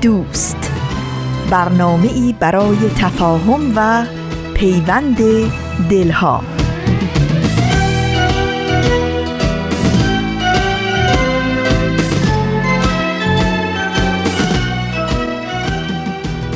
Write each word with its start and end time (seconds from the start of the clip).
دوست. 0.00 0.72
برنامه 1.50 2.08
ای 2.12 2.34
برای 2.40 2.76
تفاهم 2.98 3.72
و 3.76 4.06
پیوند 4.54 5.18
دلها. 5.90 6.42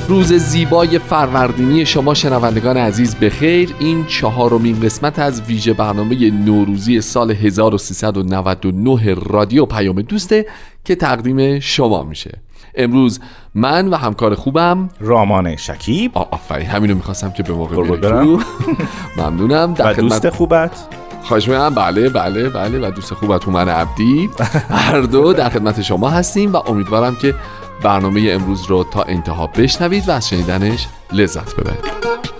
روز 0.09 0.33
زیبای 0.33 0.99
فروردینی 0.99 1.87
شما 1.87 2.15
شنوندگان 2.15 2.77
عزیز 2.77 3.17
بخیر. 3.17 3.75
این 3.79 4.07
چهارمین 4.07 4.81
قسمت 4.81 5.19
از 5.19 5.43
ویژه 5.43 5.73
برنامه 5.73 6.31
نوروزی 6.31 7.01
سال 7.01 7.31
1399 7.31 9.15
رادیو 9.15 9.67
پیام 9.67 10.03
دوسته 10.03 10.47
که 10.85 10.95
تقدیم 10.95 11.61
شما 11.61 12.03
میشه. 12.03 12.39
امروز 12.77 13.21
من 13.55 13.89
و 13.89 13.97
همکار 13.97 14.35
خوبم. 14.35 14.89
رامان 15.01 15.57
شکیب. 15.57 16.19
آفرین 16.19 16.67
همینو 16.67 16.95
می‌خواستم 16.95 17.31
که 17.31 17.43
به 17.43 17.53
موقع 17.53 17.97
برم. 17.97 18.39
ممنونم. 19.19 19.75
و 19.79 19.95
دوست 19.95 20.31
خوبت؟ 20.31 20.87
خواهش 21.23 21.49
می‌کنم. 21.49 21.75
بله 21.75 22.09
بله 22.09 22.49
بله. 22.49 22.89
و 22.89 22.91
دوست 22.91 23.15
خوبت 23.15 23.49
من 23.49 23.69
عبدی. 23.69 24.31
هر 24.71 25.01
دو 25.01 25.33
در 25.33 25.49
خدمت 25.49 25.83
شما 25.83 26.11
هستیم 26.11 26.53
و 26.53 26.57
امیدوارم 26.57 27.17
که 27.17 27.35
برنامه 27.83 28.29
امروز 28.31 28.65
رو 28.67 28.85
تا 28.85 29.03
انتها 29.03 29.47
بشنوید 29.47 30.09
و 30.09 30.13
از 30.13 30.29
شنیدنش 30.29 30.89
لذت 31.13 31.57
ببرید. 31.57 32.34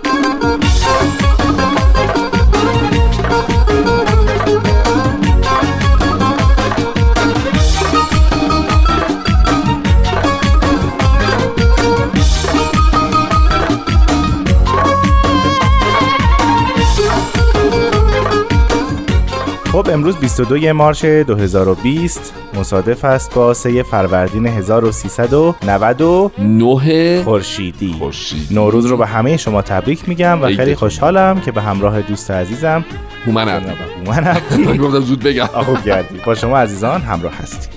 امروز 19.95 20.17
22 20.17 20.73
مارچ 20.73 21.05
2020 21.05 22.33
مصادف 22.53 23.05
است 23.05 23.33
با 23.33 23.53
3 23.53 23.83
فروردین 23.83 24.47
1399 24.47 27.23
خورشیدی. 27.23 27.95
نوروز 28.51 28.85
رو 28.85 28.97
به 28.97 29.07
همه 29.07 29.37
شما 29.37 29.61
تبریک 29.61 30.09
میگم 30.09 30.41
و 30.41 30.47
خیلی 30.47 30.75
خوشحالم 30.75 31.41
که 31.41 31.51
به 31.51 31.61
همراه 31.61 32.01
دوست 32.01 32.31
عزیزم 32.31 32.85
هومن 33.25 33.49
هومن 34.51 34.77
گفتم 34.77 34.99
زود 34.99 35.23
بگم. 35.23 35.45
خوب 35.45 35.83
کردی. 35.85 36.15
با 36.25 36.35
شما 36.35 36.57
عزیزان 36.57 37.01
همراه 37.01 37.33
هستیم. 37.33 37.74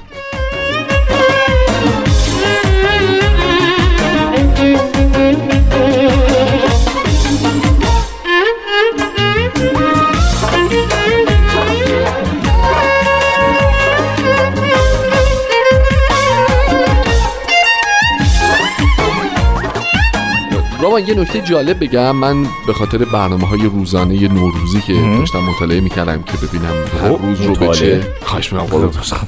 یه 21.01 21.15
نکته 21.15 21.41
جالب 21.41 21.85
بگم. 21.85 22.17
من 22.17 22.43
به 22.67 22.73
خاطر 22.73 22.99
برنامه 22.99 23.47
های 23.47 23.63
روزانه 23.63 24.29
نوروزی 24.29 24.81
که 24.81 24.93
داشتم 24.93 25.39
مطالعه 25.39 25.81
می‌کردم 25.81 26.23
که 26.23 26.47
ببینم 26.47 26.75
هر 27.03 27.13
خب، 27.13 27.25
روز 27.25 27.41
رو 27.41 27.55
به 27.55 27.69
چه 27.69 28.01
خواهش 28.23 28.53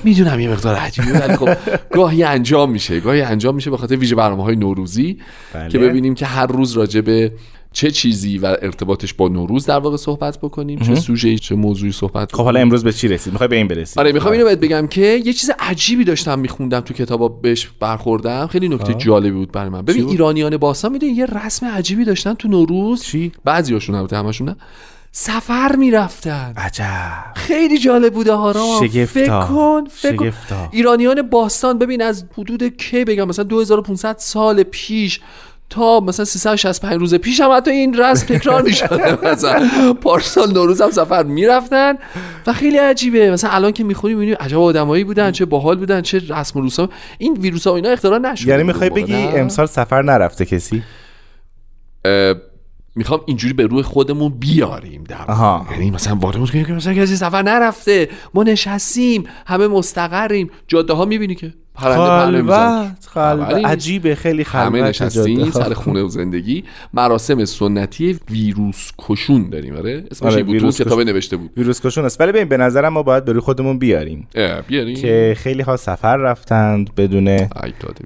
می‌دونم 0.04 0.41
یه 0.41 0.50
مقدار 0.50 0.75
عجیبه 0.75 1.19
ولی 1.19 1.36
خب 1.36 1.48
گاهی 1.92 2.22
انجام 2.22 2.70
میشه. 2.70 3.00
گاهی 3.00 3.22
انجام 3.22 3.54
میشه 3.54 3.70
به 3.70 3.76
خاطر 3.76 3.97
ویژه 3.97 4.14
برنامه 4.14 4.44
های 4.44 4.56
نوروزی 4.56 5.19
بله. 5.54 5.69
که 5.69 5.78
ببینیم 5.78 6.14
که 6.14 6.26
هر 6.26 6.47
روز 6.47 6.72
راجع 6.72 7.00
به 7.00 7.32
چه 7.72 7.91
چیزی 7.91 8.38
و 8.38 8.47
ارتباطش 8.47 9.14
با 9.14 9.28
نوروز 9.28 9.66
در 9.66 9.78
واقع 9.78 9.97
صحبت 9.97 10.38
بکنیم؟ 10.38 10.78
چه 10.78 10.94
سوژه 10.94 11.38
چه 11.38 11.54
موضوعی 11.54 11.92
صحبت 11.92 12.36
خب 12.36 12.44
حالا 12.44 12.60
امروز 12.60 12.84
به 12.84 12.92
چی 12.92 13.08
رسید 13.08 13.32
می‌خوای 13.32 13.48
به 13.48 13.56
این 13.56 13.69
برسیم. 13.69 14.00
آره 14.00 14.12
می‌خوام 14.12 14.32
اینو 14.32 14.44
بهت 14.44 14.60
بگم 14.60 14.86
که 14.86 15.20
یه 15.25 15.32
چیز 15.32 15.50
عجیبی 15.58 16.04
داشتم 16.04 16.38
میخوندم 16.38 16.80
تو 16.80 16.94
کتابا 16.94 17.28
بهش 17.28 17.70
برخوردم. 17.80 18.47
خیلی 18.47 18.69
نکته 18.69 18.94
جالبی 18.94 19.30
بود 19.30 19.53
برای 19.53 19.69
من. 19.69 19.82
ببین 19.82 20.09
ایرانیان 20.09 20.56
باستان 20.56 20.92
می‌دونی 20.92 21.12
یه 21.12 21.26
رسم 21.26 21.66
عجیبی 21.66 22.04
داشتن 22.04 22.34
تو 22.34 22.48
نوروز. 22.48 23.03
چی؟ 23.03 23.32
بعضیاشون 23.44 23.94
البته 23.94 24.16
همشون 24.16 24.48
نه. 24.48 24.56
سفر 25.12 25.76
می‌رفتن. 25.76 26.54
عجب. 26.56 27.32
خیلی 27.36 27.78
جالب 27.78 28.14
بوده 28.14 28.32
ها 28.32 28.53
فکر 29.06 29.41
کن 29.41 29.84
فکر 29.91 30.32
ایرانیان 30.70 31.22
باستان 31.22 31.78
ببین 31.78 32.03
از 32.03 32.25
حدود 32.38 32.76
کی 32.76 33.04
بگم؟ 33.04 33.28
مثلا 33.28 33.44
2500 33.44 34.16
سال 34.19 34.62
پیش 34.62 35.20
تا 35.70 36.00
مثلا 36.00 36.25
365 36.25 37.00
روز 37.00 37.14
پیش 37.14 37.41
هم 37.41 37.50
حتی 37.56 37.70
این 37.70 37.98
رسم 37.98 38.26
تکرار 38.26 38.62
می‌شده 38.62 39.19
مثلا 39.32 39.92
پارسال 39.92 40.53
نوروز 40.53 40.82
هم 40.82 40.91
سفر 40.91 41.22
می‌رفتن 41.22 41.94
و 42.47 42.53
خیلی 42.53 42.76
عجیبه. 42.78 43.31
مثلا 43.31 43.50
الان 43.50 43.72
که 43.72 43.84
می‌خونی 43.84 44.14
می‌بینی 44.14 44.32
عجب 44.32 44.59
آدمایی 44.59 45.04
بودن 45.04 45.32
چه 45.32 45.44
باحال 45.44 45.76
بودن 45.76 46.00
چه 46.00 46.22
رسم 46.28 46.59
و 46.59 46.62
روسا 46.62 46.88
این 47.19 47.36
ویروس 47.41 47.66
ها 47.66 47.72
و 47.72 47.76
اینا 47.76 47.88
اختراع 47.88 48.19
نشده. 48.19 48.50
یعنی 48.50 48.62
می‌خوای 48.62 48.91
بگی 48.91 49.14
امسال 49.14 49.66
سفر 49.66 50.03
نرفته 50.03 50.44
کسی؟ 50.44 50.82
می‌خوام 52.95 53.21
اینجوری 53.27 53.53
به 53.53 53.67
روی 53.67 53.83
خودمون 53.83 54.28
بیاریم 54.28 55.05
در 55.05 55.25
یعنی 55.71 55.91
مثلا 55.91 56.15
وارد 56.15 56.51
که 56.51 56.73
مثلا 56.73 56.95
کسی 56.95 57.17
سفر 57.17 57.43
نرفته 57.43 58.09
ما 58.34 58.43
نشستیم 58.43 59.25
همه 59.47 59.69
مستقریم. 59.69 60.51
جاده 60.69 60.93
ها 60.93 61.05
می‌بینی 61.05 61.34
که 61.34 61.55
خلوت 61.75 63.09
خلوت. 63.09 63.65
عجیبه 63.65 64.15
خیلی 64.15 64.45
خلوت 64.45 64.67
همه 64.67 64.83
نشستیم 64.83 65.51
سر 65.61 65.75
خونه 65.75 66.03
و 66.03 66.09
زندگی. 66.09 66.65
مراسم 66.95 67.45
سنتی 67.45 68.19
ویروس 68.31 68.91
کشون 68.99 69.51
داریم 69.51 69.77
آره؟ 69.77 70.05
اسمش 70.11 70.33
آره 70.33 70.43
بود 70.43 70.71
کتاب 70.71 71.01
نوشته 71.01 71.37
بود. 71.37 71.51
ویروس 71.57 71.81
کشون 71.81 72.05
است. 72.05 72.21
ولی 72.21 72.33
ببین 72.33 72.49
به 72.49 72.57
نظرم 72.57 72.93
ما 72.93 73.03
باید 73.03 73.25
بروی 73.25 73.41
خودمون 73.41 73.78
بیاریم. 73.78 74.28
بیاریم. 74.69 74.97
که 74.97 75.34
خیلی 75.39 75.62
ها 75.62 75.77
سفر 75.77 76.17
رفتند 76.17 76.95
بدون 76.95 77.49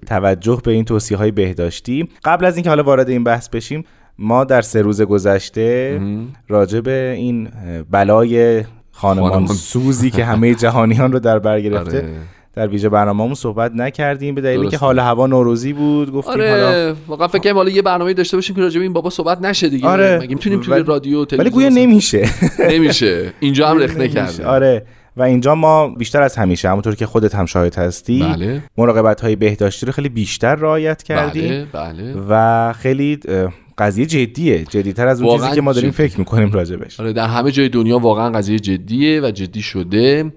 توجه 0.06 0.60
به 0.64 0.72
این 0.72 0.84
توصیه 0.84 1.16
های 1.16 1.30
بهداشتی. 1.30 2.08
قبل 2.24 2.44
از 2.44 2.56
اینکه 2.56 2.70
حالا 2.70 2.82
وارد 2.82 3.08
این 3.08 3.24
بحث 3.24 3.48
بشیم 3.48 3.84
ما 4.18 4.44
در 4.44 4.62
سه 4.62 4.82
روز 4.82 5.02
گذشته 5.02 6.00
راجع 6.48 6.80
به 6.80 7.14
این 7.16 7.48
بلای 7.90 8.64
خانمان, 8.92 9.46
سوزی 9.46 10.10
که 10.10 10.24
همه 10.24 10.54
جهانیان 10.54 11.12
رو 11.12 11.18
در 11.18 11.38
بر 11.38 11.60
گرفته 11.60 11.98
آره. 11.98 12.08
در 12.54 12.68
ویژه 12.68 12.88
برنامه‌مون 12.88 13.34
صحبت 13.34 13.72
نکردیم 13.74 14.34
به 14.34 14.40
دلیلی 14.40 14.68
که 14.68 14.76
حال 14.76 14.98
هوا 14.98 15.26
نوروزی 15.26 15.72
بود. 15.72 16.12
گفتیم 16.12 16.32
آره. 16.32 16.50
حالا 16.50 16.94
واقعا 17.08 17.28
فکر 17.28 17.38
کنم 17.38 17.54
حالا 17.54 17.70
یه 17.70 17.82
برنامه 17.82 18.14
داشته 18.14 18.36
باشیم 18.36 18.56
که 18.56 18.62
راجع 18.62 18.78
به 18.78 18.82
این 18.82 18.92
بابا 18.92 19.10
صحبت 19.10 19.40
نشه 19.40 19.68
دیگه. 19.68 19.88
آره. 19.88 20.18
مگه 20.18 20.34
می‌تونیم 20.34 20.60
توی 20.60 20.82
رادیو 20.82 21.26
ولی 21.38 21.50
گویا 21.50 21.68
نمیشه. 21.68 22.28
نمیشه. 22.72 23.32
اینجا 23.40 23.68
هم 23.68 23.78
رخنه 23.78 24.08
کرده 24.08 24.46
آره. 24.46 24.86
و 25.16 25.22
اینجا 25.22 25.54
ما 25.54 25.88
بیشتر 25.88 26.22
از 26.22 26.36
همیشه 26.36 26.68
همونطور 26.68 26.94
که 26.94 27.06
خودت 27.06 27.34
هم 27.34 27.46
شاهد 27.46 27.74
هستی 27.74 28.22
بله. 28.22 28.62
مراقبت 28.76 29.20
های 29.20 29.36
بهداشتی 29.36 29.86
رو 29.86 29.92
خیلی 29.92 30.08
بیشتر 30.08 30.54
رعایت 30.54 31.02
کردیم 31.02 31.68
بله. 31.72 32.14
بله. 32.14 32.14
و 32.28 32.72
خیلی 32.72 33.18
قضیه 33.78 34.06
جدیه 34.06 34.64
جدیتر 34.64 35.06
از 35.06 35.22
اون 35.22 35.38
چیزی 35.38 35.54
که 35.54 35.60
ما 35.60 35.72
داریم 35.72 35.90
فکر 35.90 36.18
می‌کنیم 36.18 36.52
راجبش 36.52 37.00
آره 37.00 37.12
در 37.12 37.26
همه 37.26 37.50
جای 37.50 37.68
دنیا 37.68 37.98
واقعا 37.98 38.30
قضیه 38.30 38.58
جدیه 38.58 39.20
و 39.20 39.30
جدی 39.30 39.62
شده 39.62 40.32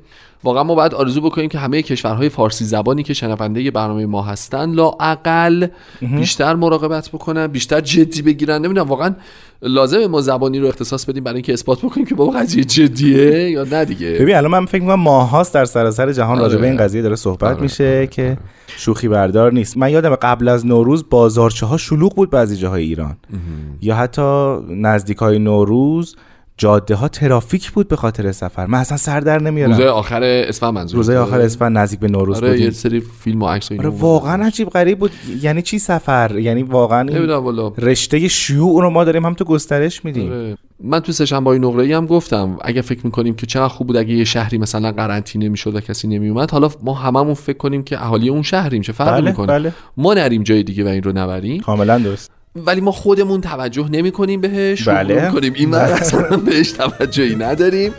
واقعا 0.47 0.63
ما 0.63 0.75
باید 0.75 0.93
آرزو 0.93 1.21
بکنیم 1.21 1.49
که 1.49 1.59
همه 1.59 1.81
کشورهای 1.81 2.29
فارسی 2.29 2.65
زبانی 2.65 3.03
که 3.03 3.13
شنونده 3.13 3.71
برنامه 3.71 4.05
ما 4.05 4.21
هستن 4.21 4.71
لااقل 4.71 5.67
بیشتر 6.01 6.55
مراقبت 6.55 7.09
بکنن 7.09 7.47
بیشتر 7.47 7.81
جدی 7.81 8.21
بگیرن 8.21 8.61
نمی‌دونم 8.61 8.87
واقعا 8.87 9.15
لازم 9.61 10.05
ما 10.05 10.21
زبانی 10.21 10.59
رو 10.59 10.67
اختصاص 10.67 11.05
بدیم 11.05 11.23
برای 11.23 11.35
اینکه 11.35 11.53
اثبات 11.53 11.85
بکنیم 11.85 12.05
که 12.05 12.15
بابا 12.15 12.31
قضیه 12.31 12.63
جدیه 12.63 13.49
یا 13.49 13.63
نه 13.63 13.85
دیگه 13.85 14.11
ببین 14.11 14.35
الان 14.35 14.51
من 14.51 14.65
فکر 14.65 14.81
می‌کنم 14.81 14.99
ماهاست 14.99 15.53
در 15.53 15.65
سراسر 15.65 16.11
جهان 16.11 16.37
آره. 16.37 16.47
راجع 16.47 16.57
به 16.57 16.67
این 16.67 16.77
قضیه 16.77 17.01
داره 17.01 17.15
صحبت 17.15 17.43
آره. 17.43 17.61
میشه 17.61 17.83
آره. 17.83 18.07
که 18.07 18.37
شوخی 18.67 19.07
بردار 19.07 19.53
نیست 19.53 19.77
من 19.77 19.91
یادم 19.91 20.15
قبل 20.15 20.47
از 20.47 20.65
نوروز 20.65 21.05
بازارچه 21.09 21.65
ها 21.65 21.77
شلوغ 21.77 22.15
بود 22.15 22.29
بعضی 22.29 22.55
جاهای 22.55 22.83
ایران 22.83 23.17
یا 23.81 23.95
حتی 23.95 24.57
نزدیک 24.69 25.17
های 25.17 25.39
نوروز 25.39 26.15
جاده 26.57 26.95
ها 26.95 27.07
ترافیک 27.07 27.71
بود 27.71 27.87
به 27.87 27.95
خاطر 27.95 28.31
سفر. 28.31 28.65
من 28.65 28.79
اصلا 28.79 28.97
سر 28.97 29.19
در 29.19 29.41
نمیارم. 29.41 29.71
روزای 29.71 29.87
آخر 29.87 30.23
اسفند 30.23 30.73
منظور 30.73 30.97
روزای 30.97 31.17
آخر 31.17 31.39
اسفند 31.39 31.77
نزدیک 31.77 31.99
به 31.99 32.07
نوروز 32.07 32.37
آره 32.37 32.61
یه 32.61 32.71
سری 32.71 32.99
فیلم 32.99 33.41
و 33.41 33.47
عکس 33.47 33.71
آره 33.71 33.89
واقعا 33.89 34.45
عجیب 34.45 34.69
غریب 34.69 34.99
بود. 34.99 35.11
یعنی 35.41 35.61
چی 35.61 35.79
سفر؟ 35.79 36.39
یعنی 36.39 36.63
واقعا 36.63 37.09
رشته 37.77 38.27
شیوع 38.27 38.81
رو 38.81 38.89
ما 38.89 39.03
داریم 39.03 39.25
هم 39.25 39.33
تو 39.33 39.45
گسترش 39.45 40.05
میدیم. 40.05 40.31
آره. 40.31 40.57
من 40.83 40.99
تو 40.99 41.11
سهشنبه 41.11 41.59
نقره 41.59 41.83
ای 41.83 41.93
هم 41.93 42.05
گفتم 42.05 42.57
اگه 42.61 42.81
فکر 42.81 42.99
می‌کنیم 43.03 43.35
که 43.35 43.45
چقدر 43.45 43.67
خوب 43.67 43.87
بود 43.87 43.97
اگه 43.97 44.13
یه 44.13 44.23
شهری 44.23 44.57
مثلا 44.57 44.91
قرنطینه 44.91 45.49
می‌شد 45.49 45.75
و 45.75 45.79
کسی 45.79 46.07
نمیومد 46.07 46.51
حالا 46.51 46.69
ما 46.83 46.93
هممون 46.93 47.33
فکر 47.33 47.57
کنیم 47.57 47.83
که 47.83 48.01
اهالی 48.01 48.29
اون 48.29 48.41
شهریم 48.41 48.81
چه 48.81 48.93
فرقی 48.93 49.21
بله، 49.21 49.29
می‌کنه؟ 49.29 49.47
بله. 49.47 49.73
ما 49.97 50.13
نریم 50.13 50.43
جای 50.43 50.63
دیگه 50.63 50.83
و 50.83 50.87
این 50.87 51.03
رو 51.03 51.11
نبریم. 51.17 51.61
کاملا 51.61 51.97
درست. 51.97 52.31
ولی 52.65 52.81
ما 52.81 52.91
خودمون 52.91 53.41
توجه 53.41 53.87
نمی 53.89 54.11
کنیم 54.11 54.41
بهش 54.41 54.87
بله. 54.87 55.29
کنیم 55.31 55.53
این 55.53 55.71
بله. 55.71 55.93
اصلا 55.93 56.37
بهش 56.37 56.71
توجهی 56.71 57.35
نداریم 57.35 57.93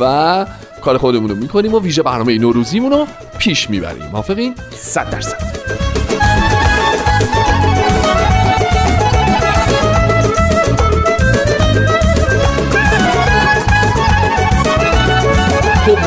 و 0.00 0.46
کار 0.82 0.98
خودمون 0.98 1.30
رو 1.30 1.36
می‌کنیم 1.36 1.74
و 1.74 1.80
ویژه 1.80 2.02
برنامه 2.02 2.38
نوروزیمون 2.38 2.92
رو 2.92 3.06
پیش 3.38 3.70
می‌بریم. 3.70 4.06
موافقین؟ 4.12 4.54
100 4.70 5.10
درصد. 5.10 5.93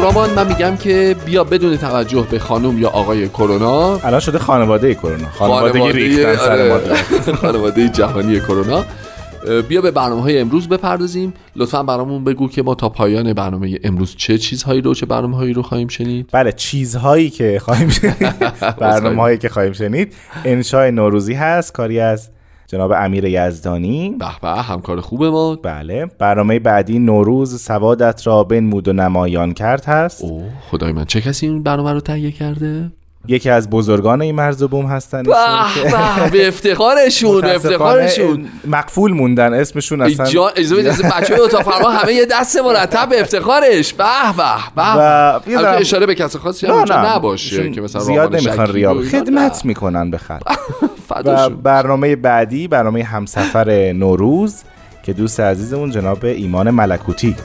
رامان 0.01 0.29
من 0.33 0.47
میگم 0.47 0.75
که 0.77 1.15
بیا 1.25 1.43
بدون 1.43 1.77
توجه 1.77 2.27
به 2.31 2.39
خانم 2.39 2.77
یا 2.77 2.89
آقای 2.89 3.29
کرونا. 3.29 3.99
الان 4.03 4.19
شده 4.19 4.39
خانواده 4.39 4.95
کرونا. 4.95 5.29
خانواده 5.29 5.91
ریختن 5.91 6.35
سر 6.35 6.69
آره. 6.69 6.95
خانواده 7.41 7.89
جهانی 7.89 8.39
کرونا. 8.39 8.85
بیا 9.69 9.81
به 9.81 9.91
برنامه 9.91 10.21
های 10.21 10.39
امروز 10.39 10.69
بپردازیم. 10.69 11.33
لطفا 11.55 11.83
برامون 11.83 12.23
بگو 12.23 12.49
که 12.49 12.63
ما 12.63 12.75
تا 12.75 12.89
پایان 12.89 13.33
برنامه 13.33 13.79
امروز 13.83 14.15
چه 14.15 14.37
چیزهایی 14.37 14.81
رو 14.81 14.93
چه 14.93 15.05
برنامه 15.05 15.35
هایی 15.37 15.53
رو 15.53 15.61
خواهیم 15.61 15.87
شنید. 15.87 16.29
بله 16.31 16.51
چیزهایی 16.51 17.29
که 17.29 17.59
خواهیم 17.59 17.89
شنید. 18.01 18.35
برنامه 18.77 19.21
هایی 19.21 19.37
که 19.37 19.49
خواهیم 19.49 19.73
شنید. 19.73 20.13
انشای 20.45 20.91
نوروزی 20.91 21.33
هست. 21.33 21.73
کاری 21.73 21.99
از 21.99 22.29
جناب 22.67 22.91
امیر 22.91 23.25
یزدانی. 23.25 24.15
به 24.19 24.25
به 24.41 24.61
همکار 24.61 25.01
خوب 25.01 25.23
ما. 25.23 25.55
بله. 25.55 26.05
برنامه 26.19 26.59
بعدی 26.59 26.99
نوروز 26.99 27.61
سوادت 27.61 28.27
را 28.27 28.43
بنمود 28.43 28.87
و 28.87 28.93
نمایان 28.93 29.53
کرد 29.53 29.85
هست. 29.85 30.23
اوه 30.23 30.43
خدای 30.71 30.91
من 30.91 31.05
چه 31.05 31.21
کسی 31.21 31.47
این 31.47 31.63
برنامه 31.63 31.93
رو 31.93 31.99
تهیه 31.99 32.31
کرده؟ 32.31 32.91
یکی 33.27 33.49
از 33.49 33.69
بزرگان 33.69 34.21
این 34.21 34.35
مرز 34.35 34.63
بوم 34.63 34.85
هستن 34.85 35.23
به 36.31 36.47
افتخارشون 36.47 37.41
به 37.41 37.55
افتخارشون 37.55 38.47
مقفول 38.67 39.11
موندن 39.11 39.53
اسمشون 39.53 40.01
اصلا 40.01 40.25
بدید 40.25 41.01
بچه 41.01 41.41
اتاق 41.41 41.61
فرما 41.61 41.89
همه 41.89 42.13
یه 42.13 42.25
دست 42.31 42.57
مرتب 42.57 43.09
به 43.09 43.21
افتخارش. 43.21 43.93
به 43.93 44.03
به 44.75 45.53
به. 45.55 45.69
اشاره 45.69 46.05
به 46.05 46.15
کس 46.15 46.35
خاصی 46.35 46.67
نه 46.67 47.15
نباشه 47.15 47.71
که 47.71 47.81
مثلا 47.81 48.01
زیاد 48.01 48.35
نمی‌خوان 48.35 48.73
ریا 48.73 49.01
خدمت 49.11 49.65
می‌کنن 49.65 50.11
به 50.11 50.17
خلق 50.17 50.57
و 51.25 51.49
برنامه 51.49 52.15
بعدی 52.15 52.67
برنامه 52.67 53.03
همسفر 53.03 53.91
نوروز 53.91 54.63
که 55.03 55.13
دوست 55.13 55.39
عزیزمون 55.39 55.91
جناب 55.91 56.25
ایمان 56.25 56.71
ملکوتی. 56.71 57.35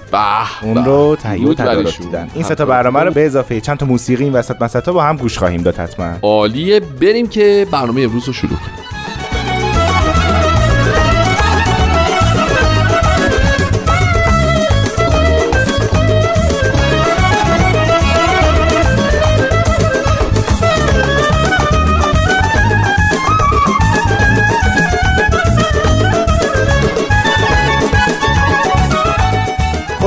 اون 0.62 0.84
رو 0.84 1.16
تهیه 1.16 1.48
و 1.48 1.54
تدارک 1.54 1.98
دیدن 1.98 2.30
این 2.34 2.44
سه 2.44 2.54
تا 2.54 2.64
برنامه 2.66 3.00
رو 3.00 3.10
به 3.10 3.26
اضافه 3.26 3.60
چند 3.60 3.76
تا 3.78 3.86
موسیقی 3.86 4.24
این 4.24 4.32
وسط 4.32 4.62
مسطا 4.62 4.92
با 4.92 5.02
هم 5.02 5.16
گوش 5.16 5.38
خواهیم 5.38 5.62
داد 5.62 5.76
حتما 5.76 6.14
عالیه. 6.22 6.80
بریم 6.80 7.28
که 7.28 7.66
برنامه 7.72 8.00
امروز 8.00 8.26
رو 8.26 8.32
شروع 8.32 8.56
کنیم. 8.56 8.81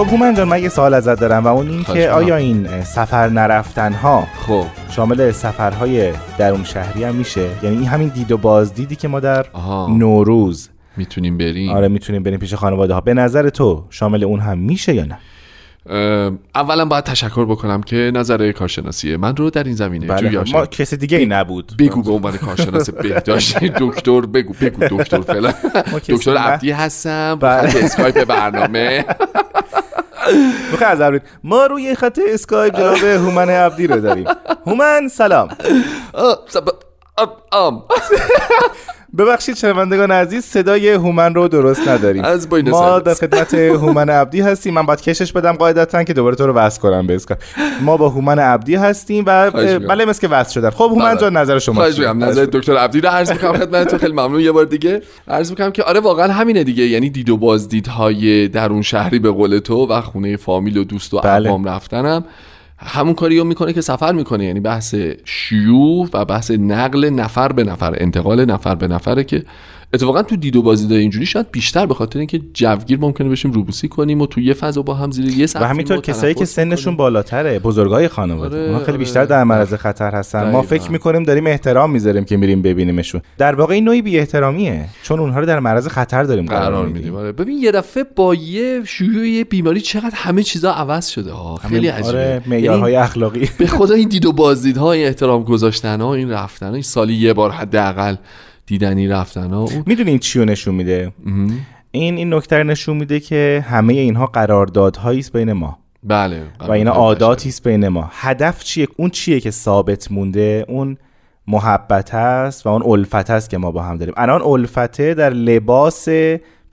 خب 0.05 0.11
هومن 0.11 0.33
جان 0.33 0.47
من 0.47 0.63
یه 0.63 0.69
سوال 0.69 0.93
ازت 0.93 1.19
دارم 1.19 1.43
و 1.43 1.47
اون 1.47 1.69
این 1.69 1.83
که 1.83 2.09
آیا 2.09 2.35
این 2.35 2.81
سفر 2.81 3.29
نرفتن 3.29 3.93
ها 3.93 4.27
خب. 4.47 4.65
شامل 4.89 5.31
سفرهای 5.31 6.13
درون 6.37 6.63
شهری 6.63 7.03
هم 7.03 7.15
میشه؟ 7.15 7.49
یعنی 7.63 7.77
این 7.77 7.85
همین 7.85 8.07
دید 8.07 8.31
و 8.31 8.37
بازدیدی 8.37 8.95
که 8.95 9.07
ما 9.07 9.19
در 9.19 9.45
نوروز 9.89 10.69
می‌تونیم 10.97 11.37
بریم. 11.37 11.69
آره 11.69 11.87
می‌تونیم 11.87 12.23
بریم 12.23 12.39
پیش 12.39 12.53
خانواده 12.53 12.93
ها 12.93 13.01
به 13.01 13.13
نظر 13.13 13.49
تو 13.49 13.85
شامل 13.89 14.23
اون 14.23 14.39
هم 14.39 14.57
میشه 14.57 14.93
یا 14.93 15.05
نه؟ 15.05 15.17
اولا 16.55 16.85
باید 16.85 17.03
تشکر 17.03 17.45
بکنم 17.45 17.83
که 17.83 18.11
نظر 18.15 18.51
کارشناسی 18.51 19.15
من 19.15 19.35
رو 19.35 19.49
در 19.49 19.63
این 19.63 19.75
زمینه 19.75 20.07
بله 20.07 20.43
ما 20.53 20.65
کسی 20.65 20.97
دیگه 20.97 21.17
ای 21.17 21.25
نبود. 21.25 21.71
بگو 21.79 22.01
به 22.01 22.11
عنوان 22.11 22.37
کارشناس 22.37 22.89
بهداشت 22.89 23.63
دکتر 23.81 24.21
بگو 24.21 24.53
بگو 24.61 24.97
دکتر 24.97 25.21
فلان. 25.21 25.53
دکتر 26.09 26.37
عبدی 26.37 26.71
هستم 26.71 27.37
بله. 27.41 27.83
اسکایپ 27.85 28.23
برنامه. 28.23 29.05
بخیر 30.73 31.21
ما 31.43 31.65
روی 31.65 31.95
خط 31.95 32.19
اسکایپ 32.33 32.77
جناب 32.77 33.03
هومن 33.03 33.49
عبدی 33.49 33.87
رو 33.87 34.01
داریم. 34.01 34.25
هومن 34.65 35.07
سلام. 35.07 35.49
ببخشید 39.17 39.55
شنوندگان 39.55 40.11
عزیز 40.11 40.43
صدای 40.43 40.89
هومن 40.89 41.35
رو 41.35 41.47
درست 41.47 41.87
نداریم. 41.87 42.23
از 42.23 42.47
ما 42.53 42.99
در 42.99 43.13
خدمت 43.13 43.53
هومن 43.53 44.09
عبدی 44.09 44.41
هستیم. 44.41 44.73
من 44.73 44.85
باید 44.85 45.01
کشش 45.01 45.31
بدم 45.31 45.51
قاعدتا 45.51 46.03
که 46.03 46.13
دوباره 46.13 46.35
تو 46.35 46.47
رو 46.47 46.53
وصل 46.53 46.81
کنم 46.81 47.07
به 47.07 47.19
ما 47.81 47.97
با 47.97 48.09
هومن 48.09 48.39
عبدی 48.39 48.75
هستیم 48.75 49.23
و 49.27 49.51
بله 49.51 50.05
مثل 50.05 50.21
که 50.21 50.27
وصل 50.27 50.53
شدن. 50.53 50.69
خب 50.69 50.89
هومن 50.91 51.05
بله. 51.05 51.21
جان 51.21 51.37
نظر 51.37 51.59
شما 51.59 51.85
نظر 51.85 52.45
دکتر 52.45 52.77
عبدی 52.77 53.01
رو 53.01 53.09
عرض 53.09 53.31
می‌کنم 53.31 53.53
خدمت 53.53 53.97
خیلی 53.97 54.13
ممنون. 54.13 54.39
یه 54.39 54.51
بار 54.51 54.65
دیگه 54.65 55.01
عرض 55.27 55.49
می‌کنم 55.49 55.71
که 55.71 55.83
آره 55.83 55.99
واقعا 55.99 56.33
همینه 56.33 56.63
دیگه. 56.63 56.83
یعنی 56.83 57.09
دید 57.09 57.29
و 57.29 57.37
بازدیدهای 57.37 58.47
درون 58.47 58.81
شهری 58.81 59.19
به 59.19 59.31
قول 59.31 59.59
تو 59.59 59.87
و 59.87 60.01
خونه 60.01 60.37
فامیل 60.37 60.77
و 60.77 60.83
دوست 60.83 61.13
و 61.13 61.19
بله. 61.19 61.49
اقوام 61.49 61.65
رفتنم. 61.65 62.25
همون 62.77 63.13
کاری 63.13 63.37
رو 63.37 63.43
می‌کنه 63.43 63.73
که 63.73 63.81
سفر 63.81 64.11
می‌کنه. 64.11 64.45
یعنی 64.45 64.59
بحث 64.59 64.95
شیوع 65.25 66.09
و 66.13 66.25
بحث 66.25 66.51
نقل 66.51 67.09
نفر 67.09 67.51
به 67.51 67.63
نفر 67.63 67.95
انتقال 67.97 68.45
نفر 68.45 68.75
به 68.75 68.87
نفره 68.87 69.23
که 69.23 69.43
اتفاقا 69.95 70.23
تو 70.23 70.35
دید 70.35 70.55
و 70.55 70.61
بازی 70.61 70.95
اینجوری 70.95 71.25
شاید 71.25 71.51
بیشتر 71.51 71.85
به 71.85 71.93
خاطر 71.93 72.19
اینکه 72.19 72.41
جوگیر 72.53 72.99
ممکنه 72.99 73.29
بشیم 73.29 73.51
روبوسی 73.51 73.87
کنیم 73.87 74.21
و 74.21 74.25
تو 74.25 74.41
یه 74.41 74.53
فضا 74.53 74.81
با 74.81 74.93
هم 74.93 75.11
زیر 75.11 75.25
یه 75.25 75.47
و 75.55 75.67
همینطور 75.67 76.01
کسایی 76.01 76.33
که 76.33 76.45
سنشون 76.45 76.95
بالاتره 76.95 77.59
بزرگای 77.59 78.07
خانواده. 78.07 78.57
آره، 78.57 78.65
اونا 78.65 78.83
خیلی 78.85 78.97
بیشتر 78.97 79.19
آره. 79.19 79.29
در 79.29 79.43
معرض 79.43 79.73
خطر 79.73 80.11
هستن. 80.11 80.51
ما 80.51 80.61
فکر 80.61 80.91
می‌کنیم 80.91 81.23
داریم 81.23 81.47
احترام 81.47 81.91
می‌ذاریم 81.91 82.23
که 82.25 82.37
میریم 82.37 82.61
ببینیمشون. 82.61 83.21
در 83.37 83.55
واقع 83.55 83.73
این 83.73 83.83
نوعی 83.83 84.01
بی 84.01 84.19
احترامیه 84.19 84.85
چون 85.03 85.19
اونها 85.19 85.39
رو 85.39 85.45
در 85.45 85.59
معرض 85.59 85.87
خطر 85.87 86.23
داریم 86.23 86.45
قرار 86.45 86.85
میدیم. 86.85 87.15
آره. 87.15 87.31
ببین 87.31 87.57
یه 87.57 87.71
دفعه 87.71 88.05
با 88.15 88.35
یه 88.35 88.81
شیوع 88.85 89.43
بیماری 89.43 89.81
چقدر 89.81 90.15
همه 90.15 90.43
چیزا 90.43 90.71
عوض 90.71 91.07
شده. 91.07 91.31
ها 91.31 91.55
خیلی 91.55 91.87
عجیبه. 91.87 92.07
آره 92.07 92.41
معیارهای 92.47 92.95
اخلاقی. 92.95 93.49
به 93.57 93.67
خدا 93.67 93.93
این 93.95 94.09
دید 94.09 94.25
و 94.25 94.31
بازدیدها 94.31 94.91
این 94.91 95.07
احترام 95.07 95.43
گذاشتن 95.43 96.01
ها 96.01 96.15
این 96.15 96.29
رفتن 96.29 96.73
این 96.73 96.81
سالی 96.81 97.13
یه 97.13 97.33
بار 97.33 97.51
حداقل 97.51 98.15
دیدنی 98.65 99.07
رفتن 99.07 99.53
ها 99.53 99.69
می‌دونی 99.85 100.09
این 100.09 100.19
چی 100.19 100.45
نشون 100.45 100.75
میده؟ 100.75 101.11
این 101.91 102.17
این 102.17 102.33
نکته 102.33 102.63
نشون 102.63 102.97
میده 102.97 103.19
که 103.19 103.65
همه 103.69 103.93
اینها 103.93 104.25
قراردادهایی 104.25 105.19
است 105.19 105.33
بین 105.33 105.53
ما. 105.53 105.77
بله 106.03 106.43
و 106.59 106.71
اینا 106.71 106.91
عاداتی 106.91 107.49
است 107.49 107.63
بین 107.67 107.87
ما. 107.87 108.09
هدف 108.11 108.63
چیه؟ 108.63 108.87
اون 108.97 109.09
چیه 109.09 109.39
که 109.39 109.51
ثابت 109.51 110.11
مونده؟ 110.11 110.65
اون 110.67 110.97
محبت 111.47 112.13
است 112.13 112.65
و 112.65 112.69
اون 112.69 112.83
الفت 112.83 113.29
است 113.29 113.49
که 113.49 113.57
ما 113.57 113.71
با 113.71 113.83
هم 113.83 113.97
داریم. 113.97 114.13
الان 114.17 114.41
الفته 114.41 115.13
در 115.13 115.29
لباس 115.29 116.07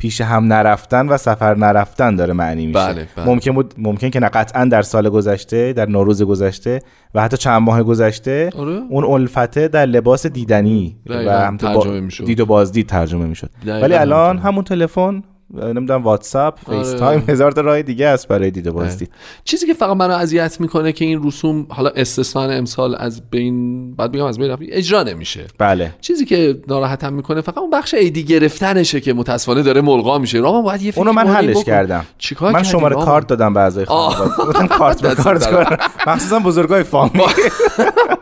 پیش 0.03 0.21
هم 0.21 0.45
نرفتن 0.45 1.09
و 1.09 1.17
سفر 1.17 1.55
نرفتن 1.55 2.17
داره 2.17 2.33
معنی 2.33 2.67
میشه 2.67 2.79
بله، 2.79 3.07
بله. 3.17 3.27
ممکن 3.27 3.53
بود 3.53 3.75
ممکن 3.79 4.11
که 4.11 4.21
نه 4.21 4.29
قطعا 4.29 4.65
در 4.65 4.83
سال 4.83 5.09
گذشته 5.09 5.73
در 5.73 5.87
نوروز 5.87 6.23
گذشته 6.23 6.81
و 7.15 7.23
حتی 7.23 7.37
چند 7.37 7.63
ماه 7.63 7.83
گذشته 7.83 8.51
آره. 8.59 8.83
اون 8.91 9.05
الفته 9.05 9.69
در 9.69 9.87
لباس 9.87 10.27
دیدنی 10.27 10.97
و 11.07 11.15
هم 11.15 11.57
با... 11.57 11.87
دید 12.27 12.41
و 12.41 12.47
بازدید 12.47 12.87
ترجمه 12.87 13.27
می‌شد 13.27 13.51
ولی 13.67 13.95
الان 13.95 14.39
همون 14.39 14.65
تلفن 14.65 15.23
نمی‌دونم 15.53 16.03
واتساپ 16.03 16.59
FaceTime 16.71 17.25
هزار 17.29 17.53
تا 17.53 17.61
راه 17.61 17.83
دیگه 17.83 18.07
است 18.07 18.29
برای 18.29 18.51
دید 18.51 18.66
و 18.66 18.71
بازدید 18.71 19.11
چیزی 19.45 19.67
که 19.67 19.75
فقط 19.75 19.97
منو 19.97 20.15
اذیت 20.15 20.61
می‌کنه 20.61 20.93
که 20.93 21.05
این 21.05 21.27
رسوم 21.27 21.67
حالا 21.69 21.91
استثنا 21.97 22.43
امسال 22.43 22.97
از 22.99 23.31
بین 23.31 23.95
بعد 23.95 24.13
بگم 24.13 24.25
از 24.25 24.39
بین 24.39 24.57
اجرا 24.69 25.03
نمیشه. 25.03 25.47
بله. 25.59 25.95
چیزی 26.01 26.25
که 26.25 26.61
ناراحتم 26.69 27.13
می‌کنه 27.13 27.41
فقط 27.41 27.59
اون 27.59 27.71
بخش 27.71 27.95
عیدی 27.95 28.25
گرفتنشه 28.25 29.01
که 29.01 29.13
متاسفانه 29.13 29.63
داره 29.63 29.81
ملغا 29.81 30.19
میشه. 30.19 30.39
راما 30.39 30.63
باید 30.63 30.83
یه 30.83 30.93
اونو 30.97 31.13
من 31.13 31.27
حلش 31.27 31.65
کردم. 31.65 32.07
چیکار 32.19 32.53
من 32.53 32.63
شماره 32.63 32.97
کارت 32.97 33.27
دادم 33.27 33.55
به 33.55 33.61
اعضای 33.61 33.85
خانواده. 33.85 34.31
گفتم 34.37 34.67
کارت 34.67 35.03
به 35.03 35.15
کارت 35.25 35.51
کنم 35.51 35.77
مخصوصا 36.07 36.39
بزرگای 36.39 36.83
فامیل. 36.83 37.23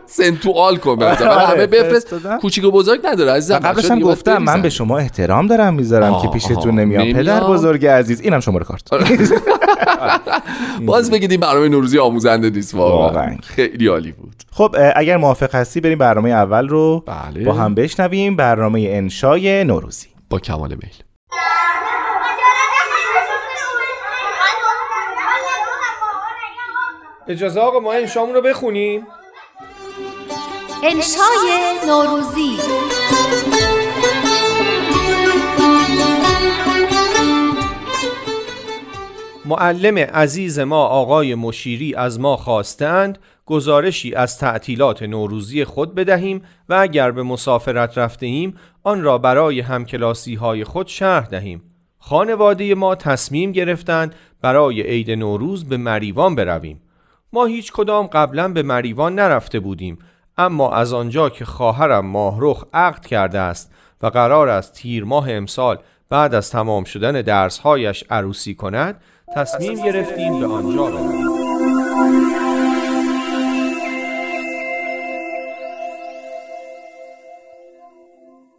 سنتوال 0.05 0.77
کن 0.77 1.01
همه 1.01 1.27
آره، 1.27 1.67
بفرست. 1.67 2.15
کوچیک 2.41 2.65
و 2.65 2.71
بزرگ 2.71 2.99
نداره 3.03 3.31
عزیزم. 3.31 3.59
قبلش 3.59 3.91
هم 3.91 3.99
گفتم 3.99 4.37
من 4.37 4.61
به 4.61 4.69
شما 4.69 4.97
احترام 4.97 5.47
دارم 5.47 5.73
می‌ذارم 5.73 6.21
که 6.21 6.27
پیشتون 6.27 6.79
نمیام 6.79 7.20
پدر 7.23 7.43
بزرگ 7.43 7.85
عزیز 7.87 8.21
اینم 8.21 8.39
شماره 8.39 8.65
کارت. 8.65 8.83
باز 10.85 11.11
بگید 11.11 11.31
این 11.31 11.39
برنامه 11.39 11.69
نوروزی 11.69 11.99
آموزنده 11.99 12.49
نیست 12.49 12.75
واقعا. 12.75 13.37
خیلی 13.43 13.87
عالی 13.87 14.11
بود. 14.11 14.35
خب 14.51 14.75
اگر 14.95 15.17
موافق 15.17 15.55
هستی 15.55 15.81
بریم 15.81 15.97
برنامه 15.97 16.29
اول 16.29 16.67
رو 16.67 17.03
بله. 17.07 17.45
با 17.45 17.53
هم 17.53 17.75
بشنویم 17.75 18.35
برنامه 18.35 18.85
انشای 18.89 19.63
نوروزی. 19.63 20.07
با 20.29 20.39
کمال 20.39 20.69
میل. 20.69 20.93
اجازه 27.27 27.59
آقا 27.59 27.79
ما 27.79 27.93
انشامون 27.93 28.35
رو 28.35 28.41
بخونیم. 28.41 29.07
انشای 30.83 31.73
نوروزی. 31.87 32.57
معلم 39.51 39.97
عزیز 39.97 40.59
ما 40.59 40.85
آقای 40.85 41.35
مشیری 41.35 41.95
از 41.95 42.19
ما 42.19 42.37
خواستند 42.37 43.17
گزارشی 43.45 44.15
از 44.15 44.37
تعطیلات 44.37 45.03
نوروزی 45.03 45.65
خود 45.65 45.95
بدهیم 45.95 46.41
و 46.69 46.73
اگر 46.73 47.11
به 47.11 47.23
مسافرت 47.23 47.97
رفته 47.97 48.25
ایم 48.25 48.55
آن 48.83 49.01
را 49.01 49.17
برای 49.17 49.59
همکلاسی 49.59 50.35
های 50.35 50.63
خود 50.63 50.87
شرح 50.87 51.27
دهیم. 51.27 51.61
خانواده 51.99 52.75
ما 52.75 52.95
تصمیم 52.95 53.51
گرفتند 53.51 54.15
برای 54.41 54.81
عید 54.81 55.11
نوروز 55.11 55.65
به 55.65 55.77
مریوان 55.77 56.35
برویم. 56.35 56.81
ما 57.33 57.45
هیچ 57.45 57.71
کدام 57.71 58.07
قبلا 58.07 58.47
به 58.47 58.63
مریوان 58.63 59.15
نرفته 59.15 59.59
بودیم 59.59 59.99
اما 60.37 60.71
از 60.71 60.93
آنجا 60.93 61.29
که 61.29 61.45
خواهرم 61.45 62.05
ماهرخ 62.05 62.63
عقد 62.73 63.05
کرده 63.05 63.39
است 63.39 63.71
و 64.01 64.07
قرار 64.07 64.49
است 64.49 64.73
تیر 64.73 65.03
ماه 65.03 65.31
امسال 65.31 65.77
بعد 66.09 66.35
از 66.35 66.51
تمام 66.51 66.83
شدن 66.83 67.21
درسهایش 67.21 68.03
عروسی 68.09 68.55
کند 68.55 69.01
تصمیم 69.35 69.83
گرفتیم 69.85 70.39
به 70.39 70.45
آنجا 70.45 70.85
برویم 70.85 71.31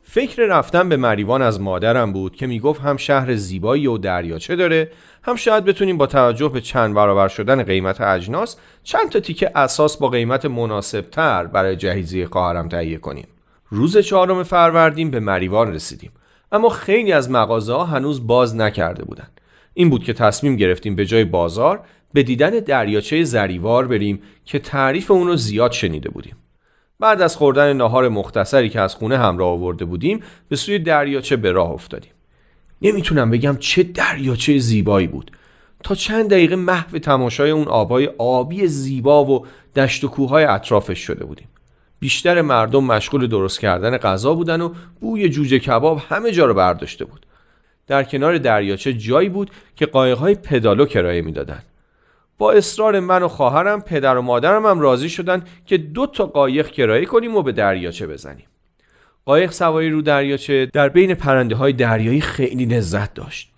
فکر 0.02 0.42
رفتن 0.42 0.88
به 0.88 0.96
مریوان 0.96 1.42
از 1.42 1.60
مادرم 1.60 2.12
بود 2.12 2.36
که 2.36 2.46
می‌گفت 2.46 2.80
هم 2.80 2.96
شهر 2.96 3.34
زیبایی 3.34 3.86
و 3.86 3.98
دریاچه 3.98 4.56
داره 4.56 4.90
هم 5.22 5.36
شاید 5.36 5.64
بتونیم 5.64 5.98
با 5.98 6.06
توجه 6.06 6.48
به 6.48 6.60
چند 6.60 6.94
برابر 6.94 7.28
شدن 7.28 7.62
قیمت 7.62 8.00
اجناس 8.00 8.56
چند 8.82 9.08
تا 9.08 9.20
تیکه 9.20 9.50
اساس 9.54 9.96
با 9.96 10.08
قیمت 10.08 10.46
مناسب 10.46 11.00
تر 11.00 11.46
برای 11.46 11.76
جهیزی 11.76 12.26
خواهرم 12.26 12.68
تهیه 12.68 12.98
کنیم. 12.98 13.26
روز 13.70 13.98
چهارم 13.98 14.42
فروردین 14.42 15.10
به 15.10 15.20
مریوان 15.20 15.74
رسیدیم 15.74 16.12
اما 16.52 16.68
خیلی 16.68 17.12
از 17.12 17.30
مغازه 17.30 17.72
ها 17.72 17.84
هنوز 17.84 18.26
باز 18.26 18.56
نکرده 18.56 19.04
بودند. 19.04 19.41
این 19.74 19.90
بود 19.90 20.04
که 20.04 20.12
تصمیم 20.12 20.56
گرفتیم 20.56 20.96
به 20.96 21.06
جای 21.06 21.24
بازار 21.24 21.80
به 22.12 22.22
دیدن 22.22 22.50
دریاچه 22.50 23.24
زریوار 23.24 23.86
بریم 23.86 24.20
که 24.44 24.58
تعریف 24.58 25.10
اون 25.10 25.26
رو 25.26 25.36
زیاد 25.36 25.72
شنیده 25.72 26.10
بودیم. 26.10 26.36
بعد 27.00 27.22
از 27.22 27.36
خوردن 27.36 27.72
ناهار 27.72 28.08
مختصری 28.08 28.68
که 28.68 28.80
از 28.80 28.94
خونه 28.94 29.18
همراه 29.18 29.50
آورده 29.50 29.84
بودیم 29.84 30.20
به 30.48 30.56
سوی 30.56 30.78
دریاچه 30.78 31.36
به 31.36 31.52
راه 31.52 31.70
افتادیم. 31.70 32.12
نمی‌تونم 32.82 33.30
بگم 33.30 33.56
چه 33.60 33.82
دریاچه 33.82 34.58
زیبایی 34.58 35.06
بود. 35.06 35.30
تا 35.84 35.94
چند 35.94 36.30
دقیقه 36.30 36.56
محو 36.56 36.98
تماشای 36.98 37.50
اون 37.50 37.68
آبای 37.68 38.10
آبی 38.18 38.66
زیبا 38.66 39.24
و 39.24 39.46
دشت 39.76 40.04
و 40.04 40.08
کوههای 40.08 40.44
اطرافش 40.44 40.98
شده 40.98 41.24
بودیم. 41.24 41.48
بیشتر 42.00 42.42
مردم 42.42 42.84
مشغول 42.84 43.26
درست 43.26 43.60
کردن 43.60 43.96
غذا 43.96 44.34
بودن 44.34 44.60
و 44.60 44.74
بوی 45.00 45.28
جوجه 45.28 45.58
کباب 45.58 46.02
همه 46.08 46.32
جا 46.32 46.46
رو 46.46 46.54
برداشته 46.54 47.04
بود. 47.04 47.26
در 47.92 48.04
کنار 48.04 48.38
دریاچه 48.38 48.92
جایی 48.92 49.28
بود 49.28 49.50
که 49.76 49.87
قایقهای 49.87 50.34
پدالو 50.34 50.87
کرایه 50.87 51.22
می‌دادند. 51.22 51.64
با 52.38 52.52
اصرار 52.52 53.00
من 53.00 53.22
و 53.22 53.28
خواهرم 53.28 53.80
پدر 53.80 54.16
و 54.16 54.22
مادرم 54.22 54.66
هم 54.66 54.80
راضی 54.80 55.08
شدن 55.08 55.42
که 55.66 55.76
دو 55.76 56.06
تا 56.06 56.26
قایق 56.26 56.70
کرایه 56.70 57.04
کنیم 57.04 57.37
و 57.37 57.42
به 57.42 57.52
دریاچه 57.52 58.06
بزنیم. 58.06 58.46
قایق 59.25 59.50
سواری 59.50 59.90
رو 59.90 60.02
دریاچه 60.02 60.66
در 60.66 60.88
بین 60.88 61.14
پرنده 61.14 61.54
های 61.54 61.72
دریایی 61.72 62.20
خیلی 62.20 62.64
لذت 62.64 63.14
داشت. 63.14 63.52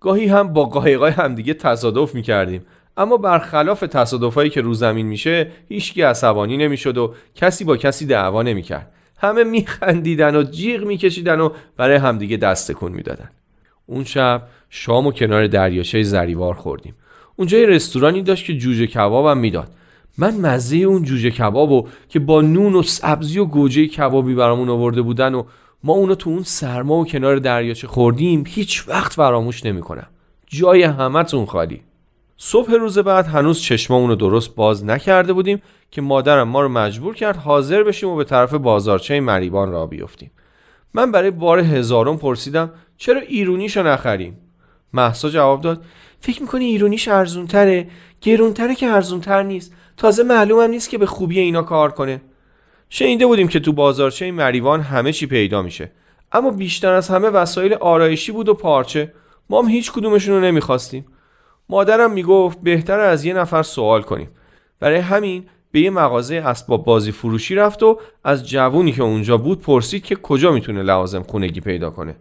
گاهی 0.00 0.26
هم 0.26 0.52
با 0.52 0.64
قایقای 0.64 1.12
همدیگه 1.12 1.54
تصادف 1.54 2.14
می‌کردیم 2.14 2.66
اما 2.96 3.16
برخلاف 3.16 3.80
تصادفایی 3.80 4.50
که 4.50 4.60
رو 4.60 4.74
زمین 4.74 5.06
میشه 5.06 5.50
هیچکی 5.68 6.02
عصبانی 6.02 6.56
نمی‌شد 6.56 6.98
و 6.98 7.14
کسی 7.34 7.64
با 7.64 7.76
کسی 7.76 8.06
دعوا 8.06 8.42
نمی‌کرد. 8.42 8.92
همه 9.18 9.44
میخندیدن 9.44 10.36
و 10.36 10.42
جیغ 10.42 10.84
میکشیدن 10.84 11.40
و 11.40 11.50
برای 11.76 11.96
همدیگه 11.96 12.36
دست 12.36 12.72
تکون 12.72 12.92
می‌دادن. 12.92 13.30
اون 13.86 14.04
شب 14.04 14.42
شام 14.70 15.06
و 15.06 15.12
کنار 15.12 15.46
دریاچه 15.46 16.02
زریوار 16.02 16.54
خوردیم. 16.54 16.94
اونجا 17.36 17.58
یه 17.58 17.66
رستورانی 17.66 18.22
داشت 18.22 18.46
که 18.46 18.56
جوجه 18.56 18.86
کبابم 18.86 19.38
می‌داد. 19.38 19.68
من 20.18 20.36
مزه 20.36 20.76
اون 20.76 21.02
جوجه 21.02 21.30
کبابو 21.30 21.88
که 22.08 22.18
با 22.18 22.40
نون 22.40 22.74
و 22.74 22.82
سبزی 22.82 23.38
و 23.38 23.44
گوجه 23.44 23.86
کبابی 23.86 24.34
برامون 24.34 24.68
آورده 24.68 25.02
بودن 25.02 25.34
و 25.34 25.42
ما 25.84 25.92
اونو 25.92 26.14
تو 26.14 26.30
اون 26.30 26.42
سرما 26.42 26.94
و 26.94 27.06
کنار 27.06 27.36
دریاچه 27.36 27.86
خوردیم 27.86 28.44
هیچ 28.46 28.88
وقت 28.88 29.12
فراموش 29.12 29.66
نمی‌کنم. 29.66 30.06
جای 30.46 30.82
همتون 30.82 31.46
خالی. 31.46 31.82
صبح 32.36 32.72
روز 32.72 32.98
بعد 32.98 33.26
هنوز 33.26 33.60
چشمامون 33.60 34.08
رو 34.08 34.14
درست 34.14 34.54
باز 34.54 34.84
نکرده 34.84 35.32
بودیم 35.32 35.62
که 35.90 36.02
مادرم 36.02 36.48
ما 36.48 36.60
رو 36.60 36.68
مجبور 36.68 37.14
کرد 37.14 37.36
حاضر 37.36 37.82
بشیم 37.82 38.08
و 38.08 38.16
به 38.16 38.24
طرف 38.24 38.54
بازارچه 38.54 39.20
مریبان 39.20 39.70
را 39.70 39.86
بیفتیم 39.86 40.30
من 40.94 41.12
برای 41.12 41.30
بار 41.30 41.58
هزارم 41.58 42.18
پرسیدم 42.18 42.70
چرا 43.02 43.20
ایرونیشو 43.20 43.82
نخریم؟ 43.82 44.38
محسا 44.92 45.28
جواب 45.28 45.60
داد 45.60 45.84
فکر 46.20 46.42
می‌کنی 46.42 46.64
ایرونیش 46.64 47.08
ارزونتره؟ 47.08 47.88
گرونتره 48.20 48.74
که 48.74 48.86
ارزونتر 48.86 49.42
نیست. 49.42 49.74
تازه 49.96 50.22
معلومم 50.22 50.70
نیست 50.70 50.90
که 50.90 50.98
به 50.98 51.06
خوبی 51.06 51.38
اینا 51.38 51.62
کار 51.62 51.90
کنه. 51.90 52.20
شنیده 52.88 53.26
بودیم 53.26 53.48
که 53.48 53.60
تو 53.60 53.72
بازارچه 53.72 54.32
مریوان 54.32 54.80
همه 54.80 55.12
چی 55.12 55.26
پیدا 55.26 55.62
میشه. 55.62 55.92
اما 56.32 56.50
بیشتر 56.50 56.92
از 56.92 57.08
همه 57.08 57.28
وسایل 57.28 57.74
آرایشی 57.74 58.32
بود 58.32 58.48
و 58.48 58.54
پارچه. 58.54 59.12
ما 59.50 59.62
هم 59.62 59.68
هیچ 59.68 59.92
کدومشون 59.92 60.34
رو 60.34 60.40
نمی‌خواستیم. 60.40 61.06
مادرم 61.68 62.12
می‌گفت 62.12 62.60
بهتر 62.60 63.00
از 63.00 63.24
یه 63.24 63.34
نفر 63.34 63.62
سوال 63.62 64.02
کنیم. 64.02 64.28
برای 64.80 64.98
همین 64.98 65.44
به 65.72 65.80
یه 65.80 65.90
مغازه 65.90 66.34
اسباب 66.34 66.84
بازی 66.84 67.12
فروشی 67.12 67.54
رفت 67.54 67.82
و 67.82 68.00
از 68.24 68.48
جوونی 68.48 68.92
که 68.92 69.02
اونجا 69.02 69.36
بود 69.36 69.60
پرسید 69.60 70.04
که 70.04 70.16
کجا 70.16 70.52
می‌تونه 70.52 70.82
لوازم 70.82 71.22
خونگی 71.22 71.60
پیدا 71.60 71.90
کنه. 71.90 72.16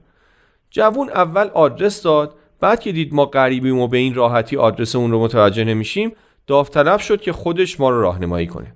جوون 0.72 1.10
اول 1.10 1.48
آدرس 1.48 2.02
داد 2.02 2.36
بعد 2.60 2.80
که 2.80 2.92
دید 2.92 3.14
ما 3.14 3.26
غریبیم 3.26 3.80
و 3.80 3.88
به 3.88 3.98
این 3.98 4.14
راحتی 4.14 4.58
آدرس 4.58 4.96
اون 4.96 5.12
رو 5.12 5.24
متوجه 5.24 5.64
نمیشیم 5.64 6.12
داوطلب 6.48 7.00
شد 7.00 7.22
که 7.22 7.34
خودش 7.34 7.80
ما 7.80 7.90
رو 7.90 8.02
راهنمایی 8.02 8.48
کنه. 8.48 8.74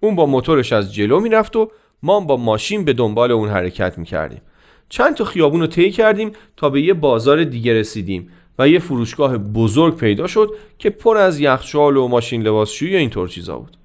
اون 0.00 0.16
با 0.16 0.26
موتورش 0.26 0.72
از 0.72 0.94
جلو 0.94 1.20
می‌رفت 1.20 1.56
و 1.56 1.70
ما 2.02 2.20
با 2.20 2.36
ماشین 2.36 2.84
به 2.84 2.92
دنبال 2.92 3.32
اون 3.32 3.48
حرکت 3.48 3.98
می‌کردیم. 3.98 4.40
چند 4.88 5.14
تا 5.14 5.24
خیابون 5.24 5.60
رو 5.60 5.66
طی 5.66 5.90
کردیم 5.90 6.32
تا 6.56 6.70
به 6.70 6.80
یه 6.80 6.94
بازار 6.94 7.44
دیگه 7.44 7.74
رسیدیم 7.74 8.30
و 8.58 8.68
یه 8.68 8.78
فروشگاه 8.78 9.38
بزرگ 9.38 9.96
پیدا 9.96 10.26
شد 10.26 10.50
که 10.78 10.90
پر 10.90 11.16
از 11.16 11.40
یخچال 11.40 11.96
و 11.96 12.08
ماشین 12.08 12.42
لباسشویی 12.42 12.94
و 12.94 12.98
اینطور 12.98 13.28
چیزا 13.28 13.58
بود. 13.58 13.77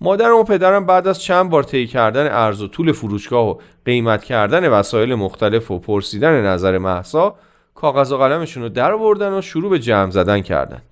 مادرم 0.00 0.36
و 0.36 0.42
پدرم 0.42 0.86
بعد 0.86 1.08
از 1.08 1.22
چند 1.22 1.50
بار 1.50 1.62
طی 1.62 1.86
کردن 1.86 2.26
ارز 2.26 2.62
و 2.62 2.68
طول 2.68 2.92
فروشگاه 2.92 3.48
و 3.48 3.54
قیمت 3.84 4.24
کردن 4.24 4.68
وسایل 4.68 5.14
مختلف 5.14 5.70
و 5.70 5.78
پرسیدن 5.78 6.46
نظر 6.46 6.78
محسا 6.78 7.34
کاغذ 7.74 8.12
و 8.12 8.16
قلمشون 8.16 8.62
رو 8.62 8.68
در 8.68 8.92
آوردن 8.92 9.38
و 9.38 9.42
شروع 9.42 9.70
به 9.70 9.78
جمع 9.78 10.10
زدن 10.10 10.40
کردن. 10.40 10.82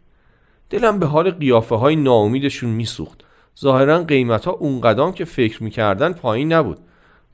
دلم 0.70 0.98
به 0.98 1.06
حال 1.06 1.30
قیافه 1.30 1.74
های 1.74 1.96
ناامیدشون 1.96 2.70
میسوخت. 2.70 3.24
ظاهرا 3.60 4.02
قیمت 4.02 4.44
ها 4.44 4.52
اونقدام 4.52 5.12
که 5.12 5.24
فکر 5.24 5.62
می‌کردن 5.62 6.12
پایین 6.12 6.52
نبود. 6.52 6.78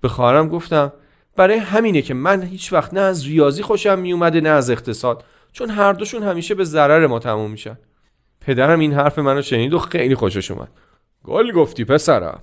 به 0.00 0.08
خواهرم 0.08 0.48
گفتم 0.48 0.92
برای 1.36 1.58
همینه 1.58 2.02
که 2.02 2.14
من 2.14 2.42
هیچ 2.42 2.72
وقت 2.72 2.94
نه 2.94 3.00
از 3.00 3.26
ریاضی 3.26 3.62
خوشم 3.62 3.98
میومده 3.98 4.40
نه 4.40 4.48
از 4.48 4.70
اقتصاد 4.70 5.24
چون 5.52 5.70
هر 5.70 5.92
دوشون 5.92 6.22
همیشه 6.22 6.54
به 6.54 6.64
ضرر 6.64 7.06
ما 7.06 7.18
تموم 7.18 7.50
میشن. 7.50 7.78
پدرم 8.40 8.80
این 8.80 8.92
حرف 8.92 9.18
منو 9.18 9.42
شنید 9.42 9.74
و 9.74 9.78
خیلی 9.78 10.14
خوشش 10.14 10.50
اومد. 10.50 10.68
گل 11.24 11.52
گفتی 11.52 11.84
پسرم. 11.84 12.42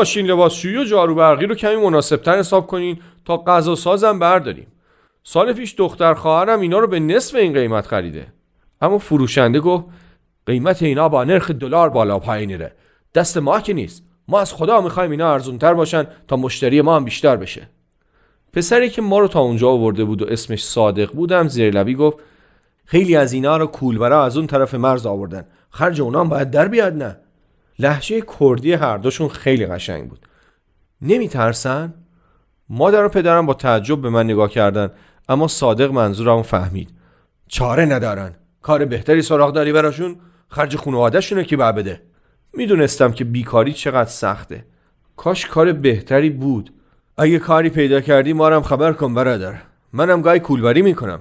ماشین 0.00 0.26
لباسشویی 0.26 0.76
و 0.76 0.84
جارو 0.84 1.14
برقی 1.14 1.46
رو 1.46 1.54
کمی 1.54 1.76
مناسبتر 1.76 2.38
حساب 2.38 2.66
کنین 2.66 2.98
تا 3.24 3.36
غذا 3.36 3.74
سازم 3.74 4.18
برداریم. 4.18 4.66
سال 5.22 5.52
پیش 5.52 5.74
دختر 5.74 6.14
خواهرم 6.14 6.60
اینا 6.60 6.78
رو 6.78 6.86
به 6.86 7.00
نصف 7.00 7.34
این 7.34 7.52
قیمت 7.52 7.86
خریده. 7.86 8.26
اما 8.80 8.98
فروشنده 8.98 9.60
گفت 9.60 9.84
قیمت 10.46 10.82
اینا 10.82 11.08
با 11.08 11.24
نرخ 11.24 11.50
دلار 11.50 11.90
بالا 11.90 12.18
پایین 12.18 12.58
ره. 12.58 12.72
دست 13.14 13.36
ما 13.36 13.60
که 13.60 13.72
نیست. 13.72 14.04
ما 14.28 14.40
از 14.40 14.52
خدا 14.52 14.80
می‌خوایم 14.80 15.10
اینا 15.10 15.32
ارزونتر 15.32 15.74
باشن 15.74 16.06
تا 16.28 16.36
مشتری 16.36 16.80
ما 16.80 16.96
هم 16.96 17.04
بیشتر 17.04 17.36
بشه. 17.36 17.68
پسری 18.52 18.90
که 18.90 19.02
ما 19.02 19.18
رو 19.18 19.28
تا 19.28 19.40
اونجا 19.40 19.68
آورده 19.68 20.04
بود 20.04 20.22
و 20.22 20.26
اسمش 20.28 20.64
صادق 20.64 21.12
بودم 21.12 21.48
زیر 21.48 21.74
لبی 21.74 21.94
گفت 21.94 22.16
خیلی 22.84 23.16
از 23.16 23.32
اینا 23.32 23.56
رو 23.56 23.66
کولبرا 23.66 24.24
از 24.24 24.36
اون 24.36 24.46
طرف 24.46 24.74
مرز 24.74 25.06
آوردن. 25.06 25.44
خرج 25.70 26.00
اونام 26.00 26.28
باید 26.28 26.50
در 26.50 26.68
بیاد 26.68 26.94
نه. 26.94 27.16
لحجه 27.80 28.22
کردی 28.40 28.72
هر 28.72 28.98
دوشون 28.98 29.28
خیلی 29.28 29.66
قشنگ 29.66 30.08
بود. 30.08 30.26
نمیترسن؟ 31.02 31.94
مادر 32.68 33.04
و 33.04 33.08
پدرم 33.08 33.46
با 33.46 33.54
تعجب 33.54 34.02
به 34.02 34.10
من 34.10 34.24
نگاه 34.24 34.50
کردن 34.50 34.90
اما 35.28 35.48
صادق 35.48 35.92
منظورمو 35.92 36.42
فهمید. 36.42 36.90
چاره 37.48 37.84
ندارن. 37.84 38.34
کار 38.62 38.84
بهتری 38.84 39.22
سراغ 39.22 39.52
داری 39.52 39.72
براشون 39.72 40.16
خرج 40.48 40.76
خانوادهشونه 40.76 41.44
که 41.44 41.56
بعد 41.56 41.74
بده؟ 41.74 42.02
می‌دونستم 42.54 43.12
که 43.12 43.24
بیکاری 43.24 43.72
چقدر 43.72 44.10
سخته. 44.10 44.64
کاش 45.16 45.46
کار 45.46 45.72
بهتری 45.72 46.30
بود. 46.30 46.72
اگه 47.18 47.38
کاری 47.38 47.70
پیدا 47.70 48.00
کردی 48.00 48.32
مارم 48.32 48.62
خبر 48.62 48.92
کن 48.92 49.14
برادر. 49.14 49.54
منم 49.92 50.22
گاهی 50.22 50.40
کولبری 50.40 50.82
می‌کنم. 50.82 51.20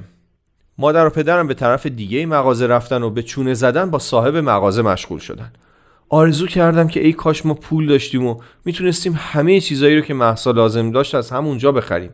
مادر 0.77 1.05
و 1.07 1.09
پدرم 1.09 1.47
به 1.47 1.53
طرف 1.53 1.85
دیگه 1.85 2.25
مغازه 2.25 2.67
رفتن 2.67 3.03
و 3.03 3.09
به 3.09 3.23
چونه 3.23 3.53
زدن 3.53 3.91
با 3.91 3.99
صاحب 3.99 4.35
مغازه 4.35 4.81
مشغول 4.81 5.19
شدن. 5.19 5.51
آرزو 6.09 6.47
کردم 6.47 6.87
که 6.87 7.05
ای 7.05 7.13
کاش 7.13 7.45
ما 7.45 7.53
پول 7.53 7.87
داشتیم 7.87 8.25
و 8.25 8.41
می‌تونستیم 8.65 9.19
همه 9.19 9.59
چیزایی 9.59 9.95
رو 9.95 10.01
که 10.01 10.13
محسا 10.13 10.51
لازم 10.51 10.91
داشت 10.91 11.15
از 11.15 11.29
همونجا 11.29 11.71
بخریم. 11.71 12.09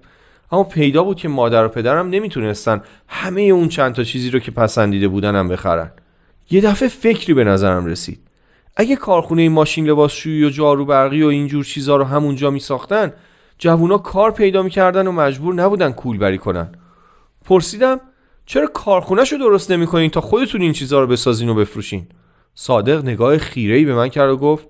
اما 0.51 0.63
پیدا 0.63 1.03
بود 1.03 1.17
که 1.17 1.27
مادر 1.27 1.65
و 1.65 1.67
پدرم 1.67 2.09
نمی‌تونستن 2.09 2.81
همه 3.07 3.41
اون 3.41 3.67
چند 3.67 3.95
تا 3.95 4.03
چیزی 4.03 4.29
رو 4.29 4.39
که 4.39 4.51
پسندیده 4.51 5.07
بودنم 5.07 5.47
بخرن. 5.47 5.91
یه 6.51 6.61
دفعه 6.61 6.89
فکری 6.89 7.33
به 7.33 7.43
نظرم 7.43 7.85
رسید. 7.85 8.19
اگه 8.75 8.95
کارخونه 8.95 9.49
ماشین 9.49 9.89
لباسشویی 9.89 10.43
و 10.43 10.49
جارو 10.49 10.85
برقی 10.85 11.23
و 11.23 11.27
اینجور 11.27 11.63
چیزا 11.63 11.95
رو 11.95 12.03
همونجا 12.03 12.49
میساختن 12.49 13.13
جوونا 13.57 13.97
کار 13.97 14.31
پیدا 14.31 14.63
می‌کردن 14.63 15.07
و 15.07 15.11
مجبور 15.11 15.53
نبودن 15.53 15.91
کولبری 15.91 16.37
کنن. 16.37 16.71
پرسیدم 17.45 17.99
چرا 18.45 18.67
کارخونهش 18.67 19.31
رو 19.31 19.37
درست 19.37 19.71
نمی‌کنین 19.71 20.09
تا 20.09 20.21
خودتون 20.21 20.61
این 20.61 20.73
چیزها 20.73 20.99
رو 20.99 21.07
بسازین 21.07 21.49
و 21.49 21.53
بفروشین؟ 21.53 22.07
صادق 22.55 23.03
نگاه 23.03 23.37
خیره‌ای 23.37 23.85
به 23.85 23.95
من 23.95 24.09
کرد 24.09 24.29
و 24.29 24.37
گفت 24.37 24.67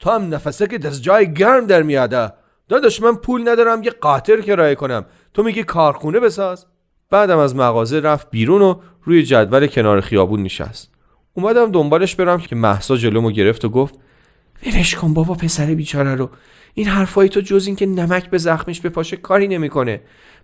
تو 0.00 0.10
هم 0.10 0.34
نفسه 0.34 0.66
که 0.66 0.78
دست 0.78 1.02
جای 1.02 1.34
گرم 1.34 1.66
در 1.66 1.82
میاده 1.82 2.32
داداش 2.68 3.02
من 3.02 3.14
پول 3.14 3.48
ندارم 3.48 3.82
یه 3.82 3.90
قاطر 3.90 4.40
کرایه 4.40 4.74
کنم. 4.74 5.04
تو 5.34 5.42
میگی 5.42 5.62
کارخونه 5.62 6.20
بساز. 6.20 6.66
بعدم 7.10 7.38
از 7.38 7.56
مغازه 7.56 8.00
رفت 8.00 8.30
بیرون 8.30 8.62
و 8.62 8.80
روی 9.02 9.22
جدول 9.22 9.66
کنار 9.66 10.00
خیابون 10.00 10.42
نشست. 10.42 10.90
اومدم 11.34 11.72
دنبالش 11.72 12.14
برم 12.14 12.40
که 12.40 12.56
محسا 12.56 12.96
جلومو 12.96 13.30
گرفت 13.30 13.64
و 13.64 13.68
گفت 13.68 13.94
ولش 14.66 14.94
کن 14.94 15.14
بابا 15.14 15.34
پسر 15.34 15.66
بیچاره 15.66 16.14
رو. 16.14 16.30
این 16.74 16.86
حرفای 16.86 17.28
تو 17.28 17.40
جز 17.40 17.66
اینکه 17.66 17.86
نمک 17.86 18.30
به 18.30 18.38
زخمش 18.38 18.80
بپاشه 18.80 19.16
کاری 19.16 19.48
نمی‌کنه. 19.48 20.00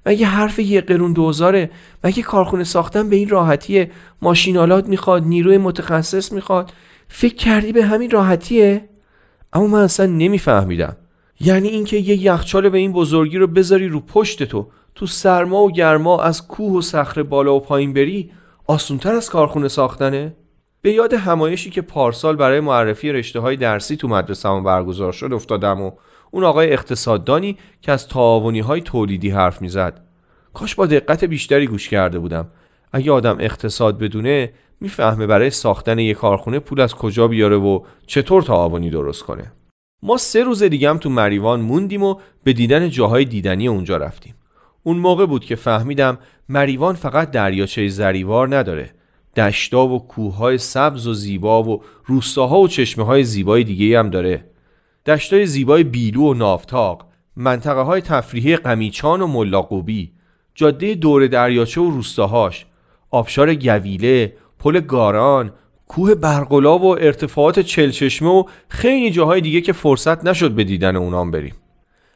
مگه 0.06 0.26
حرف 0.26 0.58
یه 0.58 0.80
قرون 0.80 1.12
دوزاره؟ 1.12 1.70
مگه 2.04 2.22
کارخونه 2.22 2.64
ساختن 2.64 3.10
به 3.10 3.16
این 3.16 3.28
راحتیه؟ 3.28 3.90
ماشینالات 4.22 4.88
می‌خواد 4.88 5.24
نیروی 5.24 5.58
متخصص 5.58 6.32
می‌خواد. 6.32 6.72
فکر 7.08 7.34
کردی 7.34 7.72
به 7.72 7.84
همین 7.84 8.10
راحتیه؟ 8.10 8.88
اما 9.52 9.66
من 9.66 9.82
اصلا 9.82 10.06
نمیفهمیدم. 10.06 10.96
یعنی 11.40 11.68
اینکه 11.68 11.96
یه 11.96 12.22
یخچال 12.22 12.68
به 12.68 12.78
این 12.78 12.92
بزرگی 12.92 13.38
رو 13.38 13.46
بذاری 13.46 13.88
رو 13.88 14.00
پشت 14.00 14.42
تو 14.42 14.66
تو 14.94 15.06
سرما 15.06 15.62
و 15.62 15.72
گرما 15.72 16.22
از 16.22 16.48
کوه 16.48 16.72
و 16.72 16.80
صخره 16.80 17.22
بالا 17.22 17.54
و 17.54 17.60
پایین 17.60 17.92
بری 17.92 18.30
آسونتر 18.66 19.14
از 19.14 19.30
کارخونه 19.30 19.68
ساختنه؟ 19.68 20.36
به 20.82 20.92
یاد 20.92 21.12
همایشی 21.12 21.70
که 21.70 21.82
پارسال 21.82 22.36
برای 22.36 22.60
معرفی 22.60 23.12
رشته 23.12 23.40
های 23.40 23.56
درسی 23.56 23.96
تو 23.96 24.08
مدرسه 24.08 24.60
برگزار 24.60 25.12
شد 25.12 25.32
افتادم 25.32 25.82
و 25.82 25.90
اون 26.30 26.44
آقای 26.44 26.72
اقتصاددانی 26.72 27.58
که 27.80 27.92
از 27.92 28.08
تعاونی 28.08 28.60
های 28.60 28.80
تولیدی 28.80 29.30
حرف 29.30 29.62
می‌زد. 29.62 30.03
کاش 30.54 30.74
با 30.74 30.86
دقت 30.86 31.24
بیشتری 31.24 31.66
گوش 31.66 31.88
کرده 31.88 32.18
بودم. 32.18 32.48
اگه 32.92 33.12
آدم 33.12 33.36
اقتصاد 33.40 33.98
بدونه 33.98 34.52
می‌فهمه 34.80 35.26
برای 35.26 35.50
ساختن 35.50 35.98
یک 35.98 36.16
کارخونه 36.16 36.58
پول 36.58 36.80
از 36.80 36.94
کجا 36.94 37.28
بیاره 37.28 37.56
و 37.56 37.80
چطور 38.06 38.42
تعاونی 38.42 38.90
درست 38.90 39.22
کنه. 39.22 39.52
ما 40.02 40.16
سه 40.16 40.44
روز 40.44 40.62
دیگه 40.62 40.90
هم 40.90 40.98
تو 40.98 41.10
مریوان 41.10 41.60
موندیم 41.60 42.02
و 42.02 42.16
به 42.44 42.52
دیدن 42.52 42.88
جاهای 42.88 43.24
دیدنی 43.24 43.68
اونجا 43.68 43.96
رفتیم. 43.96 44.34
اون 44.82 44.96
موقع 44.96 45.26
بود 45.26 45.44
که 45.44 45.56
فهمیدم 45.56 46.18
مریوان 46.48 46.94
فقط 46.94 47.30
دریاچه 47.30 47.88
زریوار 47.88 48.56
نداره. 48.56 48.90
دشتا 49.36 49.86
و 49.86 50.06
کوههای 50.06 50.58
سبز 50.58 51.06
و 51.06 51.14
زیبا 51.14 51.62
و 51.62 51.82
روستاها 52.06 52.60
و 52.60 52.68
چشمه 52.68 53.04
های 53.04 53.24
زیبای 53.24 53.64
دیگه 53.64 53.98
هم 53.98 54.10
داره. 54.10 54.44
دشتای 55.06 55.46
زیبای 55.46 55.84
بیلو 55.84 56.22
و 56.22 56.34
نافتاق 56.34 57.06
منطقه 57.36 57.80
های 57.80 58.00
تفریحی 58.00 58.56
قمیچان 58.56 59.20
و 59.20 59.26
ملاقوبی. 59.26 60.13
جاده 60.54 60.94
دور 60.94 61.26
دریاچه 61.26 61.80
و 61.80 61.90
روستاهاش. 61.90 62.66
آبشار 63.10 63.54
گویله 63.54 64.32
پل 64.58 64.80
گاران 64.80 65.52
کوه 65.88 66.14
برقلا 66.14 66.78
و 66.78 66.98
ارتفاعات 66.98 67.60
چلچشمه 67.60 68.28
و 68.28 68.44
خیلی 68.68 69.10
جاهای 69.10 69.40
دیگه 69.40 69.60
که 69.60 69.72
فرصت 69.72 70.24
نشد 70.24 70.50
به 70.50 70.64
دیدن 70.64 70.96
اونام 70.96 71.30
بریم. 71.30 71.54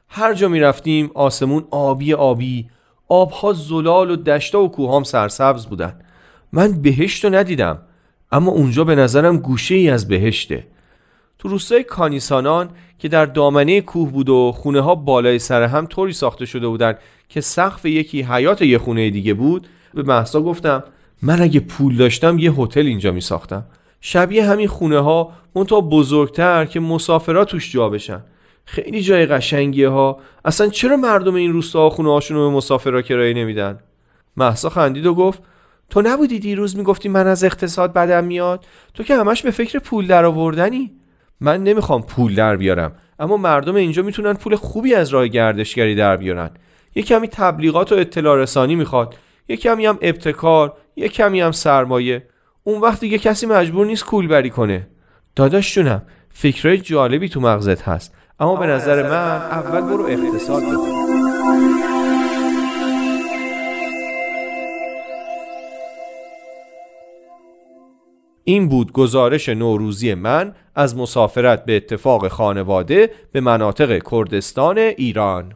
هر 0.08 0.34
جا 0.34 0.48
می 0.48 0.60
رفتیم 0.60 1.10
آسمون 1.14 1.64
آبی 1.70 2.14
آبی 2.14 2.70
آبها 3.08 3.52
زلال 3.52 4.10
و 4.10 4.16
دشتا 4.16 4.62
و 4.62 4.70
کوهام 4.70 5.04
سرسبز 5.04 5.66
بودن. 5.66 6.00
من 6.52 6.82
بهشت 6.82 7.24
رو 7.24 7.34
ندیدم 7.34 7.78
اما 8.32 8.50
اونجا 8.52 8.84
به 8.84 8.94
نظرم 8.94 9.38
گوشه 9.38 9.74
ای 9.74 9.90
از 9.90 10.08
بهشته. 10.08 10.66
تو 11.38 11.48
روستای 11.48 11.84
کانیسانان 11.84 12.70
که 12.98 13.08
در 13.08 13.26
دامنه 13.26 13.80
کوه 13.80 14.12
بود 14.12 14.28
و 14.28 14.52
خونه 14.52 14.80
ها 14.80 14.94
بالای 14.94 15.38
سر 15.38 15.62
هم 15.62 15.86
طوری 15.86 16.12
ساخته 16.12 16.46
شده 16.46 16.68
بودن 16.68 16.94
که 17.28 17.40
سقف 17.40 17.84
یکی 17.84 18.22
حیات 18.22 18.62
یه 18.62 18.78
خونه 18.78 19.10
دیگه 19.10 19.34
بود. 19.34 19.66
به 19.94 20.02
محسا 20.02 20.40
گفتم 20.40 20.84
من 21.22 21.42
اگه 21.42 21.60
پول 21.60 21.96
داشتم 21.96 22.38
یه 22.38 22.52
هتل 22.52 22.86
اینجا 22.86 23.12
می 23.12 23.20
ساختم 23.20 23.64
شبیه 24.00 24.44
همین 24.44 24.68
خونه 24.68 24.98
ها 24.98 25.32
منتها 25.54 25.80
بزرگتر 25.80 26.64
که 26.64 26.80
مسافرات 26.80 27.48
توش 27.48 27.72
جا 27.72 27.88
بشن. 27.88 28.20
خیلی 28.64 29.02
جای 29.02 29.26
قشنگیه 29.26 29.88
ها. 29.88 30.18
اصلا 30.44 30.68
چرا 30.68 30.96
مردم 30.96 31.34
این 31.34 31.52
روستا 31.52 31.90
خونه 31.90 32.12
هاشون 32.12 32.36
رو 32.36 32.50
به 32.50 32.56
مسافرا 32.56 33.02
کرایه 33.02 33.34
نمیدن؟ 33.34 33.78
محسا 34.36 34.68
خندید 34.68 35.06
و 35.06 35.14
گفت 35.14 35.42
تو 35.90 36.02
نبودی 36.02 36.38
دیروز 36.38 36.76
می‌گفتی 36.76 37.08
من 37.08 37.26
از 37.26 37.44
اقتصاد 37.44 37.92
بدم 37.92 38.24
میاد؟ 38.24 38.66
تو 38.94 39.02
که 39.02 39.16
همش 39.16 39.42
به 39.42 39.50
فکر 39.50 39.78
پول 39.78 40.06
در 40.06 40.24
آوردنی 40.24 40.90
من 41.40 41.64
نمی‌خوام 41.64 42.02
پول 42.02 42.34
در 42.34 42.56
بیارم 42.56 42.92
اما 43.18 43.36
مردم 43.36 43.74
اینجا 43.74 44.02
می‌تونن 44.02 44.34
پول 44.34 44.56
خوبی 44.56 44.94
از 44.94 45.08
راه 45.08 45.28
گردشگری 45.28 45.94
در 45.94 46.16
بیارن. 46.16 46.50
یه 46.94 47.02
کمی 47.02 47.28
تبلیغات 47.28 47.92
و 47.92 47.94
اطلاع 47.94 48.36
رسانی 48.36 48.74
می‌خواد 48.74 49.14
یه 49.48 49.56
کمی 49.56 49.86
هم 49.86 49.98
ابتکار 50.02 50.76
یه 50.96 51.08
کمی 51.08 51.40
هم 51.40 51.52
سرمایه. 51.52 52.26
اون 52.64 52.80
وقت 52.80 53.00
دیگه 53.00 53.18
کسی 53.18 53.46
مجبور 53.46 53.86
نیست 53.86 54.04
کول 54.04 54.28
بری 54.28 54.50
کنه. 54.50 54.86
داداش 55.36 55.74
جونم 55.74 56.02
فکرهای 56.30 56.78
جالبی 56.78 57.28
تو 57.28 57.40
مغزت 57.40 57.82
هست 57.82 58.14
اما 58.40 58.56
به 58.56 58.66
نظر 58.66 59.02
من 59.02 59.36
اول 59.50 59.80
برو 59.80 60.04
اقتصاد 60.04 60.62
بکن 60.62 61.07
این 68.48 68.68
بود 68.68 68.92
گزارش 68.92 69.48
نوروزی 69.48 70.14
من 70.14 70.54
از 70.74 70.96
مسافرت 70.96 71.64
به 71.64 71.76
اتفاق 71.76 72.28
خانواده 72.28 73.10
به 73.32 73.40
مناطق 73.40 74.02
کردستان 74.10 74.78
ایران. 74.78 75.52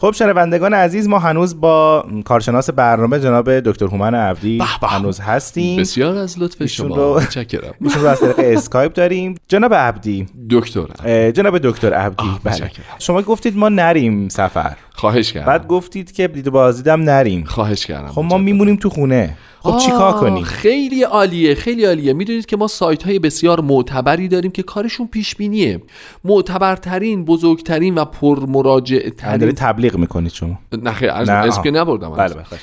خب 0.00 0.10
شنوندگان 0.10 0.74
عزیز 0.74 1.08
ما 1.08 1.18
هنوز 1.18 1.60
با 1.60 2.04
کارشناس 2.24 2.70
برنامه 2.70 3.20
جناب 3.20 3.60
دکتر 3.60 3.86
هومن 3.86 4.14
عبدی 4.14 4.62
هنوز 4.82 5.20
هستیم. 5.20 5.80
بسیار 5.80 6.16
از 6.16 6.38
لطف 6.38 6.66
شما. 6.66 7.14
متشکرم. 7.14 7.74
ایشون 7.84 8.02
رو 8.02 8.08
از 8.08 8.20
طریق 8.20 8.36
اسکایپ 8.38 8.92
داریم. 8.92 9.34
جناب 9.48 9.74
عبدی. 9.74 10.26
دکتر 10.50 11.30
جناب 11.30 11.58
دکتر 11.58 11.92
عبدی. 11.92 12.30
بله. 12.44 12.70
شما 12.98 13.22
گفتید 13.22 13.56
ما 13.56 13.68
نریم 13.68 14.28
سفر. 14.28 14.76
خواهش 14.92 15.32
کردم. 15.32 15.46
بعد 15.46 15.66
گفتید 15.66 16.12
که 16.12 16.28
دید 16.28 16.50
بازدیدم 16.50 17.00
نریم. 17.00 17.44
خواهش 17.44 17.86
کردم. 17.86 18.08
خب 18.08 18.22
ما 18.22 18.38
میمونیم 18.38 18.76
تو 18.76 18.90
خونه. 18.90 19.36
خب 19.60 19.78
چیکار 19.78 20.12
کنیم؟ 20.12 20.44
خیلی 20.44 21.02
عالیه 21.02 21.54
خیلی 21.54 21.84
عالیه. 21.84 22.12
می‌دونید 22.12 22.46
که 22.46 22.56
ما 22.56 22.66
سایت 22.66 23.02
های 23.02 23.18
بسیار 23.18 23.60
معتبری 23.60 24.28
داریم 24.28 24.50
که 24.50 24.62
کارشون 24.62 25.06
پیش 25.06 25.34
بینیه 25.34 25.82
معتبرترین 26.24 27.24
بزرگترین 27.24 27.94
و 27.94 28.04
پر 28.04 28.46
مراجع 28.46 29.08
ترین 29.10 29.52
تبلیغ 29.52 29.96
می‌کنید 29.96 30.32
شما. 30.32 30.58
نه 30.82 30.92
خیلی 30.92 31.10
اسم 31.10 31.62
که 31.62 31.70
نبردم 31.70 32.10
بله 32.10 32.34
بله 32.34 32.58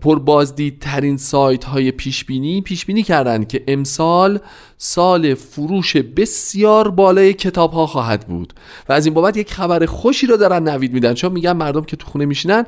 پر 0.00 0.18
بازدیدترین 0.18 1.16
سایت 1.16 1.64
های 1.64 1.90
پیش 1.90 2.24
بینی 2.24 2.60
پیش 2.60 2.84
بینی 2.84 3.02
کردن 3.02 3.44
که 3.44 3.64
امسال 3.68 4.38
سال 4.76 5.34
فروش 5.34 5.96
بسیار 5.96 6.90
بالای 6.90 7.32
کتاب 7.32 7.72
ها 7.72 7.86
خواهد 7.86 8.26
بود. 8.26 8.52
و 8.88 8.92
از 8.92 9.06
این 9.06 9.14
بابت 9.14 9.36
یک 9.36 9.52
خبر 9.52 9.86
خوشی 9.86 10.26
رو 10.26 10.36
دارن 10.36 10.68
نوید 10.68 10.92
میدن. 10.92 11.14
چون 11.14 11.32
میگن 11.32 11.52
مردم 11.52 11.82
که 11.82 11.96
تو 11.96 12.06
خونه 12.06 12.24
میشینن 12.24 12.64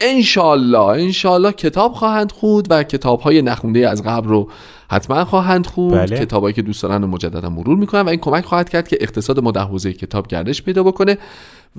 انشالله 0.00 0.78
انشالله 0.78 1.52
کتاب 1.52 1.92
خواهند 1.92 2.32
خود 2.32 2.66
و 2.70 2.82
کتاب 2.82 3.20
های 3.20 3.42
نخونده 3.42 3.88
از 3.88 4.02
قبل 4.02 4.28
رو 4.28 4.50
حتما 4.90 5.24
خواهند 5.24 5.66
خود 5.66 5.92
بله. 5.92 6.18
کتابایی 6.18 6.54
که 6.54 6.62
دوست 6.62 6.82
دارن 6.82 7.02
رو 7.02 7.08
مجددا 7.08 7.48
مرور 7.48 7.76
می‌کنن 7.76 8.00
و 8.00 8.08
این 8.08 8.20
کمک 8.20 8.44
خواهد 8.44 8.68
کرد 8.68 8.88
که 8.88 8.98
اقتصاد 9.00 9.40
ما 9.40 9.50
در 9.50 9.64
حوزه 9.64 9.92
کتاب 9.92 10.26
گردش 10.26 10.62
پیدا 10.62 10.82
بکنه 10.82 11.18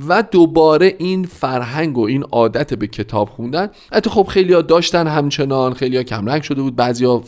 و 0.08 0.24
دوباره 0.32 0.96
این 0.98 1.26
فرهنگ 1.26 1.98
و 1.98 2.06
این 2.06 2.24
عادت 2.24 2.74
به 2.74 2.88
کتاب 2.88 3.30
خوندن. 3.30 3.70
حتی 3.94 4.10
خب 4.10 4.24
خیلی 4.24 4.54
ها 4.54 4.62
داشتن 4.62 5.08
همچنان 5.08 5.74
خیلی 5.74 5.98
ها 5.98 6.04
کمرنگ 6.04 6.42
شده 6.42 6.62
بود 6.62 6.76
بعضی 6.76 7.06
ها 7.06 7.24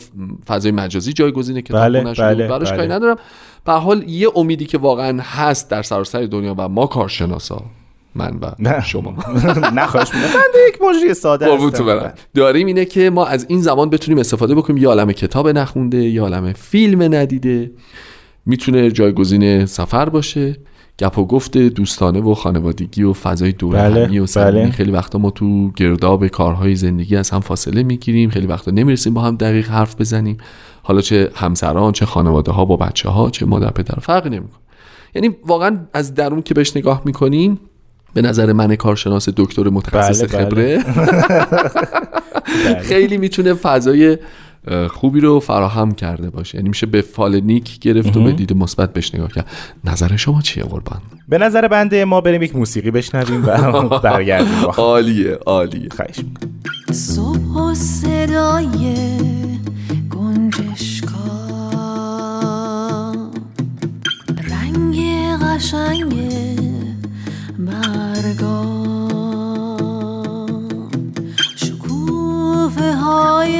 فضای 0.48 0.72
مجازی 0.72 1.12
جایگزین 1.12 1.60
کتاب 1.60 1.80
بله، 1.80 1.98
خوندن 1.98 2.14
شده 2.14 2.48
بله، 2.48 2.58
بود 2.58 2.70
کاری 2.70 2.88
ندارم. 2.88 3.16
به 3.64 3.72
حال 3.72 4.08
یه 4.08 4.28
امیدی 4.36 4.66
که 4.66 4.78
واقعا 4.78 5.22
هست 5.22 5.70
در 5.70 5.82
سراسر 5.82 6.22
دنیا 6.22 6.54
و 6.58 6.68
ما 6.68 6.86
کارشناسا. 6.86 7.62
من 8.14 8.38
و 8.40 8.80
شما. 8.80 9.14
نخواهش 9.76 10.14
من 10.14 10.20
یک 10.68 10.82
مجری 10.82 11.14
ساده 11.14 11.54
هستم. 11.54 12.12
داریم 12.34 12.66
اینه 12.66 12.84
که 12.84 13.10
ما 13.10 13.26
از 13.26 13.46
این 13.48 13.62
زمان 13.62 13.90
بتونیم 13.90 14.18
استفاده 14.18 14.54
بکنیم. 14.54 14.82
یه 14.82 14.88
عالم 14.88 15.12
کتاب 15.12 15.48
نخونده 15.48 15.98
یه 15.98 16.22
عالم 16.22 16.52
فیلم 16.52 17.02
ندیده. 17.02 17.70
می‌تونه 18.46 18.90
جایگزین 18.90 19.66
سفر 19.66 20.08
باشه. 20.08 20.56
گپ 21.00 21.18
و 21.18 21.24
گفت 21.26 21.58
دوستانه 21.58 22.20
و 22.20 22.34
خانوادگی 22.34 23.02
و 23.02 23.12
فضای 23.12 23.52
دور 23.52 23.74
بله، 23.74 24.20
و 24.20 24.26
بله. 24.36 24.70
خیلی 24.70 24.90
وقتا 24.90 25.18
ما 25.18 25.30
تو 25.30 25.70
گرداب 25.70 26.26
کارهای 26.26 26.74
زندگی 26.74 27.16
از 27.16 27.30
هم 27.30 27.40
فاصله 27.40 27.82
می‌گیریم. 27.82 28.30
خیلی 28.30 28.46
وقتا 28.46 28.70
نمی‌رسیم 28.70 29.14
با 29.14 29.20
هم 29.20 29.36
دقیق 29.36 29.68
حرف 29.68 30.00
بزنیم. 30.00 30.36
حالا 30.82 31.00
چه 31.00 31.30
همسران 31.34 31.92
چه 31.92 32.06
خانواده 32.06 32.52
ها 32.52 32.64
با 32.64 32.76
بچه 32.76 33.08
ها 33.08 33.30
چه 33.30 33.46
مادر 33.46 33.70
پدر 33.70 33.98
فرقی 34.00 34.30
نمی‌کنه. 34.30 34.60
یعنی 35.14 35.36
واقعا 35.46 35.78
از 35.92 36.14
درون 36.14 36.42
که 36.42 36.54
بهش 36.54 36.76
نگاه 36.76 37.02
می‌کنیم 37.04 37.60
به 38.22 38.28
نظر 38.28 38.52
من 38.52 38.76
کارشناس 38.76 39.28
دکتر 39.36 39.68
متخصص 39.68 40.22
بله 40.22 40.44
خبره. 40.44 40.84
خیلی 42.88 43.16
می‌تونه 43.16 43.54
فضای 43.54 44.18
خوبی 44.90 45.20
رو 45.20 45.40
فراهم 45.40 45.92
کرده 45.92 46.30
باشه. 46.30 46.58
یعنی 46.58 46.68
میشه 46.68 46.86
به 46.86 47.02
فال 47.02 47.40
نیک 47.40 47.78
گرفت 47.78 48.16
و 48.16 48.24
به 48.24 48.32
دید 48.32 48.52
مثبت 48.56 48.92
بهش 48.92 49.14
نگاه 49.14 49.32
کرد. 49.32 49.46
نظر 49.84 50.16
شما 50.16 50.40
چیه 50.40 50.62
قربان؟ 50.64 51.00
به 51.28 51.38
نظر 51.38 51.68
بنده 51.68 52.04
ما 52.04 52.20
بریم 52.20 52.42
یک 52.42 52.56
موسیقی 52.56 52.90
بشنویم 52.90 53.44
و 53.46 53.88
برگردیم 54.04 54.64
عالیه 54.76 55.38
عالیه. 55.46 55.88
خواهش 55.96 56.16
صبح 56.92 57.74
صدای 57.74 58.94
گنجشکا. 60.10 61.08
رنگ 64.50 64.98
قشنگ 65.42 66.14
برگا 68.38 68.78
شکوفه 71.56 72.92
های 72.92 73.58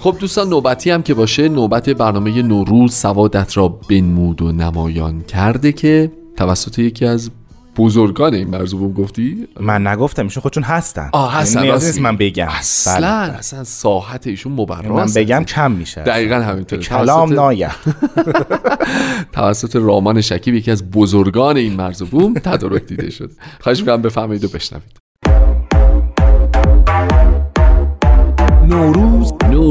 خب 0.00 0.16
دوستان 0.20 0.48
نوبتی 0.48 0.90
هم 0.90 1.02
که 1.02 1.14
باشه 1.14 1.48
نوبت 1.48 1.88
برنامه 1.88 2.42
نوروز 2.42 2.94
سوادت 2.94 3.56
را 3.56 3.68
بنمود 3.68 4.42
و 4.42 4.52
نمایان 4.52 5.22
کرده 5.22 5.72
که 5.72 6.12
توسط 6.36 6.78
یکی 6.78 7.06
از 7.06 7.30
بزرگان 7.76 8.34
این 8.34 8.48
مرزوبون 8.48 8.92
گفتی؟ 8.92 9.48
من 9.60 9.86
نگفتم 9.86 10.22
ایشون 10.24 10.40
خودشون 10.40 10.62
هستن. 10.62 11.10
آه 11.12 11.34
هستن 11.34 11.64
یعنی 11.64 11.72
نیست 11.72 12.00
من 12.00 12.16
بگم. 12.16 12.48
اصلا 12.48 12.94
بله. 12.94 13.38
اصلا 13.38 13.64
ساحت 13.64 14.26
ایشون 14.26 14.52
مبراز 14.52 15.16
من 15.16 15.22
بگم 15.22 15.44
کم 15.44 15.72
میشه 15.72 16.02
دقیقا 16.02 16.34
همینطور 16.34 16.78
کلام 16.78 17.32
نایه. 17.32 17.70
توسط 19.32 19.76
رامان 19.76 20.20
شکیب 20.20 20.54
یکی 20.54 20.70
از 20.70 20.90
بزرگان 20.90 21.56
این 21.56 21.74
مرزوبوم 21.74 22.34
تدارک 22.34 22.86
دیده 22.86 23.10
شد. 23.10 23.30
خواهش 23.60 23.80
می‌کنم 23.80 24.02
بفهمید 24.02 24.44
و 24.44 24.48
بشنوید. 24.48 25.00
نوروز 28.68 29.09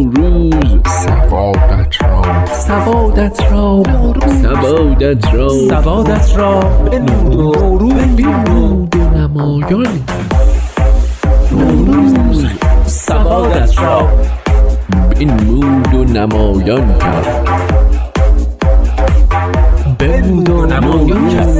نوروز 0.04 0.82
سوادت 1.06 2.04
را. 2.04 2.22
سوادت 2.54 3.52
را. 3.52 3.84
سوادت 4.42 5.34
را. 5.34 5.50
سوادت 5.50 6.38
را. 6.38 6.60
به 6.60 7.00
و 8.50 9.16
نمایان 9.16 9.88
نوروز 11.52 12.46
سوادت 12.86 13.80
را 13.80 14.08
بنمود 15.20 15.94
و 15.94 16.04
نمایان 16.04 16.98
کرد. 17.00 17.50
بنمود 20.00 20.50
و 20.50 20.66
نمایان 20.66 21.30
کرد. 21.30 21.58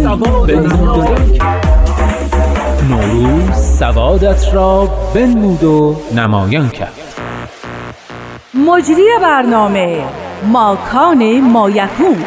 نوروز 2.90 3.56
سوادت 3.80 4.54
را 4.54 4.90
بنمود 5.14 5.64
و 5.64 5.96
نمایان 6.16 6.70
کرد. 6.70 6.99
مجری 8.54 9.08
برنامه 9.22 10.06
ماکان 10.46 11.42
مایکون 11.42 12.26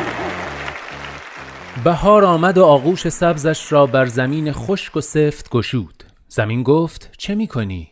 بهار 1.84 2.24
آمد 2.24 2.58
و 2.58 2.64
آغوش 2.64 3.08
سبزش 3.08 3.72
را 3.72 3.86
بر 3.86 4.06
زمین 4.06 4.52
خشک 4.52 4.96
و 4.96 5.00
سفت 5.00 5.50
گشود. 5.50 6.04
زمین 6.28 6.62
گفت 6.62 7.10
چه 7.18 7.34
می 7.34 7.46
کنی؟ 7.46 7.90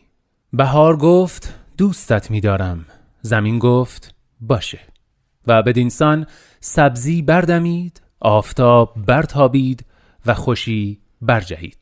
بهار 0.53 0.97
گفت 0.97 1.53
دوستت 1.77 2.31
می 2.31 2.41
دارم 2.41 2.85
زمین 3.21 3.59
گفت 3.59 4.15
باشه. 4.41 4.79
و 5.47 5.63
بدینسان 5.63 6.27
سبزی 6.59 7.21
بردمید 7.21 8.01
آفتاب 8.19 8.93
برتابید 9.05 9.85
و 10.25 10.33
خوشی 10.33 11.01
برجهید. 11.21 11.80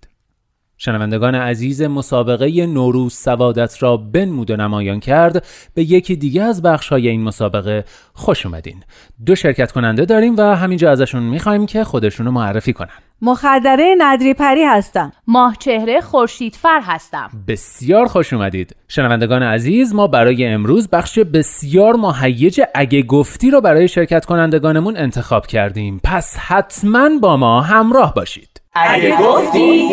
شنوندگان 0.81 1.35
عزیز 1.35 1.81
مسابقه 1.81 2.65
نوروز 2.65 3.13
سوادت 3.13 3.83
را 3.83 3.97
بنمود 3.97 4.51
و 4.51 4.55
نمایان 4.55 4.99
کرد. 4.99 5.45
به 5.73 5.83
یکی 5.83 6.15
دیگه 6.15 6.43
از 6.43 6.61
بخش 6.61 6.89
های 6.89 7.07
این 7.07 7.23
مسابقه 7.23 7.85
خوش 8.13 8.45
اومدین. 8.45 8.83
دو 9.25 9.35
شرکت 9.35 9.71
کننده 9.71 10.05
داریم 10.05 10.35
و 10.37 10.41
همینجا 10.41 10.91
ازشون 10.91 11.23
می‌خوایم 11.23 11.65
که 11.65 11.83
خودشون 11.83 12.25
رو 12.25 12.31
معرفی 12.31 12.73
کنن. 12.73 12.89
مخدره 13.21 13.95
ندری 13.97 14.33
پری 14.33 14.63
هستم. 14.63 15.11
ماه 15.27 15.55
چهره 15.59 16.01
خورشیدفر 16.01 16.81
هستم. 16.83 17.29
بسیار 17.47 18.07
خوش 18.07 18.33
اومدید. 18.33 18.75
شنوندگان 18.87 19.43
عزیز 19.43 19.93
ما 19.93 20.07
برای 20.07 20.47
امروز 20.47 20.87
بخش 20.87 21.19
بسیار 21.19 21.95
مهیج 21.95 22.61
اگه 22.75 23.01
گفتی 23.01 23.51
رو 23.51 23.61
برای 23.61 23.87
شرکت 23.87 24.25
کنندگانمون 24.25 24.97
انتخاب 24.97 25.47
کردیم. 25.47 26.01
پس 26.03 26.37
حتما 26.37 27.09
با 27.21 27.37
ما 27.37 27.61
همراه 27.61 28.13
باشید. 28.13 28.58
اگه 28.87 29.17
گفتی. 29.17 29.89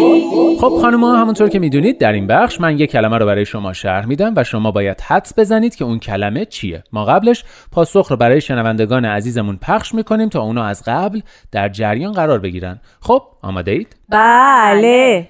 خب 0.60 0.72
ها 0.82 1.16
همونطور 1.16 1.48
که 1.48 1.58
می‌دونید 1.58 1.98
در 1.98 2.12
این 2.12 2.26
بخش 2.26 2.60
من 2.60 2.78
یک 2.78 2.90
کلمه 2.90 3.18
رو 3.18 3.26
برای 3.26 3.44
شما 3.44 3.72
شرح 3.72 4.06
میدم 4.06 4.32
و 4.36 4.44
شما 4.44 4.70
باید 4.70 5.00
حدس 5.00 5.38
بزنید 5.38 5.74
که 5.74 5.84
اون 5.84 5.98
کلمه 5.98 6.44
چیه. 6.44 6.82
ما 6.92 7.04
قبلش 7.04 7.44
پاسخ 7.72 8.10
رو 8.10 8.16
برای 8.16 8.40
شنوندگان 8.40 9.04
عزیزمون 9.04 9.58
پخش 9.62 9.94
می‌کنیم 9.94 10.28
تا 10.28 10.40
اونو 10.40 10.62
از 10.62 10.82
قبل 10.86 11.20
در 11.52 11.68
جریان 11.68 12.12
قرار 12.12 12.38
بگیرن. 12.38 12.80
خب 13.00 13.22
آماده 13.42 13.70
اید؟ 13.70 13.96
بله. 14.08 15.28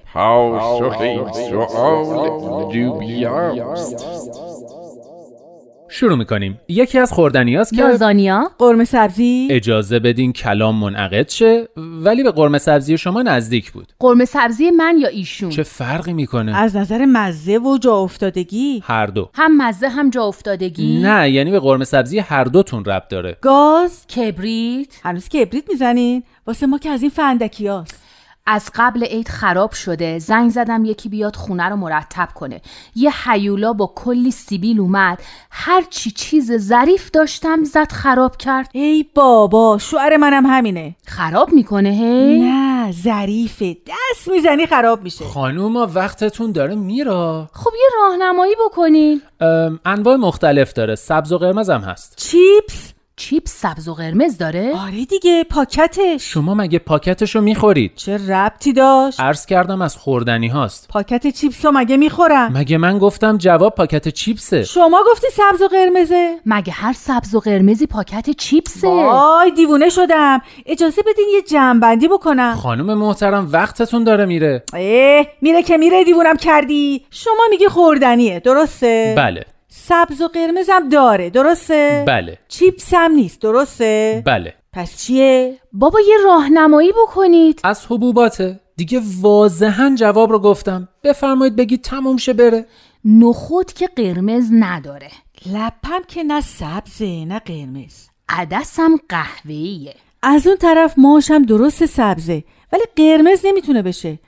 شروع 5.89 6.17
می‌کنیم. 6.17 6.59
یکی 6.67 6.99
از 6.99 7.13
خوردنیاست 7.13 7.73
که 7.73 7.81
لازانیا. 7.81 8.51
قرمه 8.59 8.85
سبزی. 8.85 9.47
اجازه 9.51 9.99
بدین 9.99 10.33
کلام 10.33 10.75
منعقد 10.75 11.29
شه 11.29 11.67
ولی 11.77 12.23
به 12.23 12.31
قرمه 12.31 12.57
سبزی 12.57 12.97
شما 12.97 13.21
نزدیک 13.21 13.71
بود. 13.71 13.93
قرمه 13.99 14.25
سبزی 14.25 14.71
من 14.71 14.97
یا 14.99 15.07
ایشون؟ 15.07 15.49
چه 15.49 15.63
فرقی 15.63 16.13
می‌کنه؟ 16.13 16.57
از 16.57 16.75
نظر 16.75 17.05
مزه 17.05 17.57
و 17.57 17.77
جا 17.77 17.95
افتادگی. 17.95 18.83
هر 18.85 19.05
دو. 19.05 19.29
هم 19.33 19.57
مزه 19.57 19.87
هم 19.87 20.09
جا 20.09 20.23
افتادگی. 20.23 21.01
نه 21.01 21.31
یعنی 21.31 21.51
به 21.51 21.59
قرمه 21.59 21.85
سبزی 21.85 22.19
هر 22.19 22.43
دوتون 22.43 22.85
ربط 22.85 23.07
داره. 23.07 23.37
گاز. 23.41 24.07
کبریت. 24.07 24.87
هنوز 25.03 25.29
کبریت 25.29 25.63
می‌زنین. 25.69 26.23
واسه 26.47 26.65
ما 26.65 26.77
که 26.77 26.89
از 26.89 27.01
این 27.01 27.11
فندکی 27.11 27.67
هاست. 27.67 28.06
از 28.47 28.69
قبل 28.75 29.03
عید 29.03 29.27
خراب 29.27 29.71
شده. 29.71 30.19
زنگ 30.19 30.51
زدم 30.51 30.85
یکی 30.85 31.09
بیاد 31.09 31.35
خونه 31.35 31.69
رو 31.69 31.75
مرتب 31.75 32.29
کنه. 32.35 32.61
یه 32.95 33.11
حیولا 33.23 33.73
با 33.73 33.93
کلی 33.95 34.31
سیبیل 34.31 34.79
اومد. 34.79 35.21
هر 35.51 35.83
چی 35.89 36.11
چیز 36.11 36.57
ظریف 36.57 37.11
داشتم 37.11 37.63
زد 37.63 37.91
خراب 37.91 38.37
کرد. 38.37 38.69
ای 38.73 39.05
بابا 39.15 39.77
شوهر 39.77 40.17
منم 40.17 40.45
همینه. 40.45 40.95
خراب 41.07 41.53
می‌کنه 41.53 41.89
هی؟ 41.89 42.39
نه 42.39 42.91
ظریفه. 42.91 43.77
دست 43.87 44.27
می‌زنی 44.27 44.65
خراب 44.65 45.03
میشه. 45.03 45.25
خانوما 45.25 45.87
وقتتون 45.95 46.51
داره 46.51 46.75
میرا 46.75 47.49
خب 47.53 47.71
یه 47.73 47.89
راهنمایی 48.01 48.55
بکنین. 48.65 49.21
ام، 49.39 49.79
انواع 49.85 50.15
مختلف 50.15 50.73
داره. 50.73 50.95
سبز 50.95 51.31
و 51.31 51.37
قرمز 51.37 51.69
هم 51.69 51.81
هست. 51.81 52.15
چیپس؟ 52.17 52.93
چیپس 53.19 53.51
سبز 53.51 53.87
و 53.87 53.93
قرمز 53.93 54.37
داره؟ 54.37 54.73
آره 54.75 55.05
دیگه 55.05 55.43
پاکتش. 55.43 56.33
شما 56.33 56.53
مگه 56.53 56.79
پاکتشو 56.79 57.41
می‌خورید؟ 57.41 57.91
چه 57.95 58.31
ربطی 58.31 58.73
داشت؟ 58.73 59.19
عرض 59.19 59.45
کردم 59.45 59.81
از 59.81 59.97
خوردنی 59.97 60.47
هاست. 60.47 60.87
پاکت 60.89 61.27
چیپس 61.27 61.65
رو 61.65 61.71
مگه 61.71 61.97
می‌خورم؟ 61.97 62.51
مگه 62.53 62.77
من 62.77 62.97
گفتم 62.97 63.37
جواب 63.37 63.75
پاکت 63.75 64.07
چیپسه؟ 64.07 64.63
شما 64.63 65.03
گفتی 65.11 65.27
سبز 65.33 65.61
و 65.61 65.67
قرمزه. 65.67 66.39
مگه 66.45 66.73
هر 66.73 66.93
سبز 66.93 67.35
و 67.35 67.39
قرمزی 67.39 67.87
پاکت 67.87 68.29
چیپسه؟ 68.29 68.87
وای 68.87 69.51
دیوونه 69.51 69.89
شدم. 69.89 70.41
اجازه 70.65 71.01
بدین 71.01 71.27
یه 71.33 71.41
جمعبندی 71.41 72.07
بکنم. 72.07 72.55
خانم 72.55 72.93
محترم 72.93 73.49
وقتتون 73.51 74.03
داره 74.03 74.25
میره. 74.25 74.63
اه 74.73 75.25
میره 75.41 75.63
که 75.63 75.77
میره 75.77 76.03
دیوونم 76.03 76.37
کردی. 76.37 77.05
شما 77.11 77.43
میگی 77.49 77.67
خوردنیه 77.67 78.39
درسته؟ 78.39 79.13
بله. 79.17 79.45
سبز 79.69 80.21
و 80.21 80.27
قرمزم 80.27 80.89
داره 80.89 81.29
درسته؟ 81.29 82.03
بله. 82.07 82.37
چیپس 82.47 82.93
هم 82.93 83.11
نیست 83.11 83.41
درسته؟ 83.41 84.23
بله. 84.25 84.53
پس 84.73 85.03
چیه؟ 85.03 85.57
بابا 85.73 85.99
یه 85.99 86.15
راهنمایی 86.25 86.91
بکنید. 86.91 87.61
از 87.63 87.85
حبوباته. 87.85 88.59
دیگه 88.75 89.01
واضحا 89.21 89.95
جواب 89.97 90.31
رو 90.31 90.39
گفتم. 90.39 90.87
بفرمایید 91.03 91.55
بگید 91.55 91.81
تموم 91.81 92.17
شه 92.17 92.33
بره. 92.33 92.65
نخود 93.05 93.73
که 93.73 93.87
قرمز 93.87 94.49
نداره. 94.51 95.09
لپم 95.45 96.01
که 96.07 96.23
نه 96.23 96.41
سبزه 96.41 97.25
نه 97.25 97.39
قرمز. 97.39 97.93
عدسم 98.29 98.97
قهوه‌ایه. 99.09 99.95
از 100.23 100.47
اون 100.47 100.57
طرف 100.57 100.93
ماشم 100.97 101.43
درست 101.43 101.85
سبزه 101.85 102.43
ولی 102.73 102.83
قرمز 102.95 103.39
نمی‌تونه 103.45 103.81
بشه. 103.81 104.19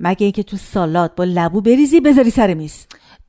مگه 0.00 0.24
اینکه 0.24 0.42
تو 0.42 0.56
سالاد 0.56 1.14
با 1.14 1.24
لبو 1.24 1.60
بریزی 1.60 2.00
بذاری 2.00 2.30
سر 2.30 2.54
میز؟ 2.54 2.86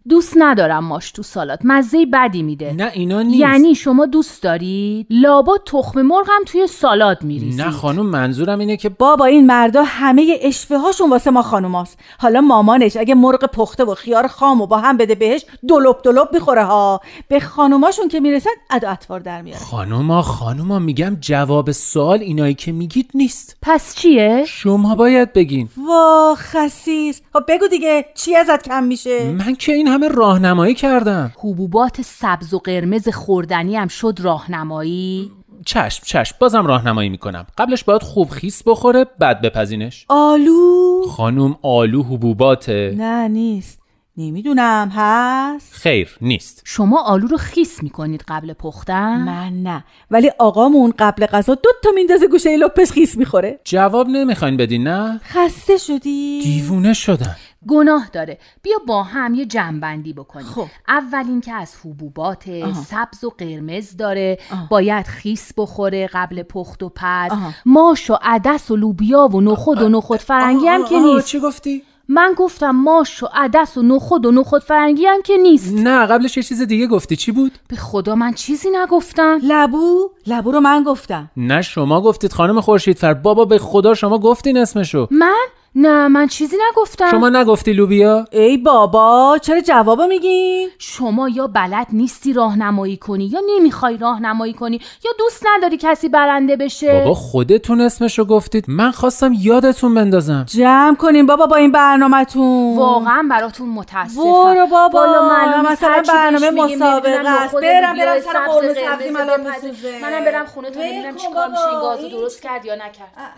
دوست 0.09 0.33
ندارم 0.37 0.83
ماش 0.83 1.11
تو 1.11 1.23
سالاد 1.23 1.59
مزه 1.63 2.05
بدی 2.13 2.43
میده. 2.43 2.73
نه 2.73 2.91
اینا 2.93 3.21
نیست. 3.21 3.39
یعنی 3.39 3.75
شما 3.75 4.05
دوست 4.05 4.43
دارید 4.43 5.07
لابا 5.09 5.57
تخم 5.57 6.01
مرغ 6.01 6.27
هم 6.29 6.43
توی 6.45 6.67
سالاد 6.67 7.23
میریزید. 7.23 7.61
نه 7.61 7.71
خانم 7.71 8.05
منظورم 8.05 8.59
اینه 8.59 8.77
که 8.77 8.89
بابا 8.89 9.25
این 9.25 9.45
مردا 9.45 9.83
همه 9.83 10.37
اشوه 10.41 10.77
هاشون 10.77 11.09
واسه 11.09 11.31
ما 11.31 11.41
خانوماست 11.41 11.99
حالا 12.19 12.41
مامانش 12.41 12.97
اگه 12.97 13.15
مرغ 13.15 13.45
پخته 13.45 13.83
و 13.83 13.95
خیار 13.95 14.27
خام 14.27 14.61
و 14.61 14.67
با 14.67 14.77
هم 14.77 14.97
بده 14.97 15.15
بهش 15.15 15.45
دلوب 15.69 15.97
دلوب 16.03 16.27
می‌خوره 16.33 16.63
ها. 16.63 17.01
به 17.27 17.39
خانوماشون 17.39 18.07
که 18.07 18.19
می‌رسن 18.19 18.49
ادا 18.69 18.89
اطوار 18.89 19.19
در 19.19 19.41
میاره 19.41 19.59
خانوما 19.59 20.21
خانوما 20.21 20.79
میگم 20.79 21.17
جواب 21.21 21.71
سوال 21.71 22.19
اینایی 22.19 22.53
که 22.53 22.71
میگید 22.71 23.09
نیست. 23.13 23.57
پس 23.61 23.95
چیه؟ 23.95 24.43
شما 24.47 24.95
باید 24.95 25.33
بگین. 25.33 25.69
وا 25.87 26.35
خسیس. 26.37 27.21
خب 27.33 27.43
بگو 27.47 27.67
دیگه 27.67 28.05
چی 28.15 28.35
ازت 28.35 28.63
کم 28.63 28.83
میشه؟ 28.83 29.31
من 29.31 29.55
که 29.55 29.73
این 29.73 29.87
همه 29.97 30.07
راهنمایی 30.07 30.73
کردم 30.73 31.31
حبوبات 31.39 32.01
سبز 32.01 32.53
و 32.53 32.59
قرمز 32.59 33.09
خوردنی 33.09 33.75
هم 33.75 33.87
شد 33.87 34.17
راهنمایی؟ 34.21 35.31
چشم 35.65 36.03
چشم 36.05 36.35
بازم 36.39 36.67
راهنمایی 36.67 37.09
می‌کنم. 37.09 37.45
قبلش 37.57 37.83
باید 37.83 38.01
خوب 38.01 38.29
خیس 38.29 38.63
بخوره 38.65 39.05
بعد 39.19 39.41
بپزینش. 39.41 40.05
آلو؟ 40.09 41.05
خانوم 41.09 41.57
آلو 41.61 42.03
حبوباته. 42.03 42.93
نه 42.97 43.27
نیست. 43.27 43.79
نمی‌دونم 44.17 44.91
هست؟ 44.95 45.73
خیر 45.73 46.17
نیست. 46.21 46.61
شما 46.65 47.01
آلو 47.01 47.27
رو 47.27 47.37
خیس 47.37 47.83
می‌کنید 47.83 48.23
قبل 48.27 48.53
پختن؟ 48.53 49.23
من 49.23 49.63
نه. 49.63 49.83
ولی 50.11 50.31
آقامون 50.39 50.93
قبل 50.99 51.25
غذا 51.25 51.55
دو 51.55 51.69
تا 51.83 51.89
میندازه 51.95 52.27
گوشه 52.27 52.57
لپش 52.57 52.91
خیس 52.91 53.17
می‌خوره. 53.17 53.59
جواب 53.63 54.07
نمی‌خواین 54.07 54.57
بدین 54.57 54.83
نه؟ 54.87 55.21
خسته 55.23 55.77
شدی. 55.77 56.41
دیوونه 56.43 56.93
شدن. 56.93 57.35
گناه 57.67 58.09
داره. 58.13 58.37
بیا 58.61 58.77
با 58.87 59.03
هم 59.03 59.33
یه 59.33 59.45
جنبندی 59.45 60.13
بکنیم. 60.13 60.45
خب. 60.45 60.67
اول 60.87 61.23
اینکه 61.27 61.53
از 61.53 61.75
حبوبات. 61.85 62.43
سبز 62.73 63.23
و 63.23 63.29
قرمز 63.37 63.97
داره. 63.97 64.37
آه. 64.51 64.69
باید 64.69 65.05
خیس 65.05 65.51
بخوره 65.57 66.09
قبل 66.13 66.43
پخت 66.43 66.83
و 66.83 66.89
پز. 66.89 67.31
ماش 67.65 68.09
و 68.09 68.17
عدس 68.21 68.71
و 68.71 68.75
لوبیا 68.75 69.27
و 69.27 69.41
نخود 69.41 69.81
و 69.81 69.89
نخود 69.89 70.19
فرنگی 70.19 70.67
هم 70.67 70.85
که 70.85 70.99
نیست. 70.99 71.27
چی 71.27 71.39
گفتی؟ 71.39 71.83
من 72.09 72.33
گفتم 72.37 72.71
ماش 72.71 73.23
و 73.23 73.27
عدس 73.33 73.77
و 73.77 73.81
نخود 73.81 74.25
و 74.25 74.31
نخود 74.31 74.63
فرنگی 74.63 75.05
هم 75.05 75.21
که 75.21 75.37
نیست. 75.37 75.73
نه 75.73 76.05
قبلش 76.05 76.37
یه 76.37 76.43
چیز 76.43 76.61
دیگه 76.61 76.87
گفتی. 76.87 77.15
چی 77.15 77.31
بود؟ 77.31 77.51
به 77.67 77.75
خدا 77.75 78.15
من 78.15 78.33
چیزی 78.33 78.69
نگفتم. 78.71 79.39
لبو؟ 79.43 80.09
لبو 80.27 80.51
رو 80.51 80.59
من 80.59 80.83
گفتم. 80.83 81.31
نه 81.37 81.61
شما 81.61 82.01
گفتید 82.01 82.33
خانم 82.33 82.61
خورشیدفر. 82.61 83.13
بابا 83.13 83.45
به 83.45 83.59
خدا 83.59 83.93
شما 83.93 84.19
گفتین 84.19 84.57
اسمشو. 84.57 85.07
من؟ 85.11 85.45
نه 85.79 86.07
من 86.07 86.27
چیزی 86.27 86.57
نگفتم. 86.69 87.11
شما 87.11 87.29
نگفتی 87.29 87.73
لوبیا؟ 87.73 88.25
ای 88.31 88.57
بابا 88.57 89.37
چرا 89.41 89.61
جوابو 89.61 90.07
میگین؟ 90.07 90.69
شما 90.79 91.29
یا 91.29 91.47
بلد 91.47 91.87
نیستی 91.93 92.33
راهنمایی 92.33 92.97
کنی 92.97 93.25
یا 93.25 93.41
نمی‌خوای 93.55 93.97
راهنمایی 93.97 94.53
کنی 94.53 94.81
یا 95.05 95.11
دوست 95.19 95.45
نداری 95.55 95.77
کسی 95.77 96.09
برنده 96.09 96.55
بشه. 96.55 96.93
بابا 96.93 97.13
خودتون 97.13 97.81
اسمشو 97.81 98.25
گفتید. 98.25 98.65
من 98.67 98.91
خواستم 98.91 99.33
یادتون 99.39 99.93
بندازم. 99.93 100.45
جمع 100.47 100.95
کنین 100.95 101.25
بابا 101.25 101.45
با 101.45 101.55
این 101.55 101.71
برنامهتون. 101.71 102.77
واقعا 102.77 103.27
براتون 103.31 103.69
متاسفم. 103.69 104.23
برو 104.23 104.67
بابا. 104.67 104.87
بالا 104.87 105.61
مثلا 105.61 106.03
برنامه 106.07 106.51
مسابقه 106.51 107.29
است. 107.29 107.55
برم 107.55 107.97
برم 107.97 108.19
سر 108.19 108.47
قرمه 108.47 108.73
سبزی 108.73 109.09
بپزه. 109.09 109.67
بسوزه. 109.67 109.99
منم 110.01 110.25
برم 110.25 110.45
خونه 110.45 110.69
تا 110.69 110.79
ببینم 110.79 111.15
چیکار 111.15 111.47
میشه. 111.47 111.61
گازو 111.81 112.09
درست 112.09 112.41
کرد 112.41 112.65
یا 112.65 112.75
نکرد. 112.75 113.33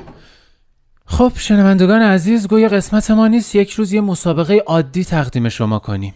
خب 1.10 1.32
شنوندگان 1.36 2.02
عزیز 2.02 2.48
گویا 2.48 2.68
قسمت 2.68 3.12
ما 3.12 3.28
نیست. 3.28 3.56
یک 3.56 3.72
روز 3.72 3.94
یه 3.94 4.02
مسابقه 4.02 4.64
عادی 4.66 5.04
تقدیم 5.04 5.50
شما 5.50 5.80
کنیم. 5.80 6.14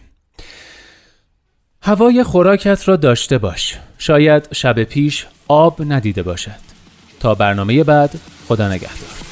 هوای 1.82 2.22
خوراکت 2.22 2.88
را 2.88 2.96
داشته 2.96 3.38
باش. 3.38 3.78
شاید 3.98 4.48
شب 4.52 4.82
پیش 4.82 5.26
آب 5.48 5.92
ندیده 5.92 6.22
باشد. 6.22 6.64
تا 7.20 7.34
برنامه 7.34 7.84
بعد 7.84 8.10
خدا 8.48 8.68
نگهدار. 8.68 9.23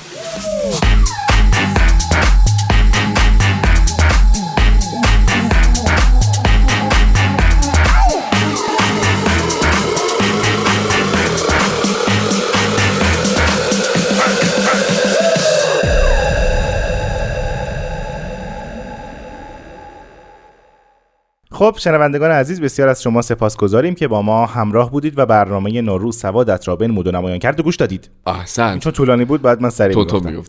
خب 21.63 21.77
شنوندگان 21.79 22.31
عزیز 22.31 22.61
بسیار 22.61 22.89
از 22.89 23.03
شما 23.03 23.23
سپاسگزاریم 23.23 23.95
که 23.95 24.09
با 24.09 24.23
ما 24.23 24.47
همراه 24.47 24.91
بودید 24.91 25.19
و 25.19 25.27
برنامه 25.27 25.81
نوروز 25.81 26.19
سوادت 26.19 26.69
را 26.69 26.77
بین 26.77 26.91
مود 26.91 27.07
و 27.07 27.11
نمایان 27.11 27.39
کرد 27.39 27.61
و 27.61 27.63
گوش 27.63 27.77
دادید. 27.77 28.11
احسن. 28.27 28.79
چون 28.79 28.93
طولانی 28.93 29.25
بود 29.25 29.43
بعد 29.43 29.63
من 29.63 29.71
سریع 29.71 29.95
تو 29.95 30.05
تو. 30.05 30.43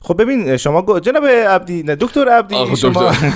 خب 0.00 0.22
ببین 0.22 0.56
شما 0.56 0.82
گو- 0.82 1.00
جناب 1.00 1.24
عبدی 1.26 1.82
نه 1.82 1.96
دکتر 1.96 2.28
عبدی 2.28 2.76
شما 2.76 3.10
دکتر. 3.10 3.32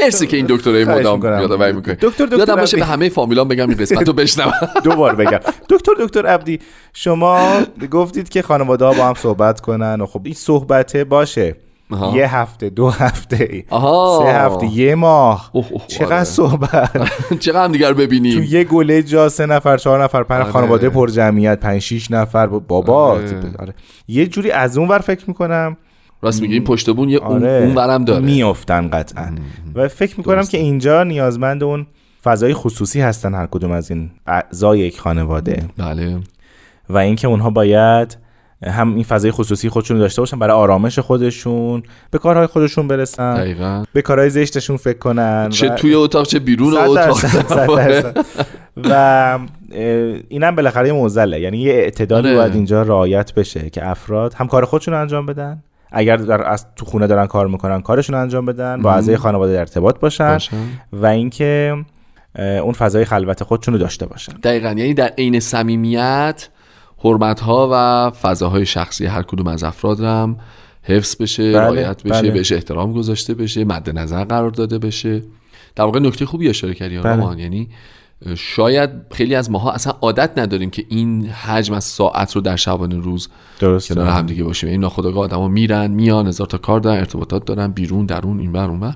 مرسی 0.00 0.26
که 0.26 0.36
این 0.36 0.46
دکترای 0.48 0.84
خواهش 0.84 1.00
مدام 1.00 1.16
می‌کنم. 1.16 1.40
یادآوری 1.40 1.72
می‌کنی. 1.72 1.94
دکتر 1.94 2.24
دکتر 2.26 2.38
یادم 2.38 2.54
باشه. 2.56 2.76
به 2.76 2.84
همه 2.84 3.08
فامیلان 3.08 3.48
بگم 3.48 3.68
این 3.68 3.78
قسمت 3.78 4.06
رو 4.08 4.12
بشنوم. 4.12 4.52
دو 4.84 4.96
بار 4.96 5.14
بگم. 5.14 5.40
دکتر 5.68 5.92
دکتر 6.00 6.26
عبدی 6.26 6.58
شما 6.92 7.60
گفتید 7.90 8.28
که 8.28 8.42
خانواده 8.42 8.84
ها 8.84 8.92
با 8.92 9.06
هم 9.06 9.14
صحبت 9.14 9.60
کنن 9.60 10.00
و 10.00 10.06
خب 10.06 10.20
این 10.24 10.34
صحبته 10.34 11.04
باشه. 11.04 11.56
آها. 11.90 12.16
یه 12.16 12.36
هفته 12.36 12.70
دو 12.70 12.90
هفته 12.90 13.64
آها. 13.70 14.22
سه 14.22 14.32
هفته 14.32 14.66
یه 14.66 14.94
ماه 14.94 15.50
اوه، 15.52 15.66
اوه، 15.72 15.86
چقدر 15.86 16.14
آره. 16.14 16.24
صحبت 16.24 16.90
چقدر 17.40 17.64
هم 17.64 17.72
دیگر 17.72 17.88
تو 17.88 17.94
ببینیم 17.94 18.46
یه 18.48 18.64
گله 18.64 19.02
جا 19.02 19.28
سه 19.28 19.46
نفر 19.46 19.76
چهار 19.76 20.02
نفر 20.04 20.22
پنج 20.22 20.42
آره. 20.42 20.52
خانواده 20.52 20.88
پر 20.88 21.08
جمعیت 21.08 21.60
پنج 21.60 21.78
شیش 21.78 22.10
نفر 22.10 22.46
بابا 22.46 23.04
آره. 23.04 23.52
آره. 23.58 23.74
یه 24.08 24.26
جوری 24.26 24.50
از 24.50 24.78
اون 24.78 24.88
ور 24.88 24.98
فکر 24.98 25.24
می‌کنم 25.28 25.76
راست 26.22 26.42
میگی 26.42 26.54
این 26.54 26.64
پشت 26.64 26.90
بون 26.90 27.08
یه 27.08 27.18
اون, 27.18 27.44
اون 27.44 27.74
ورم 27.74 28.04
داره 28.04 28.24
میافتن 28.24 28.88
قطعا 28.88 29.34
و 29.74 29.88
فکر 29.88 30.14
می‌کنم. 30.18 30.42
که 30.42 30.58
اینجا 30.58 31.02
نیازمند 31.02 31.62
اون 31.62 31.86
فضای 32.24 32.54
خصوصی 32.54 33.00
هستن 33.00 33.34
هر 33.34 33.46
کدوم 33.46 33.70
از 33.70 33.90
این 33.90 34.10
اعضای 34.26 34.78
یک 34.78 35.00
خانواده 35.00 35.64
بله 35.76 36.20
و 36.88 36.98
اینکه 36.98 37.28
اونها 37.28 37.50
باید 37.50 38.16
هم 38.66 38.94
این 38.94 39.04
فضای 39.04 39.30
خصوصی 39.30 39.68
خودشون 39.68 39.98
داشته 39.98 40.22
باشن 40.22 40.38
برای 40.38 40.56
آرامش 40.56 40.98
خودشون 40.98 41.82
به 42.10 42.18
کارهای 42.18 42.46
خودشون 42.46 42.88
برسن 42.88 43.34
دقیقا 43.34 43.84
به 43.92 44.02
کارهای 44.02 44.30
زشتشون 44.30 44.76
فکر 44.76 44.98
کنن 44.98 45.48
چه 45.48 45.70
و- 45.72 45.74
توی 45.74 45.94
اتاق 45.94 46.26
چه 46.26 46.38
بیرون 46.38 46.76
اتاق 46.76 46.96
درصد. 46.96 48.24
و 48.90 49.38
اینم 50.28 50.56
بالاخره 50.56 50.86
یه 50.86 50.92
معضله 50.92 51.40
یعنی 51.40 51.58
یه 51.58 51.72
اعتدالی 51.72 52.28
آره. 52.28 52.36
باید 52.36 52.54
اینجا 52.54 52.82
رعایت 52.82 53.34
بشه 53.34 53.70
که 53.70 53.88
افراد 53.88 54.34
هم 54.34 54.46
کار 54.46 54.64
خودشون 54.64 54.94
رو 54.94 55.00
انجام 55.00 55.26
بدن 55.26 55.62
اگر 55.92 56.16
در 56.16 56.50
از 56.50 56.66
تو 56.76 56.84
خونه 56.84 57.06
دارن 57.06 57.26
کار 57.26 57.46
می‌کنن 57.46 57.80
کارشون 57.80 58.14
رو 58.14 58.20
انجام 58.20 58.46
بدن 58.46 58.82
با. 58.82 58.92
اعضای 58.92 59.16
خانواده 59.16 59.52
در 59.52 59.58
ارتباط 59.58 60.00
باشن 60.00 60.32
باشن. 60.32 60.56
و 60.92 61.06
اینکه 61.06 61.74
اون 62.38 62.72
فضای 62.72 63.04
خلوت 63.04 63.42
خودشون 63.42 63.74
رو 63.74 63.80
داشته 63.80 64.06
باشن 64.06 64.32
دقیقا 64.32 64.68
یعنی 64.68 64.94
در 64.94 65.08
عین 65.18 65.40
صمیمیت 65.40 66.48
حرمت 66.98 67.40
ها 67.40 67.68
و 67.72 68.10
فضاهای 68.10 68.66
شخصی 68.66 69.06
هر 69.06 69.22
کدوم 69.22 69.46
از 69.46 69.64
افراد 69.64 70.00
هم 70.00 70.36
حفظ 70.82 71.16
بشه 71.22 71.52
بله، 71.52 71.60
رعایت 71.60 72.02
بشه 72.02 72.22
بله. 72.22 72.30
بهش 72.30 72.52
احترام 72.52 72.92
گذاشته 72.92 73.34
بشه 73.34 73.64
مد 73.64 73.98
نظر 73.98 74.24
قرار 74.24 74.50
داده 74.50 74.78
بشه. 74.78 75.22
در 75.76 75.84
واقع 75.84 76.00
نکته 76.00 76.26
خوبی 76.26 76.48
اشاره 76.48 76.74
کردی 76.74 76.98
بله. 76.98 77.40
یعنی 77.40 77.68
شاید 78.36 78.90
خیلی 79.10 79.34
از 79.34 79.50
ماها 79.50 79.72
اصلا 79.72 79.92
عادت 80.00 80.38
نداریم 80.38 80.70
که 80.70 80.84
این 80.88 81.26
حجم 81.26 81.74
از 81.74 81.84
ساعت 81.84 82.32
رو 82.32 82.40
در 82.40 82.56
شبانه 82.56 82.96
روز 82.96 83.28
درست 83.60 83.92
کنار 83.92 84.06
هم 84.06 84.26
دیگه 84.26 84.44
باشیم. 84.44 84.70
این 84.70 84.80
ناخودآگاه 84.80 85.24
آدما 85.24 85.48
میرن 85.48 85.90
میان 85.90 86.26
هزار 86.26 86.46
تا 86.46 86.58
کار 86.58 86.80
دارن 86.80 86.98
ارتباطات 86.98 87.44
دارن 87.44 87.68
بیرون 87.68 88.06
درون 88.06 88.40
این 88.40 88.52
بر 88.52 88.68
اون 88.68 88.94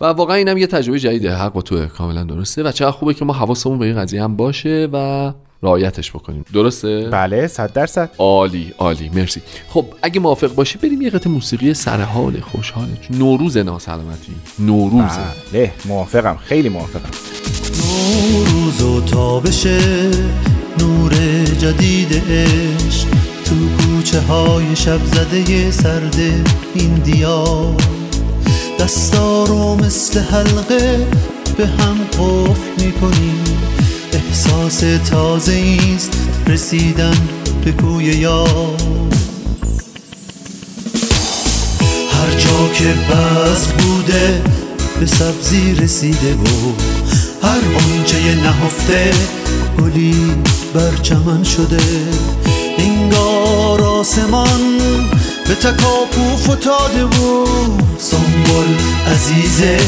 و 0.00 0.04
واقعا 0.06 0.36
اینم 0.36 0.56
یه 0.56 0.66
تجربه 0.66 0.98
جدیده 0.98 1.34
حق 1.34 1.52
با 1.52 1.62
توه 1.62 1.86
کاملا 1.86 2.24
درسته. 2.24 2.62
و 2.62 2.72
چقدر 2.72 2.90
خوبه 2.90 3.14
که 3.14 3.24
ما 3.24 3.32
حواسمون 3.32 3.78
به 3.78 3.86
این 3.86 3.96
قضیه 3.96 4.22
هم 4.22 4.36
باشه 4.36 4.88
و 4.92 5.32
رعایتش 5.62 6.10
بکنیم. 6.10 6.44
درسته؟ 6.52 7.08
بله 7.12 7.46
صد 7.46 7.72
درصد. 7.72 8.10
عالی 8.18 8.74
عالی 8.78 9.10
مرسی. 9.14 9.40
خب 9.68 9.86
اگه 10.02 10.20
موافق 10.20 10.54
باشی 10.54 10.78
بریم 10.78 11.02
یه 11.02 11.10
قطعه 11.10 11.32
موسیقی 11.32 11.74
سرحال 11.74 12.40
خوشحال. 12.40 12.88
نوروز 13.10 13.56
ناسلامتی. 13.56 14.32
نوروز. 14.58 15.10
بله 15.52 15.72
موافقم 15.84 16.36
خیلی 16.36 16.68
موافقم. 16.68 17.10
نوروز 17.82 18.82
و 18.82 19.00
تابش 19.00 19.66
نور 20.78 21.14
جدید 21.58 22.22
عشق. 22.30 23.08
تو 23.44 23.54
کوچه 23.78 24.20
های 24.20 24.76
شب 24.76 25.04
زده 25.04 25.70
سرد 25.70 26.16
این 26.74 26.94
دیار. 26.94 27.74
دستا 28.80 29.44
رو 29.44 29.74
مثل 29.74 30.20
حلقه 30.20 31.06
به 31.56 31.66
هم 31.66 31.98
قفل 32.04 32.84
می‌کنیم 32.84 33.44
احساس 34.12 34.84
تازه 35.10 35.78
است 35.96 36.12
رسیدن 36.46 37.16
به 37.64 37.72
کوی 37.72 38.04
یار. 38.04 38.76
هر 42.12 42.30
جا 42.38 42.68
که 42.74 42.84
بس 42.84 43.66
بوده 43.66 44.42
به 45.00 45.06
سبزی 45.06 45.74
رسیده 45.74 46.34
و 46.34 46.72
هر 47.42 47.60
آنچه 47.76 48.34
نهفته 48.34 49.12
گلی 49.78 50.32
بر 50.74 50.96
چمن 51.02 51.44
شده. 51.44 51.80
انگار 52.78 53.82
آسمان 53.82 54.78
به 55.48 55.54
تکاپو 55.54 56.36
فتاده 56.36 57.04
و 57.04 57.46
سنبل 57.98 58.74
عزیزه 59.12 59.78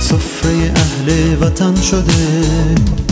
سفره 0.00 0.72
اهل 0.76 1.36
وطن 1.40 1.80
شده. 1.80 3.05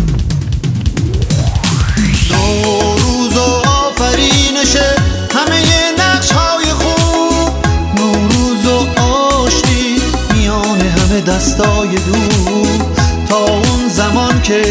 نوروز 2.45 3.37
و 3.37 3.69
آفرینشه 3.69 4.97
همه 5.35 5.63
نقش 5.99 6.31
های 6.33 6.65
خوب. 6.65 7.53
نوروز 7.95 8.67
و 8.67 9.01
آشتی 9.01 9.97
میان 10.33 10.81
همه 10.81 11.21
دستای 11.21 11.89
دور. 11.89 12.95
تا 13.29 13.39
اون 13.39 13.89
زمان 13.89 14.43
که 14.43 14.63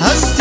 هستی 0.00 0.39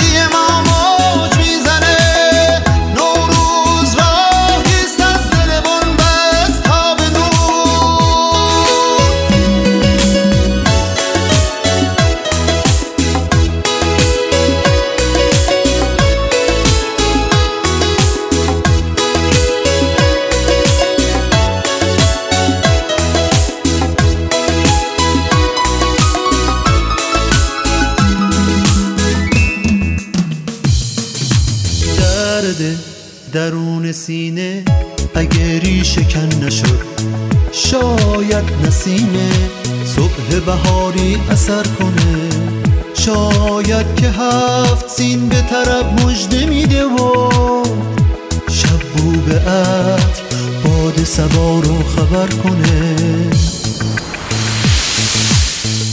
سینه 34.06 34.64
اگه 35.16 35.60
ریشه 35.60 36.04
کن 36.04 36.46
نشد 36.46 36.80
شاید 37.52 38.44
نسیمه 38.68 39.30
صبح 39.86 40.40
بهاری 40.46 41.18
اثر 41.32 41.64
کنه. 41.64 42.30
شاید 42.94 43.96
که 43.96 44.10
هفت 44.10 44.90
سین 44.90 45.30
به 45.30 45.42
طرف 45.42 45.86
مژده 46.06 46.46
میده 46.46 46.86
و 46.86 47.32
شب 48.52 48.80
بو 48.96 49.12
به 49.12 49.42
باد 50.64 51.04
سبا 51.04 51.60
رو 51.60 51.84
خبر 51.84 52.28
کنه. 52.28 52.96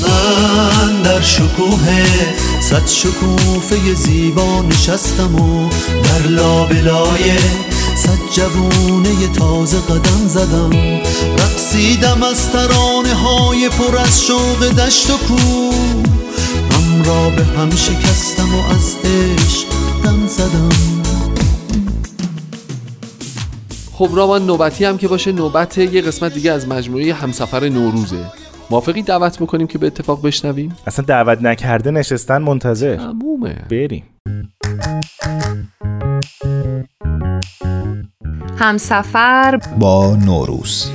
من 0.01 1.03
در 1.03 1.21
شکوه 1.21 2.05
صد 2.61 2.87
شکوفه 2.87 3.95
زیبا 3.95 4.63
نشستم 4.63 5.35
و 5.35 5.69
در 6.05 6.29
لابلای 6.29 7.39
صد 8.07 8.31
جوونه 8.33 9.33
تازه 9.35 9.81
قدم 9.81 10.29
زدم. 10.29 10.71
رقصیدم 11.35 12.23
از 12.23 12.53
ترانه 12.53 13.15
های 13.15 13.69
پر 13.69 13.99
از 13.99 14.27
شوق 14.27 14.69
دشت 14.69 15.11
و 15.11 15.17
کو. 15.29 15.35
هم 16.71 17.03
را 17.03 17.31
به 17.31 17.45
هم 17.45 17.71
شکستم 17.71 18.55
و 18.55 18.75
از 18.75 18.97
عشق 19.05 19.69
دم 20.05 20.27
زدم. 20.27 20.71
خب 23.93 24.09
رامان 24.13 24.47
نوبتی 24.47 24.85
هم 24.85 24.99
که 24.99 25.09
باشه 25.09 25.33
نوبت 25.33 25.79
یه 25.79 26.01
قسمت 26.01 26.35
دیگه 26.35 26.53
از 26.53 26.69
مجموعه 26.69 27.15
همسفر 27.15 27.69
نوروزه. 27.69 28.25
موافقی 28.71 29.03
دعوت 29.03 29.41
می‌کنیم 29.41 29.67
که 29.67 29.79
به 29.79 29.87
اتفاق 29.87 30.23
بشنویم؟ 30.23 30.77
اصلا 30.87 31.05
دعوت 31.05 31.43
نکرده 31.43 31.91
نشستن 31.91 32.43
منتظر. 32.43 32.97
تمومه 32.97 33.55
بریم. 33.71 34.05
همسفر 38.59 39.61
با 39.79 40.17
نوروز. 40.17 40.91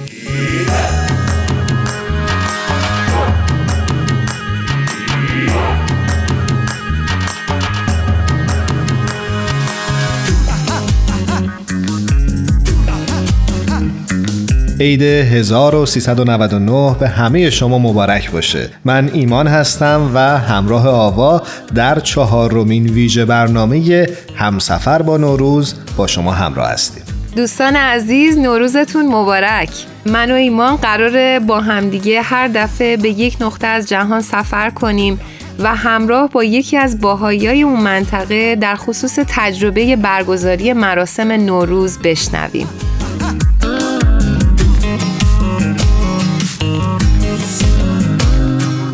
عید 14.79 15.01
1399 15.01 16.95
به 16.99 17.07
همه 17.07 17.49
شما 17.49 17.79
مبارک 17.79 18.31
باشه. 18.31 18.69
من 18.85 19.09
ایمان 19.13 19.47
هستم 19.47 20.11
و 20.13 20.19
همراه 20.19 20.87
آوا 20.87 21.41
در 21.75 21.99
چهارمین 21.99 22.89
ویژه 22.89 23.25
برنامه 23.25 24.07
همسفر 24.35 25.01
با 25.01 25.17
نوروز 25.17 25.75
با 25.97 26.07
شما 26.07 26.31
همراه 26.31 26.69
هستیم. 26.69 27.00
دوستان 27.35 27.75
عزیز 27.75 28.37
نوروزتون 28.37 29.05
مبارک. 29.05 29.69
من 30.05 30.31
و 30.31 30.33
ایمان 30.33 30.75
قراره 30.75 31.39
با 31.39 31.59
همدیگه 31.59 32.21
هر 32.21 32.47
دفعه 32.47 32.97
به 32.97 33.09
یک 33.09 33.37
نقطه 33.41 33.67
از 33.67 33.89
جهان 33.89 34.21
سفر 34.21 34.69
کنیم 34.69 35.19
و 35.59 35.75
همراه 35.75 36.29
با 36.29 36.43
یکی 36.43 36.77
از 36.77 37.01
باهایی 37.01 37.61
اون 37.63 37.81
منطقه 37.81 38.55
در 38.55 38.75
خصوص 38.75 39.19
تجربه 39.27 39.95
برگزاری 39.95 40.73
مراسم 40.73 41.31
نوروز 41.31 41.99
بشنویم. 41.99 42.67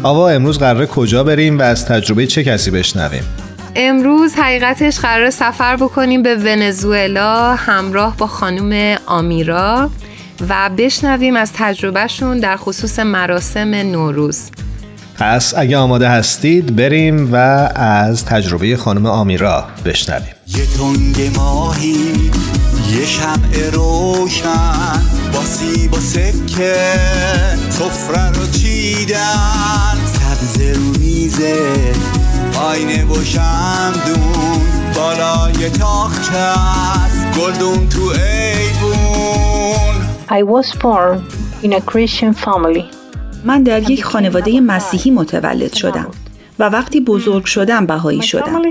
آوا 0.03 0.29
امروز 0.29 0.59
قراره 0.59 0.85
کجا 0.85 1.23
بریم 1.23 1.59
و 1.59 1.61
از 1.61 1.85
تجربه 1.85 2.27
چه 2.27 2.43
کسی 2.43 2.71
بشنویم؟ 2.71 3.23
امروز 3.79 4.35
حقیقتش 4.35 4.99
قرار 4.99 5.29
سفر 5.29 5.75
بکنیم 5.75 6.23
به 6.23 6.35
ونزوئلا 6.35 7.55
همراه 7.55 8.17
با 8.17 8.27
خانم 8.27 8.97
آمیرا 9.05 9.89
و 10.49 10.69
بشنویم 10.77 11.35
از 11.35 11.51
تجربهشون 11.53 12.39
در 12.39 12.57
خصوص 12.57 12.99
مراسم 12.99 13.75
نوروز. 13.75 14.39
پس 15.19 15.53
اگه 15.57 15.77
آماده 15.77 16.09
هستید 16.09 16.75
بریم 16.75 17.33
و 17.33 17.35
از 17.75 18.25
تجربه 18.25 18.77
خانم 18.77 19.05
آمیرا 19.05 19.67
بشنویم. 19.85 20.33
یه 20.47 20.65
تنگ 20.77 21.35
ماهی 21.35 22.31
یه 22.91 23.05
شمع 23.05 23.69
روشن 23.73 25.01
با 25.33 25.41
سیب 25.41 25.93
و 25.93 25.99
سکه 25.99 26.75
سفره 27.69 28.31
رو 28.31 28.47
چیدن. 28.47 29.97
سبز 30.05 30.61
رو 30.61 30.99
میزه 30.99 32.06
آینه 32.67 33.05
و 33.05 33.23
شمدون 33.23 34.59
بالای 34.95 35.69
تاخچه 35.69 36.37
است 36.37 37.39
گلدون 37.39 37.89
تو 37.89 38.01
ایوون 38.01 39.27
I 40.29 40.43
was 40.43 40.75
born 40.75 41.21
in 41.63 41.73
a 41.73 41.81
Christian 41.91 42.33
family. 42.45 42.83
من 43.45 43.63
در 43.63 43.91
یک 43.91 44.03
خانواده 44.03 44.61
مسیحی 44.61 45.11
متولد 45.11 45.73
شدم 45.73 46.11
و 46.59 46.63
وقتی 46.63 46.99
بزرگ 46.99 47.45
شدم 47.45 47.85
بهایی 47.85 48.21
شدم. 48.21 48.61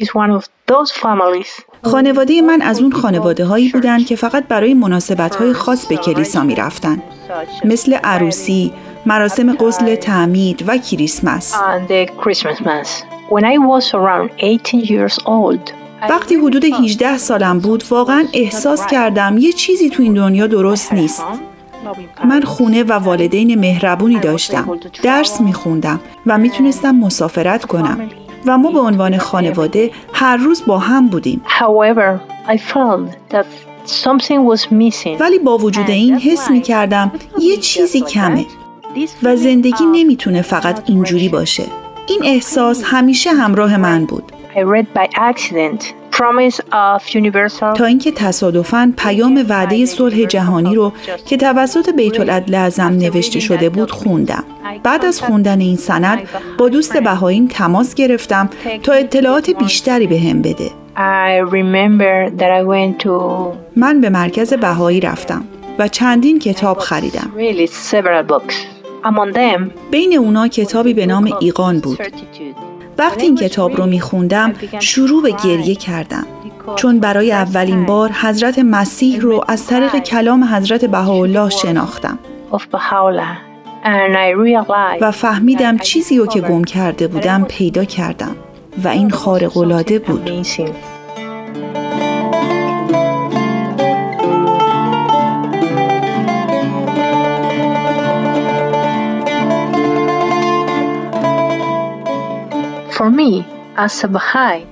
Is 0.00 0.06
one 0.06 0.40
of 0.40 0.44
those 0.72 0.92
families. 0.92 1.62
خانواده 1.84 2.42
من 2.42 2.62
از 2.62 2.80
اون 2.80 2.92
خانواده 2.92 3.44
هایی 3.44 3.68
بودن 3.68 4.04
که 4.04 4.16
فقط 4.16 4.48
برای 4.48 4.74
مناسبت 4.74 5.36
های 5.36 5.52
خاص 5.52 5.86
به 5.86 5.96
کلیسا 5.96 6.42
می 6.42 6.54
رفتن. 6.54 7.02
مثل 7.64 7.94
عروسی، 7.94 8.72
مراسم 9.06 9.56
غسل 9.56 9.94
تعمید 9.94 10.64
و 10.66 10.78
کریسمس. 10.78 11.54
When 13.30 13.44
I 13.44 13.58
was 13.58 13.92
around 13.92 14.30
18 14.38 14.80
years 14.84 15.18
old, 15.26 15.72
وقتی 16.10 16.34
حدود 16.34 16.64
18 16.64 17.18
سالم 17.18 17.58
بود 17.58 17.84
واقعا 17.90 18.24
احساس 18.34 18.86
کردم 18.86 19.38
یه 19.38 19.52
چیزی 19.52 19.90
تو 19.90 20.02
این 20.02 20.14
دنیا 20.14 20.46
درست 20.46 20.92
نیست. 20.92 21.24
من 22.24 22.42
خونه 22.42 22.84
و 22.84 22.92
والدین 22.92 23.58
مهربونی 23.58 24.18
داشتم. 24.18 24.78
درس 25.02 25.40
میخوندم 25.40 26.00
و 26.26 26.38
می‌تونستم 26.38 26.94
مسافرت 26.94 27.64
کنم. 27.64 28.10
و 28.46 28.58
ما 28.58 28.70
به 28.70 28.80
عنوان 28.80 29.18
خانواده 29.18 29.90
هر 30.12 30.36
روز 30.36 30.62
با 30.66 30.78
هم 30.78 31.08
بودیم. 31.08 31.42
however, 31.58 32.18
I 32.48 32.56
felt 32.56 33.34
that 33.34 33.46
something 33.86 34.40
was 34.52 34.62
missing. 34.70 35.20
ولی 35.20 35.38
با 35.38 35.58
وجود 35.58 35.90
این 35.90 36.18
حس 36.18 36.50
می 36.50 36.60
کردم 36.60 37.12
یه 37.40 37.56
چیزی 37.56 38.00
کمه 38.00 38.46
و 39.22 39.36
زندگی 39.36 39.84
نمی‌تونه 39.92 40.42
فقط 40.42 40.82
اینجوری 40.86 41.28
باشه. 41.28 41.64
این 42.08 42.20
احساس 42.24 42.82
همیشه 42.84 43.30
همراه 43.30 43.76
من 43.76 44.04
بود. 44.04 44.32
I 44.54 44.58
read 44.58 44.86
by 44.98 45.06
accident 45.16 45.84
Promise 46.12 46.60
of 46.72 47.14
Universal 47.14 47.76
تا 47.76 47.84
اینکه 47.84 48.12
تصادفاً 48.12 48.92
پیام 48.96 49.44
وعده 49.48 49.86
صلح 49.86 50.24
جهانی 50.24 50.74
رو 50.74 50.92
که 51.26 51.36
توسط 51.36 51.94
بیت 51.96 52.20
العدل 52.20 52.54
اعظم 52.54 52.92
نوشته 52.92 53.40
شده 53.40 53.68
بود 53.68 53.90
خوندم. 53.90 54.44
بعد 54.82 55.04
از 55.04 55.20
خوندن 55.20 55.60
این 55.60 55.76
سند 55.76 56.28
با 56.58 56.68
دوست 56.68 56.96
بهاییم 56.96 57.48
تماس 57.48 57.94
گرفتم 57.94 58.50
تا 58.82 58.92
اطلاعات 58.92 59.50
بیشتری 59.50 60.06
به 60.06 60.20
هم 60.20 60.42
بده. 60.42 60.70
من 63.76 64.00
به 64.00 64.10
مرکز 64.10 64.54
بهایی 64.54 65.00
رفتم 65.00 65.44
و 65.78 65.88
چندین 65.88 66.38
کتاب 66.38 66.78
خریدم. 66.78 67.30
بین 69.90 70.18
اونا 70.18 70.48
کتابی 70.48 70.94
به 70.94 71.06
نام 71.06 71.32
ایقان 71.40 71.80
بود. 71.80 71.98
وقتی 72.98 73.26
این 73.26 73.36
کتاب 73.36 73.76
رو 73.76 73.86
میخوندم 73.86 74.52
شروع 74.80 75.22
به 75.22 75.34
گریه 75.44 75.74
کردم. 75.74 76.26
چون 76.76 77.00
برای 77.00 77.32
اولین 77.32 77.86
بار 77.86 78.12
حضرت 78.12 78.58
مسیح 78.58 79.20
رو 79.20 79.44
از 79.48 79.66
طریق 79.66 79.98
کلام 79.98 80.44
حضرت 80.44 80.84
بهاءالله 80.84 81.50
شناختم. 81.50 82.18
و 85.00 85.10
فهمیدم 85.10 85.78
چیزی 85.78 86.18
رو 86.18 86.26
که 86.26 86.40
گم 86.40 86.64
کرده 86.64 87.08
بودم 87.08 87.44
پیدا 87.44 87.84
کردم 87.84 88.36
و 88.84 88.88
این 88.88 89.10
خارق‌العاده 89.10 89.98
بود. 89.98 90.30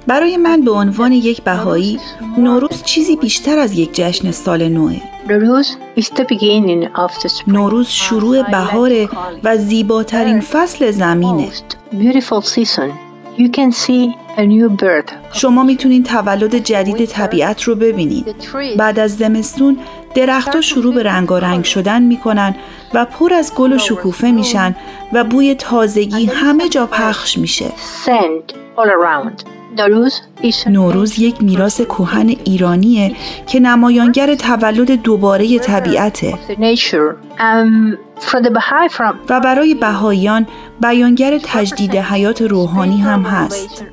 برای 0.07 0.37
من 0.37 0.61
به 0.61 0.71
عنوان 0.71 1.13
یک 1.13 1.43
بهایی 1.43 2.01
نوروز 2.39 2.83
چیزی 2.83 3.17
بیشتر 3.17 3.59
از 3.59 3.79
یک 3.79 3.95
جشن 3.95 4.31
سال 4.31 4.69
نوه. 4.69 4.97
نوروز 7.47 7.89
شروع 7.89 8.43
بهاره 8.43 9.09
و 9.45 9.57
زیباترین 9.57 10.41
فصل 10.41 10.91
زمینه 10.91 11.49
Most 11.51 11.95
beautiful 11.95 12.43
season. 12.43 12.91
You 13.39 13.49
can 13.51 13.71
see 13.73 14.15
a 14.37 14.43
new 14.43 14.69
birth. 14.83 15.13
شما 15.33 15.63
می‌تونین 15.63 16.05
تولد 16.05 16.55
جدید 16.55 17.05
طبیعت 17.05 17.63
رو 17.63 17.75
ببینید 17.75 18.35
بعد 18.79 18.99
از 18.99 19.17
زمستون 19.17 19.79
درختها 20.17 20.61
شروع 20.61 20.95
به 20.95 21.03
رنگارنگ 21.03 21.65
شدن 21.65 22.03
می‌کنن 22.03 22.55
و 22.95 23.05
پر 23.05 23.35
از 23.35 23.55
گل 23.55 23.73
و 23.73 23.79
شکوفه 23.79 24.31
میشن 24.31 24.77
و 25.13 25.25
بوی 25.25 25.55
تازگی 25.55 26.27
همه 26.27 26.69
جا 26.69 26.87
پخش 26.87 27.39
میشه. 27.39 27.73
نوروز 30.67 31.19
یک 31.19 31.43
میراث 31.43 31.81
کهن 31.81 32.29
ایرانیه 32.45 33.17
که 33.47 33.61
نمایانگر 33.61 34.35
تولد 34.35 35.03
دوباره 35.03 35.59
طبیعته. 35.59 36.35
Um, 37.39 37.97
و 39.29 39.41
برای 39.41 39.75
بهاییان 39.75 40.47
بیانگر 40.81 41.39
تجدید 41.45 41.97
حیات 41.97 42.43
روحانی 42.43 43.01
هم 43.01 43.23
هست. 43.23 43.85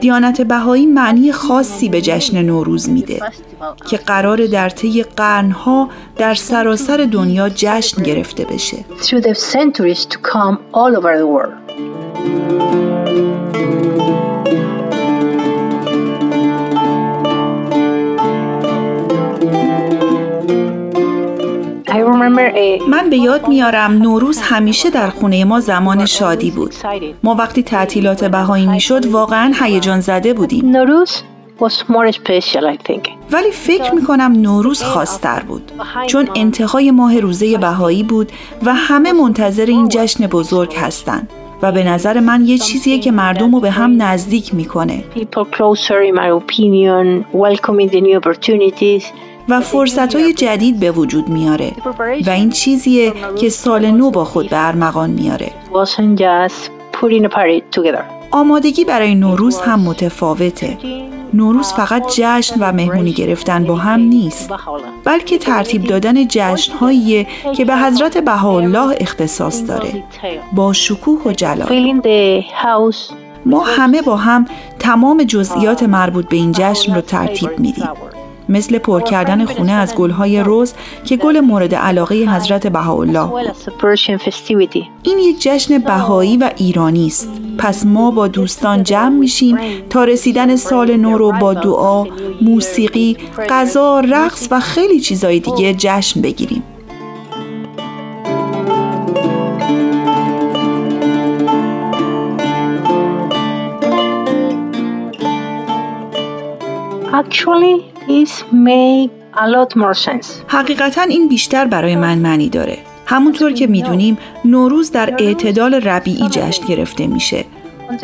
دیانت 0.00 0.40
بهایی 0.40 0.86
معنی 0.86 1.32
خاصی 1.32 1.88
به 1.88 2.00
جشن 2.00 2.42
نوروز 2.42 2.88
میده 2.88 3.20
که 3.86 3.96
قرار 3.96 4.46
در 4.46 4.68
طی 4.68 5.02
قرنها 5.02 5.88
در 6.16 6.34
سراسر 6.34 7.08
دنیا 7.12 7.48
جشن 7.48 8.02
گرفته 8.02 8.44
بشه. 8.44 8.76
من 22.88 23.10
به 23.10 23.16
یاد 23.16 23.48
میارم 23.48 23.92
نوروز 23.92 24.40
همیشه 24.40 24.90
در 24.90 25.08
خونه 25.08 25.44
ما 25.44 25.60
زمان 25.60 26.06
شادی 26.06 26.50
بود. 26.50 26.74
ما 27.22 27.34
وقتی 27.34 27.62
تعطیلات 27.62 28.24
بهایی 28.24 28.66
می‌شد 28.66 29.06
واقعا 29.06 29.52
هیجان 29.62 30.00
زده 30.00 30.34
بودیم. 30.34 30.72
Nowruz 30.72 31.10
was 31.60 31.72
more 31.88 32.12
special, 32.12 32.64
I 32.64 32.76
think. 32.88 33.08
ولی 33.32 33.50
فکر 33.50 33.94
می‌کنم 33.94 34.32
نوروز 34.36 34.82
خاصتر 34.82 35.42
بود. 35.48 35.72
چون 36.06 36.28
انتهای 36.34 36.90
ماه 36.90 37.20
روزه 37.20 37.58
بهایی 37.58 38.02
بود 38.02 38.32
و 38.62 38.74
همه 38.74 39.12
منتظر 39.12 39.66
این 39.66 39.88
جشن 39.88 40.26
بزرگ 40.26 40.74
هستند 40.74 41.30
و 41.62 41.72
به 41.72 41.84
نظر 41.84 42.20
من 42.20 42.44
یه 42.46 42.58
چیزیه 42.58 42.98
که 42.98 43.10
مردم 43.10 43.54
رو 43.54 43.60
به 43.60 43.70
هم 43.70 44.02
نزدیک 44.02 44.54
می‌کنه. 44.54 45.04
و 49.50 49.60
فرصت 49.60 50.14
های 50.16 50.32
جدید 50.32 50.80
به 50.80 50.90
وجود 50.90 51.28
میاره 51.28 51.72
و 52.26 52.30
این 52.30 52.50
چیزیه 52.50 53.12
که 53.40 53.48
سال 53.48 53.90
نو 53.90 54.10
با 54.10 54.24
خود 54.24 54.50
به 54.50 54.66
ارمغان 54.66 55.10
میاره. 55.10 55.52
آمادگی 58.30 58.84
برای 58.84 59.14
نوروز 59.14 59.60
هم 59.60 59.80
متفاوته. 59.80 60.78
نوروز 61.34 61.72
فقط 61.72 62.06
جشن 62.16 62.54
و 62.60 62.72
مهمونی 62.72 63.12
گرفتن 63.12 63.64
با 63.64 63.76
هم 63.76 64.00
نیست 64.00 64.50
بلکه 65.04 65.38
ترتیب 65.38 65.84
دادن 65.84 66.28
جشنهاییه 66.28 67.26
که 67.56 67.64
به 67.64 67.76
حضرت 67.76 68.18
بهاءالله 68.18 68.96
اختصاص 69.00 69.62
داره. 69.68 70.04
با 70.52 70.72
شکوه 70.72 71.22
و 71.26 71.32
جلال. 71.32 71.68
ما 73.46 73.60
همه 73.60 74.02
با 74.02 74.16
هم 74.16 74.46
تمام 74.78 75.22
جزئیات 75.22 75.82
مربوط 75.82 76.28
به 76.28 76.36
این 76.36 76.52
جشن 76.52 76.94
رو 76.94 77.00
ترتیب 77.00 77.58
میدیم. 77.58 77.88
مثل 78.50 78.78
پر 78.78 79.00
کردن 79.00 79.44
خونه 79.44 79.72
از 79.72 79.94
گلهای 79.94 80.40
روز 80.40 80.74
که 81.04 81.16
گل 81.16 81.40
مورد 81.40 81.74
علاقه 81.74 82.14
حضرت 82.14 82.66
بهاءالله. 82.66 83.30
این 85.02 85.18
یک 85.18 85.40
جشن 85.40 85.78
بهایی 85.78 86.36
و 86.36 86.50
ایرانی 86.56 87.06
است. 87.06 87.30
پس 87.58 87.86
ما 87.86 88.10
با 88.10 88.28
دوستان 88.28 88.82
جمع 88.82 89.16
میشیم 89.16 89.58
تا 89.90 90.04
رسیدن 90.04 90.56
سال 90.56 90.96
نو 90.96 91.18
رو 91.18 91.32
با 91.32 91.54
دعا، 91.54 92.06
موسیقی، 92.42 93.16
غذا، 93.48 94.00
رقص 94.00 94.48
و 94.50 94.60
خیلی 94.60 95.00
چیزای 95.00 95.40
دیگه 95.40 95.74
جشن 95.74 96.20
بگیریم. 96.22 96.62
Actually, 107.20 107.76
this 108.10 108.32
make 108.52 109.10
a 109.34 109.46
lot 109.48 109.76
more 109.76 109.94
sense. 109.94 110.26
حقیقتا 110.46 111.02
این 111.02 111.28
بیشتر 111.28 111.64
برای 111.64 111.96
من 111.96 112.18
معنی 112.18 112.48
داره 112.48 112.78
همونطور 113.06 113.52
که 113.52 113.66
می‌دونیم 113.66 114.18
نوروز 114.44 114.90
در 114.92 115.14
اعتدال 115.18 115.74
ربیعی 115.74 116.28
جشن 116.28 116.66
گرفته 116.66 117.06
میشه 117.06 117.44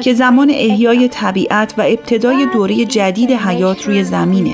که 0.03 0.15
زمان 0.15 0.51
احیای 0.51 1.09
طبیعت 1.09 1.75
و 1.79 1.83
ابتدای 1.83 2.47
دوره 2.53 2.85
جدید 2.85 3.31
حیات 3.33 3.87
روی 3.87 4.05
زمینه. 4.05 4.53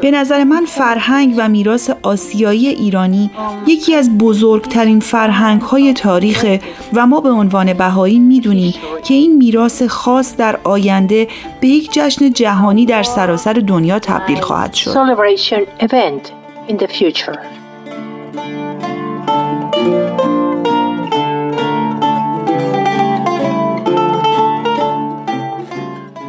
به 0.00 0.10
نظر 0.10 0.44
من 0.44 0.64
فرهنگ 0.64 1.34
و 1.36 1.48
میراث 1.48 1.90
آسیایی 2.02 2.68
ایرانی 2.68 3.30
یکی 3.66 3.94
از 3.94 4.18
بزرگترین 4.18 5.00
فرهنگ 5.00 5.60
های 5.60 5.92
تاریخ 5.92 6.46
و 6.92 7.06
ما 7.06 7.20
به 7.20 7.30
عنوان 7.30 7.72
بهایی 7.72 8.18
می‌دونیم 8.18 8.74
که 9.04 9.14
این 9.14 9.36
میراث 9.36 9.82
خاص 9.82 10.36
در 10.36 10.58
آینده 10.64 11.28
به 11.60 11.68
یک 11.68 11.92
جشن 11.92 12.32
جهانی 12.32 12.86
در 12.86 13.02
سراسر 13.02 13.52
دنیا 13.52 13.98
تبدیل 13.98 14.40
خواهد 14.40 14.74
شد. 14.74 14.90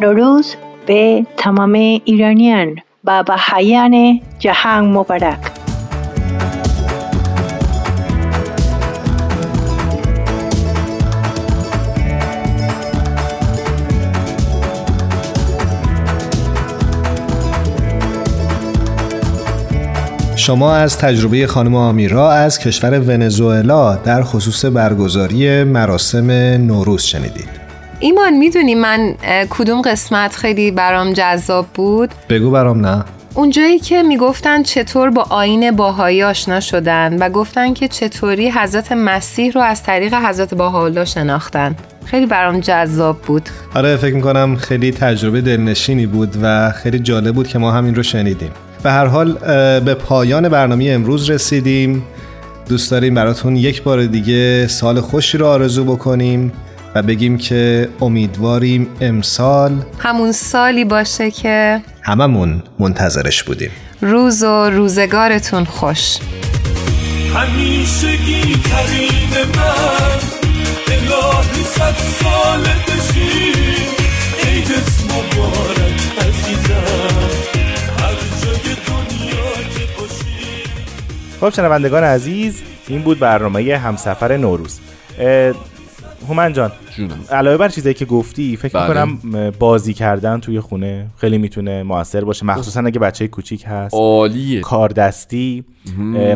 نوروز 0.01 0.55
به 0.85 1.25
تمام 1.37 1.73
ایرانیان 1.73 2.75
و 3.03 3.23
بهایان 3.23 4.21
جهان 4.39 4.85
مبارک 4.85 5.39
شما 20.45 20.73
از 20.73 20.97
تجربه 20.97 21.47
خانم 21.47 21.75
آمیرا 21.75 22.31
از 22.31 22.59
کشور 22.59 22.99
ونزوئلا 22.99 23.95
در 23.95 24.23
خصوص 24.23 24.65
برگزاری 24.65 25.63
مراسم 25.63 26.31
نوروز 26.57 27.03
شنیدید. 27.03 27.54
ایمان 27.99 28.33
می‌دونی 28.33 28.75
من 28.75 29.15
کدوم 29.49 29.81
قسمت 29.81 30.35
خیلی 30.35 30.71
برام 30.71 31.13
جذاب 31.13 31.65
بود؟ 31.73 32.09
بگو 32.29 32.51
برام 32.51 32.85
نه. 32.85 33.03
اونجایی 33.33 33.79
که 33.79 34.03
می‌گفتن 34.03 34.63
چطور 34.63 35.09
با 35.09 35.25
آین 35.29 35.71
باهایی 35.71 36.23
آشنا 36.23 36.59
شدن 36.59 37.17
و 37.17 37.29
گفتن 37.29 37.73
که 37.73 37.87
چطوری 37.87 38.49
حضرت 38.49 38.91
مسیح 38.91 39.51
رو 39.51 39.61
از 39.61 39.83
طریق 39.83 40.13
حضرت 40.13 40.53
باهاءالله 40.53 41.05
شناختن. 41.05 41.75
خیلی 42.05 42.25
برام 42.25 42.59
جذاب 42.59 43.21
بود. 43.21 43.49
آره 43.75 43.95
فکر 43.95 44.15
می‌کنم 44.15 44.55
خیلی 44.55 44.91
تجربه 44.91 45.41
دلنشینی 45.41 46.05
بود 46.05 46.35
و 46.41 46.71
خیلی 46.71 46.99
جالب 46.99 47.35
بود 47.35 47.47
که 47.47 47.59
ما 47.59 47.71
همین 47.71 47.95
رو 47.95 48.03
شنیدیم. 48.03 48.51
به 48.83 48.91
هر 48.91 49.05
حال 49.05 49.33
به 49.79 49.93
پایان 49.93 50.49
برنامه 50.49 50.85
امروز 50.89 51.29
رسیدیم. 51.29 52.03
دوست 52.69 52.91
داریم 52.91 53.13
براتون 53.13 53.55
یک 53.55 53.83
بار 53.83 54.05
دیگه 54.05 54.67
سال 54.67 55.01
خوشی 55.01 55.37
رو 55.37 55.45
آرزو 55.45 55.83
بکنیم. 55.83 56.51
و 56.95 57.01
بگیم 57.01 57.37
که 57.37 57.89
امیدواریم 58.01 58.87
امسال 59.01 59.71
همون 59.99 60.31
سالی 60.31 60.85
باشه 60.85 61.31
که 61.31 61.81
هممون 62.01 62.63
منتظرش 62.79 63.43
بودیم. 63.43 63.71
روز 64.01 64.43
و 64.43 64.69
روزگارتون 64.69 65.65
خوش. 65.65 66.17
همیشگی 67.33 68.41
کریم 68.41 69.29
من 69.55 70.19
الهی 70.87 71.63
صد 71.63 71.95
سال 72.23 72.61
بشی 72.61 73.51
عیدت 74.43 75.03
مبارک 75.03 76.01
عزیزم 76.17 77.19
هر 77.97 78.15
جای 78.43 78.75
دنیا 78.87 79.53
که 79.53 79.85
باشی 79.99 80.63
خب 81.41 81.49
شنوندگان 81.49 82.03
عزیز 82.03 82.61
این 82.87 83.01
بود 83.01 83.19
برنامه 83.19 83.77
همسفر 83.77 84.37
نوروز. 84.37 84.79
هومن 86.25 86.53
جان 86.53 86.71
جونم 86.95 87.19
علاوه 87.31 87.57
بر 87.57 87.69
چیزایی 87.69 87.95
که 87.95 88.05
گفتی 88.05 88.57
فکر 88.57 88.87
بله. 88.87 89.05
می‌کنم 89.05 89.51
بازی 89.59 89.93
کردن 89.93 90.39
توی 90.39 90.59
خونه 90.59 91.07
خیلی 91.17 91.37
می‌تونه 91.37 91.83
موثر 91.83 92.23
باشه 92.23 92.45
مخصوصا 92.45 92.79
اگه 92.79 92.99
بچه 92.99 93.27
کوچیک 93.27 93.65
هست 93.67 93.93
عالیه 93.93 94.61
کار 94.61 94.89
دستی 94.89 95.63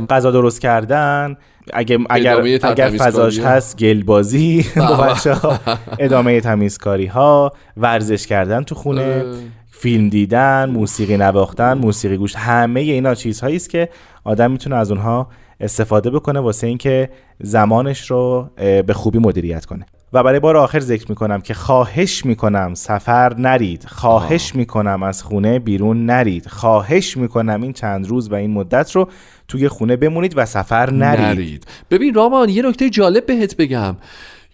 غذا 0.09 0.31
درست 0.31 0.61
کردن 0.61 1.37
اگه 1.73 1.99
اگر 2.09 2.59
اگر 2.63 2.89
فضاش. 2.89 3.39
هست 3.39 3.77
گل 3.77 4.03
بازی 4.03 4.65
با 4.75 4.95
بله. 4.97 5.13
بچه 5.13 5.33
ها 5.33 5.59
ادامه 5.99 6.41
تمیزکاری 6.41 7.05
ها 7.05 7.53
ورزش 7.77 8.27
کردن 8.27 8.63
تو 8.63 8.75
خونه. 8.75 9.25
فیلم 9.71 10.09
دیدن 10.09 10.69
موسیقی 10.69 11.17
نواختن 11.17 11.73
موسیقی 11.73 12.17
گوش 12.17 12.35
همه 12.35 12.79
اینا 12.79 13.15
چیزهایی 13.15 13.55
است 13.55 13.69
که 13.69 13.89
آدم 14.23 14.51
می‌تونه 14.51 14.75
از 14.75 14.91
اونها 14.91 15.27
استفاده 15.59 16.09
بکنه 16.09 16.39
واسه 16.39 16.67
اینکه 16.67 17.09
زمانش 17.39 18.11
رو 18.11 18.49
به 18.57 18.93
خوبی 18.93 19.19
مدیریت 19.19 19.65
کنه. 19.65 19.85
و 20.13 20.23
برای 20.23 20.39
بار 20.39 20.57
آخر 20.57 20.79
ذکر 20.79 21.05
می‌کنم 21.09 21.41
که 21.41 21.53
خواهش 21.53 22.25
می‌کنم 22.25 22.73
سفر 22.73 23.33
نرید. 23.37 23.85
خواهش 23.87 24.55
می‌کنم 24.55 25.03
از 25.03 25.23
خونه 25.23 25.59
بیرون 25.59 26.05
نرید. 26.05 26.47
خواهش 26.47 27.17
می‌کنم 27.17 27.61
این 27.61 27.73
چند 27.73 28.07
روز 28.07 28.31
و 28.31 28.35
این 28.35 28.51
مدت 28.51 28.91
رو 28.91 29.09
توی 29.47 29.67
خونه 29.67 29.95
بمونید 29.95 30.33
و 30.37 30.45
سفر 30.45 30.91
نرید, 30.91 31.25
نرید. 31.25 31.67
ببین 31.91 32.13
رامان 32.13 32.49
یه 32.49 32.61
نکته 32.61 32.89
جالب 32.89 33.25
بهت 33.25 33.55
بگم. 33.57 33.95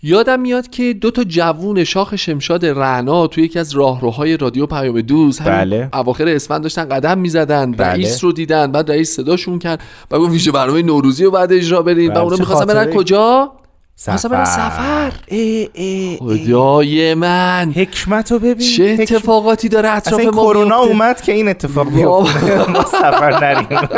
یادم 0.08 0.40
میاد 0.40 0.70
که 0.70 0.94
دو 0.94 1.12
تا 1.12 1.24
جوون 1.24 1.84
شاخ 1.84 2.16
شمشاد 2.16 2.66
رعنا 2.66 3.28
توی 3.28 3.44
یکی 3.44 3.60
از 3.60 3.72
راهروهای 3.76 4.38
رادیو 4.38 4.66
پیام 4.66 5.02
دوست 5.02 5.42
همین 5.42 5.54
بله. 5.54 5.90
اواخر 5.94 6.28
اسفند 6.28 6.62
داشتن 6.62 6.90
قدم 6.90 7.18
می‌زدن 7.18 7.72
بله. 7.72 7.88
رئیس 7.88 8.24
رو 8.24 8.32
دیدن 8.32 8.72
بعد 8.72 8.92
رئیس 8.92 9.16
صداشون 9.16 9.60
کرد 9.60 9.82
و 10.12 10.20
گفت 10.20 10.32
ویژه 10.32 10.52
برنامه 10.52 10.82
نوروزی 10.82 11.24
رو 11.24 11.32
بعد 11.32 11.54
اجرا 11.54 11.82
بریم 11.82 12.12
و 12.12 12.14
بله. 12.14 12.24
اونا 12.24 12.36
چه 12.36 12.42
می‌خواستن 12.42 12.66
برن؟ 12.66 12.94
کجا 12.94 13.52
سفر. 13.98 14.28
برن 14.28 14.46
سفر. 14.46 15.12
ای 15.28 15.70
ای 15.74 16.18
خدای 16.20 17.14
من. 17.14 17.74
حکمت 17.76 18.32
رو 18.32 18.40
ببین. 18.40 18.76
چه 18.78 18.98
اتفاقاتی 19.00 19.70
داره 19.70 19.90
اصلا 19.90 20.18
اطراف 20.18 20.36
ما 20.36 20.44
کرونا. 20.44 20.78
اومد 20.78 21.22
که 21.22 21.32
این 21.32 21.48
اتفاق 21.48 21.90
بیفته. 21.90 22.70
ما 22.74 22.84
سفر 22.84 23.40
نریم. 23.42 23.90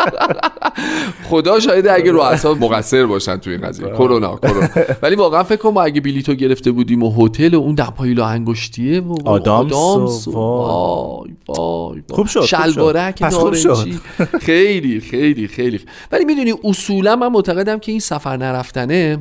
خدا 1.29 1.59
شاید 1.59 1.87
اگه 1.87 2.11
رو 2.11 2.19
اعصاب 2.19 2.63
مقصر 2.63 3.05
باشن 3.05 3.37
توی 3.37 3.53
این 3.53 3.61
قضیه. 3.61 3.87
کرونا 3.87 4.35
کرونا. 4.35 4.67
ولی 5.01 5.15
واقعا 5.15 5.43
فکر 5.43 5.55
کنم 5.55 5.73
ما 5.73 5.81
اگه 5.81 6.01
بلیتو 6.01 6.33
گرفته 6.33 6.71
بودیم 6.71 7.03
و 7.03 7.25
هتل 7.25 7.53
و 7.53 7.59
اون 7.59 7.75
دمپایی 7.75 8.21
انگشتیه 8.21 8.99
و 8.99 9.15
آدامس 9.25 10.27
وای. 10.27 11.31
وای 11.47 12.03
خوب 12.09 12.27
شد،. 12.27 12.45
شلوارک 12.45 13.21
نارنجی 13.21 13.99
خیلی 14.41 14.99
خیلی 14.99 15.47
خیلی. 15.47 15.79
ولی 16.11 16.25
می‌دونی 16.25 16.53
اصولا 16.63 17.15
من 17.15 17.27
معتقدم 17.27 17.79
که 17.79 17.91
این 17.91 18.01
سفر 18.01 18.37
نرفتنه 18.37 19.17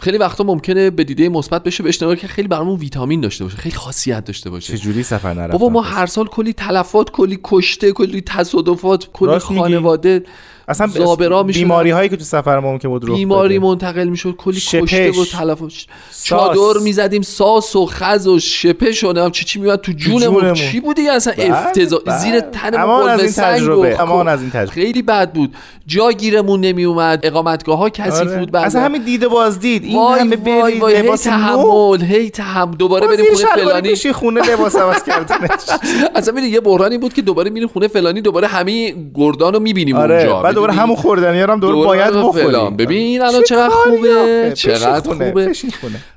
خیلی 0.00 0.18
وقتا 0.18 0.44
ممکنه 0.44 0.90
به 0.90 1.04
دیده 1.04 1.28
مثبت 1.28 1.62
بشه 1.62 1.82
به 1.82 1.88
اشتباه 1.88 2.16
که 2.16 2.28
خیلی 2.28 2.48
برامون 2.48 2.78
ویتامین 2.78 3.20
داشته 3.20 3.44
باشه 3.44 3.56
خیلی 3.56 3.74
خاصیت 3.74 4.24
داشته 4.24 4.50
باشه 4.50 4.76
چجوری 4.76 5.02
سفر 5.02 5.34
نرفتن 5.34 5.52
بابا 5.52 5.68
ما 5.68 5.80
هر 5.80 6.06
سال 6.06 6.26
کلی 6.26 6.52
تلفات 6.52 7.10
کلی 7.10 7.38
کشته 7.44 7.92
کلی 7.92 8.20
تصادفات 8.20 9.08
کلی 9.12 9.30
میگی. 9.50 10.20
اصلا 10.70 10.86
زابرا 10.86 11.42
می‌شدن. 11.42 11.62
بیماری 11.62 11.90
هایی 11.90 12.08
که 12.08 12.16
تو 12.16 12.24
سفر 12.24 12.60
ممکن 12.60 12.88
بود 12.88 13.10
رخ 13.10 13.16
بیماری 13.16 13.58
بده. 13.58 13.66
منتقل 13.66 14.08
می‌شد 14.08 14.34
کلی 14.36 14.60
شپش. 14.60 14.94
کشته 14.94 15.10
و 15.10 15.24
تلفات 15.24 15.70
ساس. 15.70 16.24
چادر 16.24 16.80
می‌زدیم 16.80 17.22
ساس 17.22 17.76
و 17.76 17.86
خز 17.86 18.26
و 18.26 18.38
شپه 18.38 18.92
شدم 18.92 19.30
چی 19.30 19.44
چی 19.44 19.60
میاد 19.60 19.80
تو 19.80 19.92
جونمون. 19.92 20.54
چی 20.54 20.80
بودی 20.80 21.08
اصلا 21.08 21.32
بله، 21.36 21.52
افتضاح 21.52 22.00
بله. 22.06 22.18
زیر 22.18 22.40
تنمون 22.40 22.80
امان 22.80 23.08
از 23.08 23.20
این 23.20 23.32
تجربه، 23.32 23.96
و 23.96 24.02
امان 24.02 24.28
از 24.28 24.40
این 24.40 24.50
تجربه. 24.50 24.70
خیلی 24.72 25.02
بد 25.02 25.32
بود 25.32 25.54
جا 25.86 26.12
گیرمون 26.12 26.60
نمی 26.60 26.84
اومد 26.84 27.20
اقامتگاه 27.22 27.78
ها 27.78 27.90
کثیف 27.90 28.28
آره. 28.28 28.38
بود 28.38 28.52
بله. 28.52 28.62
اصلا 28.62 28.82
همین 28.82 29.04
دیده 29.04 29.28
بازدید 29.28 29.84
این 29.84 29.96
وای 29.96 30.20
همه 30.20 30.36
برید 30.36 30.84
لباس 30.84 31.22
تحمل 31.22 32.02
هی 32.02 32.30
تحمل 32.30 32.76
دوباره 32.76 33.06
باز 33.06 33.16
بریم 33.16 33.34
خونه 33.34 33.64
فلانی 33.64 33.96
خونه 34.12 34.40
لباس 34.52 34.76
عوض 34.76 35.02
کردنش 35.02 35.60
اصلا 36.16 36.40
یه 36.40 36.60
بحرانی 36.60 36.98
بود 36.98 37.12
که 37.12 37.22
دوباره 37.22 37.50
میریم 37.50 37.68
خونه 37.68 37.88
فلانی 37.88 38.20
دوباره 38.20 38.46
همه 38.46 38.94
گردان 39.14 39.52
رو 39.52 39.60
می‌بینیم 39.60 39.96
آره 39.96 40.14
اونجا 40.14 40.40
بعد 40.40 40.58
دوباره؟ 40.60 40.72
همون 40.72 40.96
خوردنی 40.96 41.40
هم 41.40 41.60
دوباره 41.60 41.86
باید. 41.86 42.14
بخوریم 42.14 42.76
ببین 42.76 43.22
الان 43.22 43.42
چقدر 43.42 43.68
خوبه؟ 43.68 44.52
چقدر 44.56 45.10
خوبه. 45.10 45.52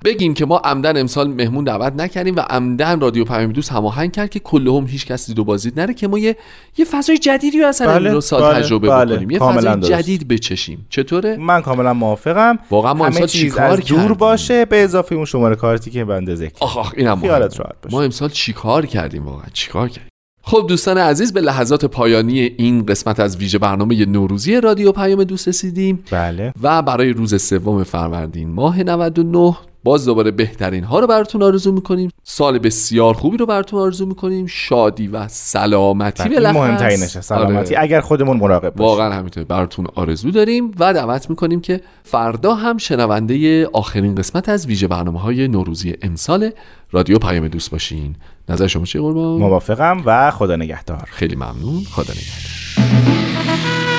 بگیم 0.06 0.34
که 0.34 0.46
ما 0.46 0.58
عمدن 0.58 0.98
امسال 0.98 1.28
مهمون 1.28 1.64
دعوت 1.64 1.94
نکردیم 1.94 2.36
و 2.36 2.40
عمدن 2.40 3.00
رادیو 3.00 3.26
پیام 3.26 3.52
دوست 3.52 3.72
هماهنگ 3.72 4.12
کرد 4.12 4.30
که 4.30 4.40
کلهم 4.40 4.88
هیچ 4.88 5.06
کس 5.06 5.28
دید 5.28 5.40
و 5.40 5.44
بازدید 5.44 5.80
نره 5.80 5.94
که 5.94 6.08
ما 6.08 6.20
یه 6.20 6.36
یه 6.78 6.86
فضای 6.86 7.18
جدیدی 7.18 7.60
رو 7.60 7.68
اصلا 7.68 7.88
بله، 7.88 8.20
سال 8.20 8.42
بله، 8.42 8.62
تجربه 8.62 8.90
بله، 8.90 9.14
بکنیم 9.14 9.30
یه 9.30 9.40
فضای. 9.40 9.82
جدید 9.82 10.28
بچشیم 10.28 10.86
چطوره 10.90 11.38
من 11.38 11.62
کاملا 11.62 11.94
موافقم 11.94 12.60
واقعا 12.72 12.94
ما 12.94 13.06
امسال 13.06 13.28
چیکار 13.28 13.78
دور؟ 13.78 14.14
باشه 14.14 14.66
به 14.66 14.84
اضافه 14.84 15.16
اون 15.16 15.26
شماره 15.26 15.56
کارتی 15.56 15.92
که 15.92 16.06
بنده 16.06 16.36
ذکر 16.36 16.56
آخ 16.60 16.94
اینم 16.98 17.20
خیالت 17.20 17.42
مهمه. 17.42 17.58
راحت 17.58 17.76
باشه 17.84 17.96
ما 17.96 18.02
امسال 18.04 18.30
چیکار 18.30 18.86
کردیم 18.86 19.26
واقعا 19.26 19.48
چیکار 19.54 19.90
کردیم 19.90 20.13
خب 20.46 20.66
دوستان 20.68 20.98
عزیز 20.98 21.34
به 21.34 21.42
لحظات 21.42 21.86
پایانی 21.86 22.40
این 22.40 22.86
قسمت 22.86 23.20
از 23.20 23.38
ویژه 23.38 23.58
برنامه 23.58 24.06
نوروزی 24.06 24.62
رادیو 24.62 24.92
پیام 24.92 25.24
دوست 25.24 25.48
رسیدیم. 25.48 26.04
بله. 26.12 26.54
و 26.62 26.82
برای 26.82 27.14
روز 27.14 27.42
سوم 27.42 27.84
فروردین 27.84 28.50
ماه 28.50 28.84
99 28.84 29.58
باز 29.84 30.06
دوباره 30.06 30.32
بهترین 30.32 30.84
ها 30.84 31.00
رو 31.00 31.08
براتون 31.08 31.44
آرزو 31.44 31.72
می‌کنیم. 31.72 32.10
سال 32.24 32.60
بسیار 32.60 33.14
خوبی 33.14 33.38
رو 33.38 33.46
براتون 33.46 33.80
آرزو 33.80 34.06
می‌کنیم. 34.06 34.46
شادی 34.46 35.08
و 35.08 35.28
سلامتی 35.28 36.30
بله، 36.30 36.48
این 36.48 36.58
مهمترینشه 36.58 37.22
سلامتی. 37.22 37.76
آره. 37.76 37.84
اگر 37.84 38.02
خودمون 38.02 38.38
مراقب 38.38 38.70
باشیم. 38.70 38.86
واقعا 38.86 39.14
همینطور. 39.14 39.44
براتون 39.44 39.88
آرزو 39.96 40.32
داریم 40.32 40.72
و 40.80 40.94
دعوت 40.94 41.30
می‌کنیم 41.30 41.62
که 41.62 41.82
فردا 42.04 42.56
هم 42.56 42.78
شنونده 42.78 43.68
آخرین 43.68 44.16
قسمت 44.16 44.50
از 44.50 44.68
ویژه 44.68 44.88
برنامه 44.88 45.20
های 45.20 45.48
نوروزی 45.48 45.96
امسال 46.02 46.50
رادیو 46.92 47.18
پیام 47.18 47.48
دوست 47.48 47.72
باشین. 47.72 48.16
نظر 48.50 48.68
شما 48.68 48.86
چیه 48.86 49.02
قربان؟ 49.02 49.38
موافقم 49.38 50.02
و 50.06 50.32
خدا 50.32 50.56
نگهدار. 50.56 51.10
خیلی 51.12 51.36
ممنون. 51.36 51.84
خدا 51.84 52.14
نگهدار. 52.14 53.93